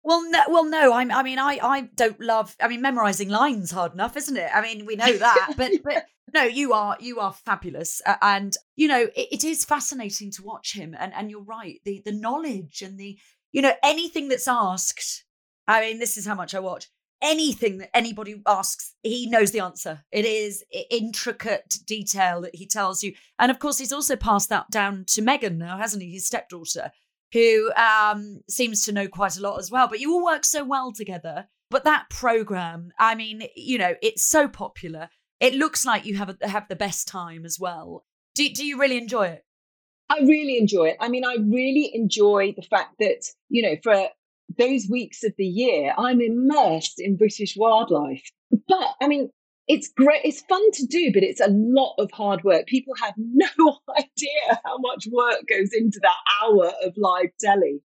Well, 0.05 0.31
no, 0.31 0.41
well, 0.49 0.65
no. 0.65 0.93
I'm, 0.93 1.11
I 1.11 1.23
mean, 1.25 1.39
I, 1.39 1.59
I 1.61 1.81
don't 1.97 2.21
love. 2.21 2.55
I 2.61 2.69
mean, 2.69 2.81
memorizing 2.81 3.29
lines 3.29 3.73
hard 3.73 3.95
enough, 3.95 4.17
isn't 4.17 4.37
it? 4.37 4.51
I 4.55 4.63
mean, 4.63 4.87
we 4.87 4.95
know 4.95 5.17
that. 5.17 5.55
but, 5.57 5.73
but 5.83 6.07
no, 6.33 6.45
you 6.45 6.73
are, 6.73 6.97
you 7.01 7.19
are 7.19 7.33
fabulous, 7.33 8.01
uh, 8.07 8.15
and 8.23 8.57
you 8.77 8.87
know, 8.87 9.09
it, 9.17 9.29
it 9.33 9.45
is 9.45 9.65
fascinating 9.65 10.31
to 10.33 10.45
watch 10.45 10.75
him. 10.75 10.95
And, 10.99 11.13
and 11.15 11.31
you're 11.31 11.43
right. 11.43 11.81
The, 11.85 12.03
the 12.05 12.13
knowledge 12.13 12.83
and 12.83 12.99
the, 12.99 13.19
you 13.53 13.63
know, 13.63 13.73
anything 13.83 14.29
that's 14.29 14.49
asked. 14.49 15.25
I 15.69 15.81
mean, 15.81 15.99
this 15.99 16.17
is 16.17 16.25
how 16.25 16.37
much 16.37 16.55
I 16.55 16.61
watch 16.61 16.89
anything 17.23 17.79
that 17.79 17.97
anybody 17.97 18.43
asks, 18.47 18.95
he 19.03 19.29
knows 19.29 19.51
the 19.51 19.61
answer. 19.61 20.05
It 20.13 20.25
is 20.25 20.65
intricate 20.91 21.79
detail 21.87 22.41
that 22.43 22.55
he 22.55 22.67
tells 22.67 23.03
you. 23.03 23.15
And 23.39 23.51
of 23.51 23.59
course, 23.59 23.79
he's 23.79 23.93
also 23.93 24.17
passed 24.17 24.49
that 24.51 24.71
down 24.71 25.05
to 25.09 25.23
Megan 25.23 25.59
now, 25.59 25.79
hasn't 25.79 26.03
he? 26.03 26.11
His 26.13 26.27
stepdaughter, 26.27 26.91
who 27.33 27.73
um, 27.75 28.41
seems 28.49 28.83
to 28.83 28.93
know 28.93 29.09
quite 29.09 29.37
a 29.37 29.43
lot 29.43 29.59
as 29.59 29.71
well. 29.71 29.89
But 29.89 30.01
you 30.01 30.13
all 30.13 30.25
work 30.25 30.45
so 30.45 30.65
well 30.65 30.93
together. 30.93 31.49
But 31.71 31.85
that 31.85 32.11
program, 32.11 32.93
I 32.99 33.15
mean, 33.15 33.43
you 33.57 33.79
know, 33.79 33.95
it's 34.01 34.25
so 34.25 34.47
popular. 34.47 35.09
It 35.41 35.55
looks 35.55 35.85
like 35.85 36.07
you 36.07 36.17
have 36.17 36.37
a, 36.41 36.49
have 36.49 36.69
the 36.69 36.77
best 36.77 37.09
time 37.09 37.45
as 37.45 37.59
well. 37.59 38.05
Do, 38.35 38.49
do 38.49 38.65
you 38.65 38.79
really 38.79 38.99
enjoy 38.99 39.27
it? 39.27 39.45
I 40.09 40.21
really 40.21 40.59
enjoy 40.59 40.91
it. 40.91 40.97
I 41.01 41.09
mean, 41.09 41.25
I 41.25 41.37
really 41.41 41.91
enjoy 41.93 42.55
the 42.55 42.63
fact 42.63 42.95
that, 43.01 43.25
you 43.49 43.63
know, 43.63 43.75
for 43.83 44.09
those 44.59 44.87
weeks 44.91 45.25
of 45.25 45.33
the 45.39 45.47
year, 45.47 45.95
I'm 45.97 46.21
immersed 46.21 47.01
in 47.01 47.17
British 47.17 47.57
wildlife. 47.57 48.31
But 48.69 48.95
I 49.01 49.09
mean, 49.09 49.31
it's 49.69 49.89
great. 49.89 50.21
It's 50.25 50.43
fun 50.43 50.71
to 50.73 50.87
do, 50.87 51.13
but 51.13 51.23
it's 51.23 51.41
a 51.41 51.49
lot 51.51 51.95
of 51.99 52.11
hard 52.13 52.45
work. 52.45 52.67
People 52.67 52.95
have 53.03 53.15
no 53.19 53.79
idea 53.97 54.61
how 54.65 54.79
much 54.79 55.07
work 55.11 55.43
goes 55.49 55.71
into 55.73 56.01
that 56.03 56.17
hour 56.43 56.73
of 56.85 56.95
live 56.97 57.31
telly. 57.41 57.81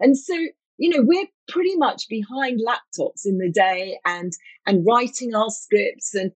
And 0.00 0.16
so, 0.16 0.34
you 0.78 0.90
know, 0.90 1.02
we're 1.02 1.26
pretty 1.48 1.76
much 1.76 2.08
behind 2.08 2.60
laptops 2.60 3.24
in 3.24 3.38
the 3.38 3.50
day 3.50 3.98
and 4.04 4.32
and 4.66 4.84
writing 4.86 5.34
our 5.34 5.50
scripts 5.50 6.14
and 6.14 6.32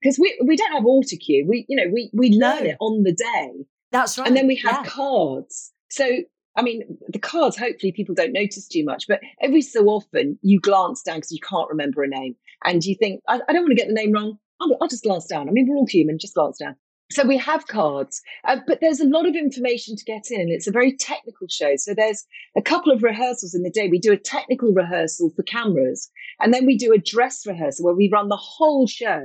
because 0.00 0.18
we 0.18 0.38
we 0.44 0.56
don't 0.56 0.72
have 0.72 0.86
auto 0.86 1.16
cue. 1.16 1.44
We 1.48 1.64
you 1.68 1.76
know 1.76 1.90
we 1.92 2.10
we 2.12 2.30
learn 2.30 2.66
it 2.66 2.76
on 2.80 3.02
the 3.02 3.12
day. 3.12 3.66
That's 3.90 4.18
right. 4.18 4.26
And 4.26 4.36
then 4.36 4.46
we 4.46 4.56
have 4.56 4.84
yeah. 4.84 4.90
cards. 4.90 5.72
So 5.90 6.18
I 6.58 6.62
mean, 6.62 6.98
the 7.08 7.20
cards, 7.20 7.56
hopefully 7.56 7.92
people 7.92 8.16
don't 8.16 8.32
notice 8.32 8.66
too 8.66 8.84
much, 8.84 9.06
but 9.06 9.20
every 9.40 9.62
so 9.62 9.86
often 9.86 10.38
you 10.42 10.58
glance 10.58 11.02
down 11.02 11.18
because 11.18 11.30
you 11.30 11.38
can't 11.40 11.68
remember 11.70 12.02
a 12.02 12.08
name 12.08 12.34
and 12.64 12.84
you 12.84 12.96
think, 12.96 13.22
I, 13.28 13.40
I 13.48 13.52
don't 13.52 13.62
want 13.62 13.70
to 13.70 13.76
get 13.76 13.86
the 13.86 13.94
name 13.94 14.12
wrong. 14.12 14.38
I'll, 14.60 14.76
I'll, 14.80 14.88
just 14.88 15.04
glance 15.04 15.26
down. 15.26 15.48
I 15.48 15.52
mean, 15.52 15.68
we're 15.68 15.76
all 15.76 15.86
human, 15.86 16.18
just 16.18 16.34
glance 16.34 16.58
down. 16.58 16.74
So 17.12 17.24
we 17.24 17.38
have 17.38 17.68
cards, 17.68 18.20
uh, 18.44 18.56
but 18.66 18.80
there's 18.80 18.98
a 18.98 19.06
lot 19.06 19.26
of 19.26 19.36
information 19.36 19.94
to 19.96 20.04
get 20.04 20.30
in. 20.30 20.48
It's 20.50 20.66
a 20.66 20.72
very 20.72 20.96
technical 20.96 21.46
show. 21.48 21.76
So 21.76 21.94
there's 21.94 22.26
a 22.56 22.60
couple 22.60 22.92
of 22.92 23.04
rehearsals 23.04 23.54
in 23.54 23.62
the 23.62 23.70
day. 23.70 23.88
We 23.88 24.00
do 24.00 24.12
a 24.12 24.18
technical 24.18 24.72
rehearsal 24.72 25.30
for 25.34 25.44
cameras, 25.44 26.10
and 26.40 26.52
then 26.52 26.66
we 26.66 26.76
do 26.76 26.92
a 26.92 26.98
dress 26.98 27.46
rehearsal 27.46 27.86
where 27.86 27.94
we 27.94 28.10
run 28.12 28.28
the 28.28 28.36
whole 28.36 28.86
show 28.86 29.22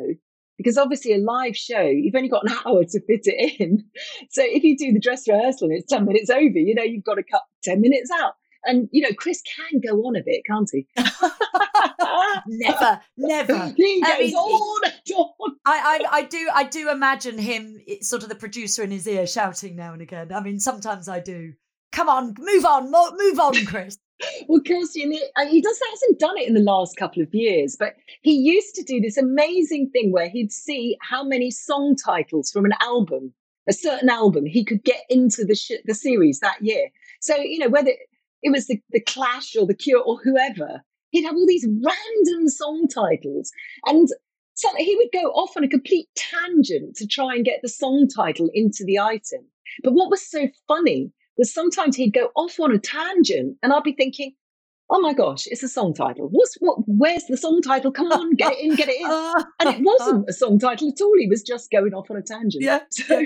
because 0.64 0.78
obviously 0.78 1.14
a 1.14 1.18
live 1.18 1.56
show 1.56 1.82
you've 1.82 2.16
only 2.16 2.30
got 2.30 2.44
an 2.50 2.56
hour 2.66 2.84
to 2.84 3.00
fit 3.02 3.22
it 3.26 3.60
in. 3.60 3.84
So 4.30 4.42
if 4.46 4.64
you 4.64 4.78
do 4.78 4.94
the 4.94 5.00
dress 5.00 5.28
rehearsal 5.28 5.70
and 5.70 5.78
it's 5.78 5.90
10 5.90 6.06
minutes 6.06 6.30
over 6.30 6.58
you 6.58 6.74
know 6.74 6.84
you've 6.84 7.04
got 7.04 7.16
to 7.16 7.24
cut 7.24 7.42
10 7.64 7.82
minutes 7.82 8.10
out. 8.12 8.34
And 8.66 8.88
you 8.92 9.02
know 9.02 9.14
chris 9.18 9.42
can 9.42 9.82
go 9.82 9.96
on 10.06 10.16
a 10.16 10.24
bit 10.24 10.44
can't 10.46 10.70
he? 10.72 10.88
Never 12.48 13.02
never. 13.18 13.74
He 13.76 14.02
goes 14.02 14.12
I 14.12 14.20
mean, 14.20 14.36
on 14.36 14.82
and 14.86 15.16
on. 15.16 15.56
I, 15.66 16.00
I, 16.12 16.18
I 16.18 16.22
do 16.24 16.50
i 16.54 16.64
do 16.64 16.90
imagine 16.90 17.38
him 17.38 17.80
sort 18.02 18.24
of 18.24 18.30
the 18.30 18.36
producer 18.36 18.84
in 18.84 18.92
his 18.92 19.08
ear 19.08 19.28
shouting 19.28 19.76
now 19.76 19.94
and 19.94 20.02
again. 20.02 20.32
I 20.34 20.42
mean 20.42 20.60
sometimes 20.60 21.08
i 21.08 21.20
do. 21.20 21.54
Come 21.92 22.10
on 22.10 22.34
move 22.38 22.66
on 22.66 22.92
move 22.92 23.40
on 23.40 23.66
chris 23.66 23.98
well, 24.48 24.62
Kirsty, 24.62 25.20
uh, 25.36 25.46
he 25.46 25.62
does 25.62 25.80
hasn't 25.92 26.20
done 26.20 26.38
it 26.38 26.48
in 26.48 26.54
the 26.54 26.60
last 26.60 26.98
couple 26.98 27.22
of 27.22 27.34
years, 27.34 27.76
but 27.78 27.96
he 28.22 28.34
used 28.34 28.76
to 28.76 28.84
do 28.84 29.00
this 29.00 29.18
amazing 29.18 29.90
thing 29.90 30.12
where 30.12 30.30
he'd 30.30 30.52
see 30.52 30.98
how 31.02 31.24
many 31.24 31.52
song 31.52 31.96
titles 31.96 32.52
from 32.52 32.66
an 32.66 32.74
album, 32.82 33.34
a 33.68 33.74
certain 33.74 34.10
album, 34.10 34.46
he 34.46 34.64
could 34.64 34.84
get 34.84 35.02
into 35.10 35.46
the 35.46 35.56
sh- 35.56 35.84
the 35.86 35.94
series 35.94 36.40
that 36.40 36.62
year. 36.62 36.90
So 37.22 37.36
you 37.38 37.60
know 37.60 37.70
whether 37.70 37.92
it 38.42 38.52
was 38.52 38.68
the, 38.68 38.82
the 38.92 39.02
Clash 39.02 39.56
or 39.56 39.66
the 39.66 39.74
Cure 39.74 40.02
or 40.02 40.20
whoever, 40.24 40.82
he'd 41.12 41.26
have 41.26 41.36
all 41.36 41.48
these 41.48 41.68
random 41.68 42.50
song 42.50 42.88
titles, 42.88 43.52
and 43.86 44.08
so 44.56 44.70
he 44.78 44.96
would 44.96 45.10
go 45.12 45.30
off 45.32 45.58
on 45.58 45.64
a 45.64 45.70
complete 45.70 46.08
tangent 46.16 46.96
to 46.98 47.08
try 47.08 47.34
and 47.34 47.46
get 47.46 47.62
the 47.62 47.70
song 47.70 48.08
title 48.08 48.50
into 48.54 48.84
the 48.86 49.00
item. 49.00 49.46
But 49.84 49.94
what 49.94 50.12
was 50.12 50.30
so 50.30 50.48
funny 50.68 51.12
was 51.38 51.54
sometimes 51.54 51.96
he'd 51.96 52.14
go 52.14 52.30
off 52.36 52.60
on 52.60 52.74
a 52.74 52.80
tangent 52.80 53.58
and 53.64 53.74
I'd 53.74 53.84
be 53.84 53.94
thinking, 53.94 54.34
oh 54.90 55.02
my 55.02 55.14
gosh, 55.14 55.48
it's 55.48 55.64
a 55.64 55.68
song 55.68 55.94
title. 55.94 56.28
What's 56.30 56.56
what? 56.60 56.78
Where's 56.86 57.26
the 57.26 57.38
song 57.38 57.62
title? 57.62 57.92
Come 57.92 58.12
on, 58.12 58.36
get 58.36 58.54
it 58.54 58.60
in, 58.60 58.76
get 58.76 58.90
it 58.90 59.00
in. 59.02 59.08
and 59.60 59.76
it 59.76 59.84
wasn't 59.84 60.30
a 60.30 60.34
song 60.34 60.60
title 60.60 60.90
at 60.90 61.02
all. 61.02 61.18
He 61.18 61.28
was 61.28 61.42
just 61.42 61.72
going 61.72 61.94
off 61.94 62.12
on 62.12 62.18
a 62.18 62.22
tangent. 62.22 62.64
Yeah. 62.64 62.80
So. 62.94 63.26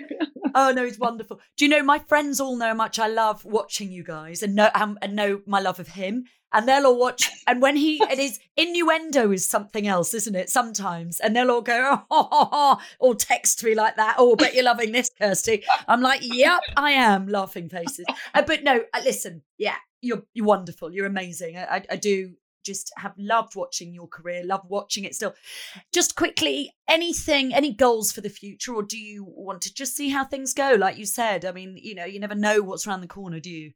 oh 0.56 0.72
no, 0.72 0.86
it's 0.86 0.98
wonderful. 0.98 1.40
Do 1.58 1.66
you 1.66 1.70
know 1.70 1.84
my 1.84 2.00
friends 2.00 2.40
all 2.40 2.56
know 2.56 2.70
how 2.70 2.74
much 2.74 3.00
I 3.00 3.08
love 3.08 3.44
watching 3.44 3.92
you 3.92 4.04
guys 4.04 4.42
and 4.42 4.56
know 4.56 4.70
um, 4.74 4.98
and 5.02 5.16
know 5.16 5.42
my 5.46 5.60
love 5.60 5.80
of 5.80 5.90
him. 5.90 6.26
And 6.54 6.68
they'll 6.68 6.86
all 6.86 6.98
watch, 6.98 7.30
and 7.46 7.62
when 7.62 7.76
he 7.76 8.02
it 8.04 8.20
is 8.20 8.40
innuendo 8.56 9.32
is 9.32 9.48
something 9.48 9.86
else, 9.86 10.14
isn't 10.14 10.36
it? 10.36 10.50
Sometimes, 10.50 11.20
and 11.20 11.36
they'll 11.36 11.52
all 11.52 11.62
go, 11.62 12.06
oh, 12.10 12.28
oh, 12.32 12.50
oh, 12.52 12.78
or 13.00 13.16
text 13.16 13.62
me 13.66 13.76
like 13.76 13.98
that. 13.98 14.16
Oh, 14.18 14.38
bet 14.38 14.56
you're 14.56 14.64
loving 14.64 14.94
this, 14.94 15.12
Kirsty. 15.20 15.64
I'm 15.90 16.02
like, 16.02 16.22
yep, 16.24 16.62
I 16.78 16.92
am. 16.92 17.28
Laughing 17.28 17.68
faces. 17.68 18.06
Uh, 18.34 18.44
but 18.44 18.64
no, 18.64 18.84
uh, 18.94 19.02
listen, 19.04 19.42
yeah, 19.58 19.76
you're 20.02 20.24
you're 20.34 20.46
wonderful. 20.46 20.92
You're 20.92 21.06
amazing. 21.06 21.58
I, 21.58 21.66
I, 21.66 21.84
I 21.92 21.96
do 21.98 22.34
just 22.66 22.92
have 22.98 23.14
loved 23.18 23.56
watching 23.56 23.94
your 23.94 24.08
career, 24.08 24.44
love 24.46 24.62
watching 24.70 25.06
it 25.06 25.16
still. 25.16 25.34
Just 25.94 26.16
quickly, 26.16 26.74
anything, 26.88 27.54
any 27.54 27.74
goals 27.74 28.12
for 28.12 28.22
the 28.22 28.30
future, 28.30 28.74
or 28.74 28.84
do 28.84 28.98
you 28.98 29.26
want 29.26 29.62
to 29.62 29.74
just 29.74 29.96
see 29.96 30.10
how 30.10 30.26
things 30.26 30.54
go? 30.54 30.76
Like 30.78 30.98
you 30.98 31.06
said, 31.06 31.46
I 31.46 31.52
mean, 31.52 31.78
you 31.82 31.96
know, 31.96 32.06
you 32.06 32.20
never 32.20 32.36
know 32.36 32.62
what's 32.62 32.86
around 32.88 33.02
the 33.02 33.08
corner, 33.08 33.40
do 33.40 33.50
you? 33.50 33.72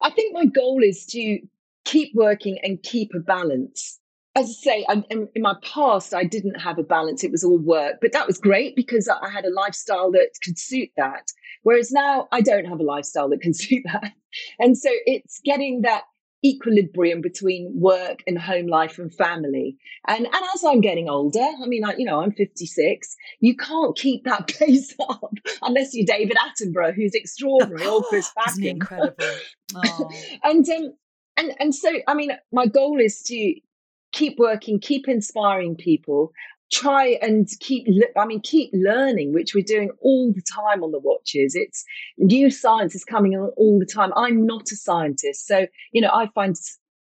I 0.00 0.10
think 0.10 0.34
my 0.34 0.46
goal 0.46 0.82
is 0.82 1.06
to 1.06 1.40
keep 1.84 2.12
working 2.14 2.58
and 2.62 2.82
keep 2.82 3.10
a 3.14 3.20
balance. 3.20 3.98
As 4.34 4.46
I 4.46 4.52
say, 4.52 4.86
I, 4.88 5.04
in, 5.10 5.28
in 5.34 5.42
my 5.42 5.54
past, 5.62 6.14
I 6.14 6.24
didn't 6.24 6.58
have 6.58 6.78
a 6.78 6.82
balance. 6.82 7.22
It 7.22 7.30
was 7.30 7.44
all 7.44 7.58
work, 7.58 7.96
but 8.00 8.12
that 8.12 8.26
was 8.26 8.38
great 8.38 8.74
because 8.76 9.08
I 9.08 9.28
had 9.28 9.44
a 9.44 9.52
lifestyle 9.52 10.10
that 10.12 10.30
could 10.42 10.58
suit 10.58 10.88
that. 10.96 11.26
Whereas 11.62 11.92
now 11.92 12.28
I 12.32 12.40
don't 12.40 12.64
have 12.64 12.80
a 12.80 12.84
lifestyle 12.84 13.28
that 13.28 13.42
can 13.42 13.54
suit 13.64 13.82
that. 13.92 14.12
And 14.58 14.76
so 14.76 14.88
it's 15.06 15.40
getting 15.44 15.82
that 15.82 16.04
equilibrium 16.44 17.20
between 17.20 17.70
work 17.74 18.22
and 18.26 18.38
home 18.38 18.66
life 18.66 18.98
and 18.98 19.14
family. 19.14 19.76
And 20.08 20.26
and 20.26 20.44
as 20.54 20.64
I'm 20.64 20.80
getting 20.80 21.08
older, 21.08 21.38
I 21.40 21.66
mean, 21.66 21.84
I, 21.84 21.94
you 21.96 22.04
know, 22.04 22.20
I'm 22.20 22.32
56. 22.32 23.16
You 23.40 23.56
can't 23.56 23.96
keep 23.96 24.24
that 24.24 24.48
pace 24.58 24.94
up 25.08 25.32
unless 25.62 25.94
you're 25.94 26.06
David 26.06 26.36
Attenborough, 26.36 26.94
who's 26.94 27.14
extraordinary, 27.14 27.86
or 27.86 28.02
Chris 28.02 28.30
Packham. 28.36 28.64
incredible. 28.64 29.26
Oh. 29.74 30.10
and 30.42 30.68
um, 30.68 30.92
and 31.36 31.54
and 31.58 31.74
so, 31.74 31.90
I 32.06 32.14
mean, 32.14 32.32
my 32.52 32.66
goal 32.66 33.00
is 33.00 33.22
to 33.24 33.54
keep 34.12 34.38
working, 34.38 34.78
keep 34.78 35.08
inspiring 35.08 35.74
people, 35.74 36.32
try 36.72 37.18
and 37.20 37.48
keep 37.60 37.86
i 38.16 38.24
mean 38.24 38.40
keep 38.40 38.70
learning 38.72 39.34
which 39.34 39.54
we're 39.54 39.62
doing 39.62 39.90
all 40.00 40.32
the 40.32 40.42
time 40.42 40.82
on 40.82 40.90
the 40.90 40.98
watches. 40.98 41.54
It's 41.54 41.84
new 42.16 42.50
science 42.50 42.94
is 42.94 43.04
coming 43.04 43.34
on 43.34 43.50
all 43.56 43.78
the 43.78 43.86
time. 43.86 44.10
I'm 44.16 44.46
not 44.46 44.72
a 44.72 44.76
scientist. 44.76 45.46
So 45.46 45.66
you 45.92 46.00
know 46.00 46.10
i 46.12 46.28
find 46.34 46.56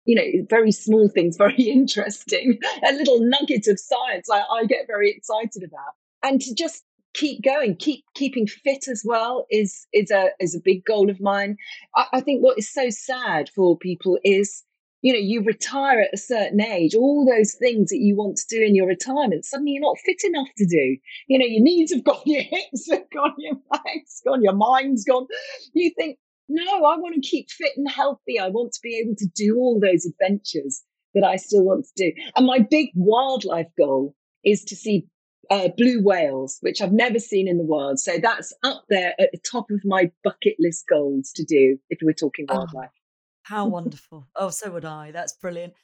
you 0.05 0.15
know 0.15 0.47
very 0.51 0.71
small 0.71 1.09
things 1.09 1.37
very 1.39 1.63
interesting. 1.63 2.59
A 2.87 2.93
little 2.93 3.21
nugget 3.21 3.67
of 3.67 3.81
science 3.81 4.29
I, 4.31 4.41
I 4.41 4.67
get 4.67 4.87
very 4.87 5.11
excited 5.11 5.63
about. 5.65 5.95
And 6.23 6.41
to 6.41 6.55
just 6.55 6.85
keep 7.15 7.43
going 7.43 7.77
keep 7.77 8.05
keeping 8.15 8.47
fit 8.47 8.89
as 8.89 9.03
well 9.05 9.47
is 9.51 9.87
is 9.93 10.11
a 10.11 10.31
is 10.41 10.55
a 10.55 10.61
big 10.65 10.85
goal 10.85 11.11
of 11.11 11.21
mine 11.21 11.57
I, 11.95 12.07
I 12.15 12.21
think 12.21 12.43
what 12.43 12.59
is 12.59 12.73
so 12.73 12.91
sad 12.91 13.49
for 13.55 13.79
people 13.79 14.19
is 14.25 14.65
you 15.05 15.13
know, 15.13 15.19
you 15.19 15.43
retire 15.43 16.01
at 16.01 16.15
a 16.15 16.17
certain 16.17 16.63
age, 16.63 16.95
all 16.95 17.27
those 17.27 17.53
things 17.53 17.91
that 17.91 17.99
you 17.99 18.17
want 18.17 18.39
to 18.39 18.47
do 18.49 18.63
in 18.63 18.75
your 18.75 18.87
retirement, 18.87 19.45
suddenly 19.45 19.73
you're 19.73 19.83
not 19.83 19.99
fit 19.99 20.25
enough 20.25 20.49
to 20.57 20.65
do. 20.65 20.97
You 21.29 21.39
know, 21.39 21.45
your 21.45 21.63
knees 21.63 21.93
have 21.93 22.05
gone, 22.05 22.23
your 22.25 22.41
hips 22.41 22.91
have 22.91 23.05
gone, 23.11 23.35
your 23.37 23.57
back's 23.71 24.23
gone, 24.27 24.43
your 24.43 24.55
mind's 24.55 25.05
gone. 25.05 25.27
You 25.75 25.93
think, 25.99 26.17
no, 26.49 26.87
I 26.87 26.97
want 26.97 27.17
to 27.17 27.21
keep 27.21 27.51
fit 27.51 27.73
and 27.77 27.87
healthy. 27.87 28.41
I 28.41 28.49
want 28.49 28.73
to 28.73 28.81
be 28.83 28.97
able 28.97 29.15
to 29.17 29.27
do 29.37 29.59
all 29.59 29.79
those 29.79 30.07
adventures 30.07 30.83
that 31.13 31.23
I 31.23 31.37
still 31.37 31.65
want 31.65 31.85
to 31.85 32.11
do. 32.11 32.13
And 32.35 32.47
my 32.47 32.61
big 32.61 32.89
wildlife 32.95 33.69
goal 33.77 34.15
is 34.43 34.65
to 34.65 34.75
see 34.75 35.07
uh, 35.51 35.69
blue 35.77 36.03
whales, 36.03 36.59
which 36.61 36.81
I've 36.81 36.93
never 36.93 37.19
seen 37.19 37.49
in 37.49 37.59
the 37.59 37.65
wild. 37.65 37.99
So 37.99 38.19
that's 38.19 38.53
up 38.63 38.85
there 38.89 39.15
at 39.19 39.31
the 39.33 39.39
top 39.39 39.71
of 39.71 39.81
my 39.85 40.11
bucket 40.23 40.57
list 40.59 40.87
goals 40.89 41.33
to 41.33 41.45
do 41.45 41.79
if 41.91 41.99
we're 42.03 42.13
talking 42.13 42.47
oh, 42.49 42.57
wildlife. 42.57 42.91
Oh, 42.93 43.01
how 43.43 43.67
wonderful. 43.69 44.27
Oh, 44.37 44.51
so 44.51 44.71
would 44.71 44.85
I. 44.85 45.11
That's 45.11 45.33
brilliant. 45.33 45.75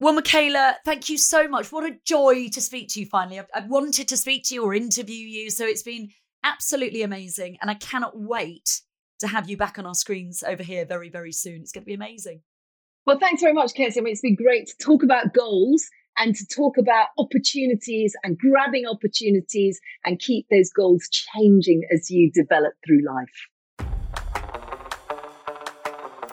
Well, 0.00 0.14
Michaela, 0.14 0.76
thank 0.84 1.08
you 1.08 1.16
so 1.16 1.46
much. 1.46 1.70
What 1.70 1.84
a 1.84 1.96
joy 2.04 2.48
to 2.48 2.60
speak 2.60 2.88
to 2.90 3.00
you 3.00 3.06
finally. 3.06 3.38
I've, 3.38 3.46
I've, 3.54 3.68
wanted 3.68 4.08
to 4.08 4.16
speak 4.16 4.42
to 4.46 4.54
you 4.54 4.64
or 4.64 4.74
interview 4.74 5.14
you. 5.14 5.48
So 5.48 5.64
it's 5.64 5.84
been 5.84 6.10
absolutely 6.42 7.02
amazing. 7.02 7.58
And 7.60 7.70
I 7.70 7.74
cannot 7.74 8.18
wait 8.18 8.82
to 9.20 9.28
have 9.28 9.48
you 9.48 9.56
back 9.56 9.78
on 9.78 9.86
our 9.86 9.94
screens 9.94 10.42
over 10.42 10.64
here 10.64 10.84
very, 10.84 11.08
very 11.08 11.30
soon. 11.30 11.60
It's 11.60 11.70
going 11.70 11.84
to 11.84 11.86
be 11.86 11.94
amazing. 11.94 12.40
Well, 13.06 13.18
thanks 13.18 13.42
very 13.42 13.52
much, 13.52 13.74
Kirsty. 13.76 14.00
I 14.00 14.02
mean, 14.02 14.12
it's 14.12 14.20
been 14.20 14.34
great 14.34 14.66
to 14.68 14.76
talk 14.78 15.02
about 15.02 15.34
goals 15.34 15.88
and 16.18 16.34
to 16.34 16.46
talk 16.46 16.78
about 16.78 17.08
opportunities 17.18 18.14
and 18.24 18.38
grabbing 18.38 18.86
opportunities 18.86 19.80
and 20.04 20.18
keep 20.18 20.46
those 20.50 20.70
goals 20.70 21.08
changing 21.10 21.82
as 21.92 22.10
you 22.10 22.30
develop 22.32 22.74
through 22.86 23.02
life. 23.06 23.28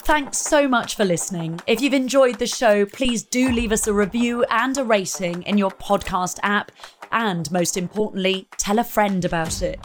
Thanks 0.03 0.39
so 0.39 0.67
much 0.67 0.95
for 0.95 1.05
listening. 1.05 1.59
If 1.67 1.81
you've 1.81 1.93
enjoyed 1.93 2.39
the 2.39 2.47
show, 2.47 2.83
please 2.83 3.21
do 3.21 3.51
leave 3.51 3.71
us 3.71 3.85
a 3.85 3.93
review 3.93 4.43
and 4.49 4.75
a 4.77 4.83
rating 4.83 5.43
in 5.43 5.55
your 5.57 5.69
podcast 5.69 6.39
app. 6.41 6.71
And 7.11 7.51
most 7.51 7.77
importantly, 7.77 8.47
tell 8.57 8.79
a 8.79 8.83
friend 8.83 9.23
about 9.23 9.61
it. 9.61 9.79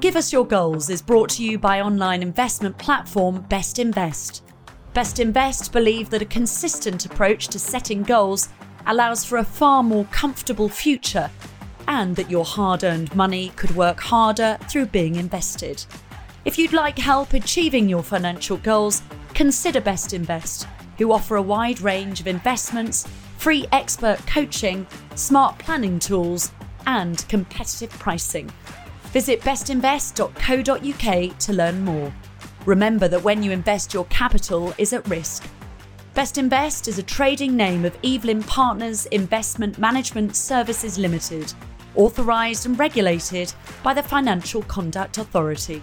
Give 0.00 0.16
Us 0.16 0.32
Your 0.32 0.46
Goals 0.46 0.88
is 0.88 1.02
brought 1.02 1.28
to 1.30 1.44
you 1.44 1.58
by 1.58 1.80
online 1.80 2.22
investment 2.22 2.78
platform 2.78 3.44
Bestinvest. 3.50 4.40
Best 4.94 5.20
Invest 5.20 5.70
believe 5.70 6.08
that 6.10 6.22
a 6.22 6.26
consistent 6.26 7.04
approach 7.04 7.48
to 7.48 7.58
setting 7.58 8.02
goals 8.02 8.48
allows 8.86 9.24
for 9.24 9.38
a 9.38 9.44
far 9.44 9.82
more 9.82 10.04
comfortable 10.06 10.68
future 10.68 11.30
and 11.88 12.14
that 12.16 12.30
your 12.30 12.44
hard 12.44 12.84
earned 12.84 13.14
money 13.14 13.50
could 13.56 13.74
work 13.74 13.98
harder 13.98 14.58
through 14.68 14.86
being 14.86 15.16
invested. 15.16 15.84
If 16.44 16.58
you'd 16.58 16.72
like 16.72 16.98
help 16.98 17.32
achieving 17.32 17.88
your 17.88 18.02
financial 18.02 18.58
goals, 18.58 19.02
consider 19.34 19.80
Bestinvest, 19.80 20.66
who 20.98 21.12
offer 21.12 21.36
a 21.36 21.42
wide 21.42 21.80
range 21.80 22.20
of 22.20 22.26
investments, 22.26 23.06
free 23.38 23.66
expert 23.72 24.18
coaching, 24.26 24.86
smart 25.14 25.58
planning 25.58 25.98
tools, 25.98 26.52
and 26.86 27.26
competitive 27.28 27.90
pricing. 27.90 28.50
Visit 29.12 29.40
bestinvest.co.uk 29.40 31.38
to 31.38 31.52
learn 31.52 31.84
more. 31.84 32.12
Remember 32.66 33.08
that 33.08 33.22
when 33.22 33.42
you 33.42 33.50
invest, 33.50 33.94
your 33.94 34.04
capital 34.06 34.74
is 34.76 34.92
at 34.92 35.08
risk. 35.08 35.48
Bestinvest 36.18 36.88
is 36.88 36.98
a 36.98 37.02
trading 37.04 37.56
name 37.56 37.84
of 37.84 37.96
Evelyn 38.02 38.42
Partners 38.42 39.06
Investment 39.06 39.78
Management 39.78 40.34
Services 40.34 40.98
Limited, 40.98 41.54
authorised 41.94 42.66
and 42.66 42.76
regulated 42.76 43.52
by 43.84 43.94
the 43.94 44.02
Financial 44.02 44.62
Conduct 44.62 45.18
Authority. 45.18 45.80